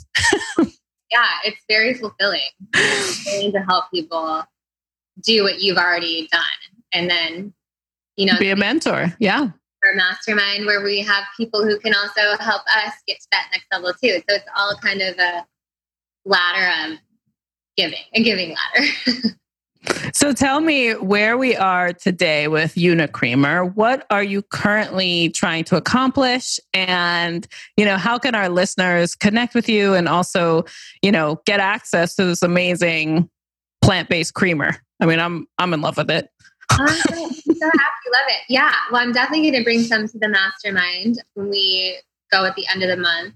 yeah, 1.15 1.27
it's 1.45 1.61
very 1.69 1.93
fulfilling 1.93 2.41
to 2.73 3.63
help 3.67 3.85
people 3.93 4.43
do 5.21 5.43
what 5.43 5.61
you've 5.61 5.77
already 5.77 6.27
done. 6.31 6.41
And 6.91 7.09
then, 7.09 7.53
you 8.17 8.25
know, 8.25 8.37
be 8.39 8.49
a 8.49 8.55
mentor. 8.55 9.13
Yeah. 9.19 9.49
Our 9.85 9.95
mastermind 9.95 10.65
where 10.65 10.83
we 10.83 10.99
have 11.01 11.23
people 11.37 11.63
who 11.63 11.79
can 11.79 11.93
also 11.93 12.41
help 12.43 12.63
us 12.75 12.93
get 13.07 13.19
to 13.19 13.27
that 13.31 13.47
next 13.51 13.67
level 13.71 13.93
too. 13.93 14.21
So 14.29 14.35
it's 14.35 14.45
all 14.57 14.75
kind 14.81 15.01
of 15.01 15.17
a 15.19 15.45
ladder 16.25 16.93
of 16.93 16.99
giving, 17.77 17.99
a 18.13 18.23
giving 18.23 18.55
ladder. 18.55 19.35
So 20.13 20.33
tell 20.33 20.61
me 20.61 20.93
where 20.93 21.37
we 21.37 21.55
are 21.55 21.93
today 21.93 22.47
with 22.47 22.75
Unicreamer. 22.75 23.75
What 23.75 24.05
are 24.09 24.23
you 24.23 24.41
currently 24.41 25.29
trying 25.29 25.63
to 25.65 25.75
accomplish? 25.75 26.59
And, 26.73 27.47
you 27.77 27.85
know, 27.85 27.97
how 27.97 28.17
can 28.17 28.35
our 28.35 28.49
listeners 28.49 29.15
connect 29.15 29.53
with 29.53 29.69
you 29.69 29.93
and 29.93 30.07
also, 30.07 30.63
you 31.01 31.11
know, 31.11 31.41
get 31.45 31.59
access 31.59 32.15
to 32.15 32.25
this 32.25 32.41
amazing 32.41 33.29
plant-based 33.81 34.33
creamer? 34.33 34.71
I 35.01 35.05
mean, 35.05 35.19
I'm 35.19 35.47
I'm 35.57 35.73
in 35.73 35.81
love 35.81 35.97
with 35.97 36.09
it. 36.09 36.29
I'm 36.71 36.87
so, 36.87 37.13
so 37.13 37.17
happy, 37.17 38.09
love 38.11 38.27
it. 38.27 38.41
Yeah. 38.49 38.73
Well, 38.91 39.01
I'm 39.01 39.11
definitely 39.11 39.51
going 39.51 39.61
to 39.61 39.63
bring 39.63 39.83
some 39.83 40.07
to 40.07 40.17
the 40.17 40.29
mastermind 40.29 41.21
when 41.33 41.49
we 41.49 41.99
go 42.31 42.45
at 42.45 42.55
the 42.55 42.65
end 42.73 42.81
of 42.83 42.89
the 42.89 42.97
month. 42.97 43.33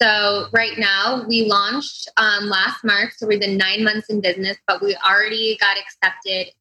So 0.00 0.46
right 0.52 0.78
now 0.78 1.24
we 1.26 1.46
launched 1.46 2.08
um, 2.16 2.48
last 2.48 2.84
March, 2.84 3.14
so 3.16 3.26
we've 3.26 3.40
been 3.40 3.56
nine 3.56 3.82
months 3.82 4.08
in 4.10 4.20
business, 4.20 4.56
but 4.68 4.80
we 4.80 4.96
already 5.04 5.56
got 5.60 5.76
accepted 5.76 6.52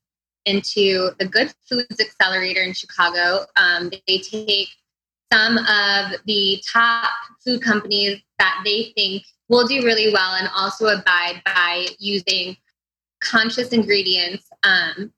into 0.45 1.11
the 1.19 1.27
Good 1.27 1.53
Foods 1.69 1.99
Accelerator 1.99 2.61
in 2.61 2.73
Chicago. 2.73 3.45
Um, 3.55 3.91
they 4.07 4.17
take 4.19 4.69
some 5.31 5.57
of 5.57 6.13
the 6.25 6.63
top 6.71 7.11
food 7.43 7.61
companies 7.61 8.19
that 8.39 8.61
they 8.65 8.93
think 8.95 9.23
will 9.49 9.67
do 9.67 9.83
really 9.83 10.11
well 10.11 10.35
and 10.35 10.49
also 10.55 10.87
abide 10.87 11.41
by 11.45 11.85
using 11.99 12.57
conscious 13.21 13.69
ingredients 13.69 14.47
um, 14.63 15.11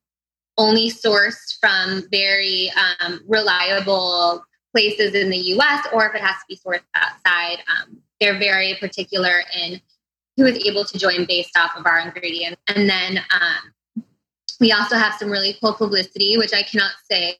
only 0.58 0.90
sourced 0.90 1.58
from 1.62 2.04
very 2.12 2.72
um, 3.00 3.22
reliable 3.28 4.44
places 4.74 5.16
in 5.16 5.30
the 5.30 5.38
US 5.38 5.88
or 5.94 6.08
if 6.08 6.16
it 6.16 6.22
has 6.22 6.36
to 6.36 6.46
be 6.50 6.58
sourced 6.58 6.82
outside 6.96 7.60
um, 7.68 8.02
they're 8.20 8.40
very 8.40 8.76
particular 8.80 9.42
in 9.56 9.82
who 10.38 10.46
is 10.46 10.64
able 10.66 10.86
to 10.86 10.98
join 10.98 11.26
based 11.26 11.58
off 11.58 11.76
of 11.76 11.86
our 11.86 12.00
ingredients. 12.00 12.62
And 12.68 12.90
then 12.90 13.20
um, 13.32 14.04
we 14.60 14.72
also 14.72 14.96
have 14.96 15.16
some 15.16 15.30
really 15.30 15.58
cool 15.62 15.74
publicity, 15.74 16.38
which 16.38 16.54
I 16.54 16.64
cannot 16.64 16.92
say, 17.10 17.38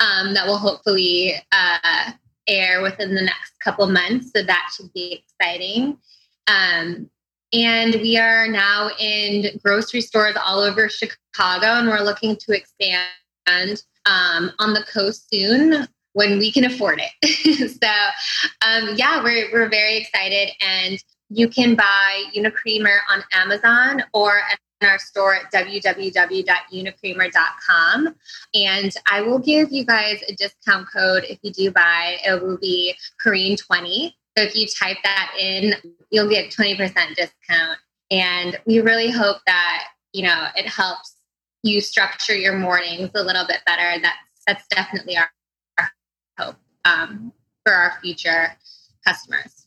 um, 0.00 0.34
that 0.34 0.46
will 0.46 0.56
hopefully 0.56 1.34
uh, 1.52 2.12
air 2.46 2.80
within 2.80 3.14
the 3.14 3.22
next 3.22 3.58
couple 3.62 3.86
months. 3.86 4.32
So 4.34 4.42
that 4.42 4.70
should 4.74 4.92
be 4.94 5.22
exciting. 5.24 5.98
Um, 6.46 7.10
and 7.52 7.94
we 7.96 8.16
are 8.16 8.48
now 8.48 8.90
in 8.98 9.58
grocery 9.62 10.00
stores 10.00 10.36
all 10.44 10.60
over 10.60 10.88
Chicago, 10.88 11.66
and 11.66 11.88
we're 11.88 12.00
looking 12.00 12.36
to 12.36 12.52
expand 12.52 13.82
um, 14.06 14.52
on 14.58 14.72
the 14.72 14.84
coast 14.92 15.28
soon 15.30 15.86
when 16.16 16.38
we 16.38 16.50
can 16.50 16.64
afford 16.64 16.98
it. 16.98 17.12
so, 17.82 17.88
um, 18.66 18.96
yeah, 18.96 19.22
we're, 19.22 19.52
we're 19.52 19.68
very 19.68 19.98
excited. 19.98 20.48
And 20.62 20.98
you 21.28 21.46
can 21.46 21.74
buy 21.74 22.24
Unicreamer 22.34 23.00
on 23.10 23.22
Amazon 23.34 24.02
or 24.14 24.38
at 24.38 24.58
our 24.82 24.98
store 24.98 25.34
at 25.34 25.52
www.unicreamer.com. 25.52 28.14
And 28.54 28.94
I 29.10 29.20
will 29.20 29.38
give 29.38 29.70
you 29.70 29.84
guys 29.84 30.22
a 30.26 30.34
discount 30.34 30.88
code 30.90 31.24
if 31.28 31.38
you 31.42 31.52
do 31.52 31.70
buy. 31.70 32.16
It 32.24 32.42
will 32.42 32.56
be 32.56 32.96
Kareen20. 33.24 34.14
So 34.38 34.44
if 34.44 34.56
you 34.56 34.66
type 34.68 34.96
that 35.04 35.34
in, 35.38 35.74
you'll 36.10 36.30
get 36.30 36.50
20% 36.50 36.78
discount. 37.14 37.78
And 38.10 38.58
we 38.64 38.80
really 38.80 39.10
hope 39.10 39.36
that, 39.46 39.88
you 40.14 40.22
know, 40.22 40.46
it 40.56 40.66
helps 40.66 41.16
you 41.62 41.82
structure 41.82 42.34
your 42.34 42.56
mornings 42.56 43.10
a 43.14 43.22
little 43.22 43.46
bit 43.46 43.58
better. 43.66 44.00
That's 44.00 44.16
that's 44.46 44.66
definitely 44.68 45.16
our 45.16 45.28
um, 46.86 47.32
for 47.64 47.72
our 47.72 47.98
future 48.00 48.56
customers. 49.06 49.66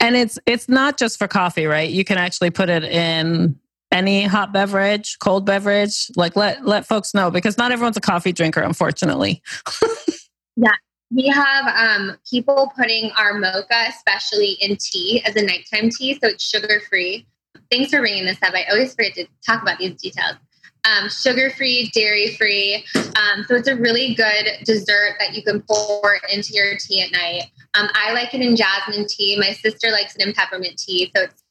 And 0.00 0.16
it's 0.16 0.38
it's 0.44 0.68
not 0.68 0.98
just 0.98 1.18
for 1.18 1.28
coffee, 1.28 1.64
right? 1.64 1.88
You 1.88 2.04
can 2.04 2.18
actually 2.18 2.50
put 2.50 2.68
it 2.68 2.84
in 2.84 3.58
any 3.90 4.24
hot 4.24 4.52
beverage, 4.52 5.18
cold 5.20 5.46
beverage. 5.46 6.10
Like 6.16 6.36
let 6.36 6.66
let 6.66 6.86
folks 6.86 7.14
know 7.14 7.30
because 7.30 7.56
not 7.56 7.72
everyone's 7.72 7.96
a 7.96 8.02
coffee 8.02 8.32
drinker, 8.32 8.60
unfortunately. 8.60 9.42
yeah, 10.56 10.72
we 11.10 11.28
have 11.28 11.66
um, 11.68 12.18
people 12.28 12.70
putting 12.76 13.12
our 13.12 13.34
mocha, 13.34 13.86
especially 13.88 14.56
in 14.60 14.76
tea, 14.76 15.22
as 15.24 15.36
a 15.36 15.42
nighttime 15.42 15.90
tea, 15.90 16.14
so 16.14 16.28
it's 16.28 16.44
sugar 16.44 16.80
free. 16.90 17.26
Thanks 17.70 17.90
for 17.90 18.00
bringing 18.00 18.26
this 18.26 18.42
up. 18.42 18.52
I 18.52 18.64
always 18.70 18.94
forget 18.94 19.14
to 19.14 19.26
talk 19.46 19.62
about 19.62 19.78
these 19.78 19.94
details 19.94 20.36
um, 20.84 21.08
sugar 21.08 21.50
free, 21.50 21.90
dairy 21.94 22.34
free. 22.36 22.84
Um, 22.94 23.44
so 23.46 23.54
it's 23.54 23.68
a 23.68 23.76
really 23.76 24.14
good 24.14 24.64
dessert 24.64 25.16
that 25.18 25.34
you 25.34 25.42
can 25.42 25.62
pour 25.62 26.18
into 26.32 26.52
your 26.52 26.76
tea 26.78 27.02
at 27.02 27.12
night. 27.12 27.44
Um, 27.74 27.88
I 27.94 28.12
like 28.12 28.34
it 28.34 28.40
in 28.40 28.56
jasmine 28.56 29.06
tea. 29.08 29.38
My 29.38 29.52
sister 29.52 29.90
likes 29.90 30.14
it 30.16 30.26
in 30.26 30.32
peppermint 30.34 30.78
tea. 30.78 31.10
So 31.14 31.22
it's 31.22 31.42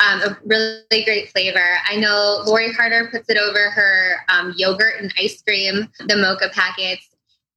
um, 0.00 0.22
a 0.22 0.38
really 0.44 1.04
great 1.04 1.30
flavor. 1.30 1.78
I 1.88 1.96
know 1.96 2.42
Lori 2.46 2.72
Harder 2.72 3.08
puts 3.10 3.28
it 3.28 3.36
over 3.36 3.70
her 3.70 4.16
um, 4.28 4.54
yogurt 4.56 5.00
and 5.00 5.12
ice 5.18 5.42
cream, 5.42 5.88
the 6.06 6.16
mocha 6.16 6.50
packets. 6.52 7.08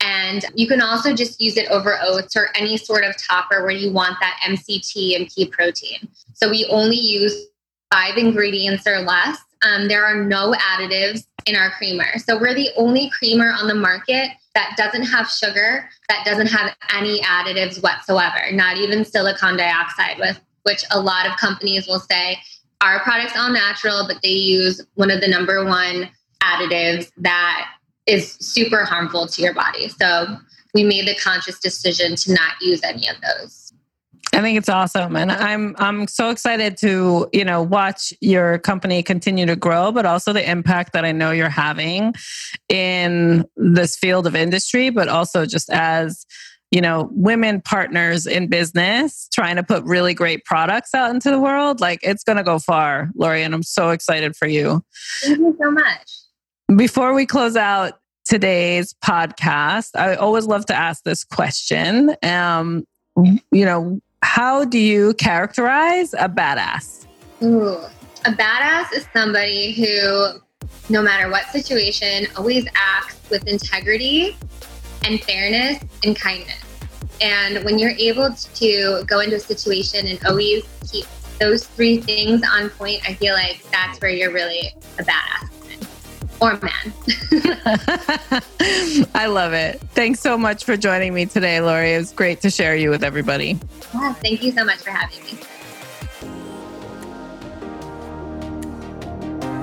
And 0.02 0.46
you 0.54 0.68
can 0.68 0.82
also 0.82 1.16
just 1.16 1.42
use 1.42 1.58
it 1.58 1.70
over 1.70 1.98
oats 2.02 2.36
or 2.36 2.50
any 2.56 2.78
sort 2.78 3.04
of 3.04 3.16
topper 3.18 3.64
where 3.64 3.72
you 3.72 3.92
want 3.92 4.18
that 4.20 4.40
MCT 4.46 5.16
and 5.16 5.28
pea 5.28 5.48
protein. 5.48 6.08
So 6.34 6.50
we 6.50 6.66
only 6.70 6.98
use 6.98 7.48
five 7.92 8.18
ingredients 8.18 8.86
or 8.86 9.00
less 9.00 9.40
um, 9.64 9.88
there 9.88 10.06
are 10.06 10.24
no 10.24 10.54
additives 10.54 11.26
in 11.46 11.56
our 11.56 11.72
creamer. 11.72 12.18
So 12.18 12.40
we're 12.40 12.54
the 12.54 12.70
only 12.76 13.10
creamer 13.10 13.50
on 13.50 13.68
the 13.68 13.76
market 13.76 14.30
that 14.56 14.76
doesn't 14.78 15.04
have 15.04 15.30
sugar, 15.30 15.88
that 16.10 16.26
doesn't 16.26 16.48
have 16.48 16.76
any 16.94 17.22
additives 17.22 17.82
whatsoever, 17.82 18.52
not 18.52 18.78
even 18.78 19.06
silicon 19.06 19.58
dioxide, 19.58 20.18
with 20.20 20.40
which 20.64 20.84
a 20.92 21.00
lot 21.00 21.28
of 21.28 21.38
companies 21.38 21.88
will 21.88 22.00
say 22.00 22.38
our 22.82 23.00
product's 23.02 23.38
all 23.38 23.52
natural, 23.52 24.06
but 24.08 24.22
they 24.22 24.30
use 24.30 24.82
one 24.96 25.10
of 25.10 25.22
the 25.22 25.28
number 25.28 25.66
one 25.66 26.10
additives 26.44 27.12
that 27.18 27.70
is 28.06 28.34
super 28.34 28.84
harmful 28.84 29.28
to 29.28 29.42
your 29.42 29.54
body. 29.54 29.90
So 29.90 30.38
we 30.74 30.84
made 30.84 31.08
the 31.08 31.16
conscious 31.16 31.60
decision 31.60 32.16
to 32.16 32.34
not 32.34 32.54
use 32.62 32.82
any 32.84 33.08
of 33.08 33.16
those. 33.22 33.67
I 34.34 34.42
think 34.42 34.58
it's 34.58 34.70
awesome, 34.70 35.16
and 35.16 35.32
I'm 35.32 35.76
I'm 35.80 36.08
so 36.08 36.30
excited 36.30 36.78
to 36.78 37.30
you 37.32 37.46
know 37.46 37.62
watch 37.62 38.14
your 38.20 38.60
company 38.60 39.02
continue 39.02 39.46
to 39.46 39.56
grow, 39.56 39.92
but 39.92 40.06
also 40.06 40.34
the 40.34 40.48
impact 40.48 40.94
that 40.94 41.06
I 41.06 41.12
know 41.12 41.32
you're 41.32 41.50
having 41.50 42.14
in 42.68 43.46
this 43.56 43.96
field 43.98 44.28
of 44.28 44.36
industry, 44.36 44.90
but 44.90 45.08
also 45.08 45.46
just 45.46 45.70
as 45.70 46.26
you 46.72 46.82
know 46.82 47.10
women 47.14 47.62
partners 47.62 48.28
in 48.28 48.48
business 48.48 49.30
trying 49.34 49.56
to 49.56 49.64
put 49.64 49.84
really 49.86 50.14
great 50.14 50.44
products 50.44 50.94
out 50.94 51.10
into 51.10 51.32
the 51.32 51.40
world. 51.40 51.80
Like 51.80 52.00
it's 52.04 52.24
going 52.24 52.38
to 52.38 52.44
go 52.44 52.60
far, 52.60 53.10
Lori, 53.16 53.44
and 53.44 53.56
I'm 53.56 53.64
so 53.64 53.92
excited 53.92 54.36
for 54.36 54.48
you. 54.48 54.84
Thank 55.24 55.40
you 55.40 55.58
so 55.62 55.72
much. 55.72 56.12
Before 56.76 57.14
we 57.14 57.26
close 57.26 57.56
out 57.56 57.94
today's 58.26 58.94
podcast, 58.94 59.92
I 59.96 60.16
always 60.16 60.46
love 60.46 60.66
to 60.66 60.76
ask 60.76 61.04
this 61.06 61.24
question. 61.24 62.14
Um, 62.24 62.86
you 63.52 63.66
know, 63.66 64.02
how 64.24 64.66
do 64.66 64.80
you 64.80 65.14
characterize 65.16 66.14
a 66.14 66.30
badass? 66.30 67.06
Ooh, 67.44 67.78
a 68.26 68.32
badass 68.32 68.94
is 68.94 69.08
somebody 69.14 69.74
who, 69.74 70.40
no 70.90 71.02
matter 71.02 71.30
what 71.30 71.46
situation, 71.48 72.28
always 72.36 72.68
acts 72.76 73.18
with 73.30 73.48
integrity 73.48 74.36
and 75.04 75.24
fairness 75.24 75.84
and 76.04 76.16
kindness. 76.16 76.64
And 77.22 77.64
when 77.64 77.80
you're 77.80 77.92
able 77.92 78.34
to 78.34 79.04
go 79.08 79.20
into 79.20 79.38
a 79.38 79.40
situation 79.40 80.08
and 80.08 80.24
always 80.26 80.64
keep 80.92 81.06
those 81.40 81.66
three 81.66 81.98
things 82.02 82.42
on 82.52 82.70
point, 82.72 83.08
I 83.08 83.14
feel 83.14 83.34
like 83.34 83.64
that's 83.72 84.00
where 84.02 84.12
you're 84.12 84.34
really 84.34 84.74
a 85.00 85.04
badass 85.04 85.57
or 86.42 86.60
man. 86.62 86.94
I 89.16 89.28
love 89.28 89.54
it. 89.54 89.82
Thanks 89.92 90.20
so 90.20 90.38
much 90.38 90.64
for 90.64 90.78
joining 90.78 91.14
me 91.14 91.26
today, 91.26 91.60
Lori. 91.62 91.94
It 91.94 91.98
was 91.98 92.12
great 92.12 92.42
to 92.42 92.50
share 92.50 92.76
you 92.76 92.90
with 92.90 93.04
everybody. 93.04 93.60
Yeah, 93.94 94.14
thank 94.14 94.44
you 94.44 94.52
so 94.52 94.66
much 94.66 94.80
for 94.80 94.92
having 94.92 95.24
me. 95.24 95.40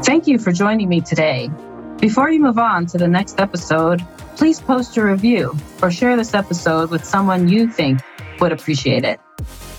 Thank 0.05 0.27
you 0.27 0.39
for 0.39 0.53
joining 0.53 0.89
me 0.89 1.01
today. 1.01 1.51
Before 1.99 2.31
you 2.31 2.41
move 2.41 2.59
on 2.59 2.87
to 2.87 2.99
the 2.99 3.09
next 3.09 3.41
episode, 3.41 4.05
please 4.37 4.61
post 4.61 4.97
a 4.97 5.03
review 5.03 5.57
or 5.81 5.91
share 5.91 6.17
this 6.17 6.35
episode 6.35 6.91
with 6.91 7.05
someone 7.05 7.49
you 7.49 7.71
think 7.71 8.01
would 8.41 8.53
appreciate 8.53 9.05
it. 9.05 9.21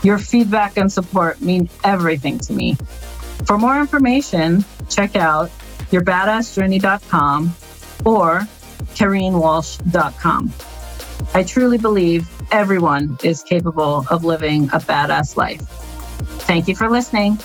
Your 0.01 0.17
feedback 0.17 0.77
and 0.77 0.91
support 0.91 1.41
mean 1.41 1.69
everything 1.83 2.39
to 2.39 2.53
me. 2.53 2.75
For 3.45 3.57
more 3.57 3.79
information, 3.79 4.63
check 4.89 5.15
out 5.15 5.51
yourbadassjourney.com 5.91 7.55
or 8.05 8.47
KareenWalsh.com. 8.95 10.53
I 11.33 11.43
truly 11.43 11.77
believe 11.77 12.29
everyone 12.51 13.17
is 13.23 13.43
capable 13.43 14.05
of 14.09 14.23
living 14.23 14.65
a 14.65 14.79
badass 14.79 15.37
life. 15.37 15.61
Thank 16.47 16.67
you 16.67 16.75
for 16.75 16.89
listening. 16.89 17.37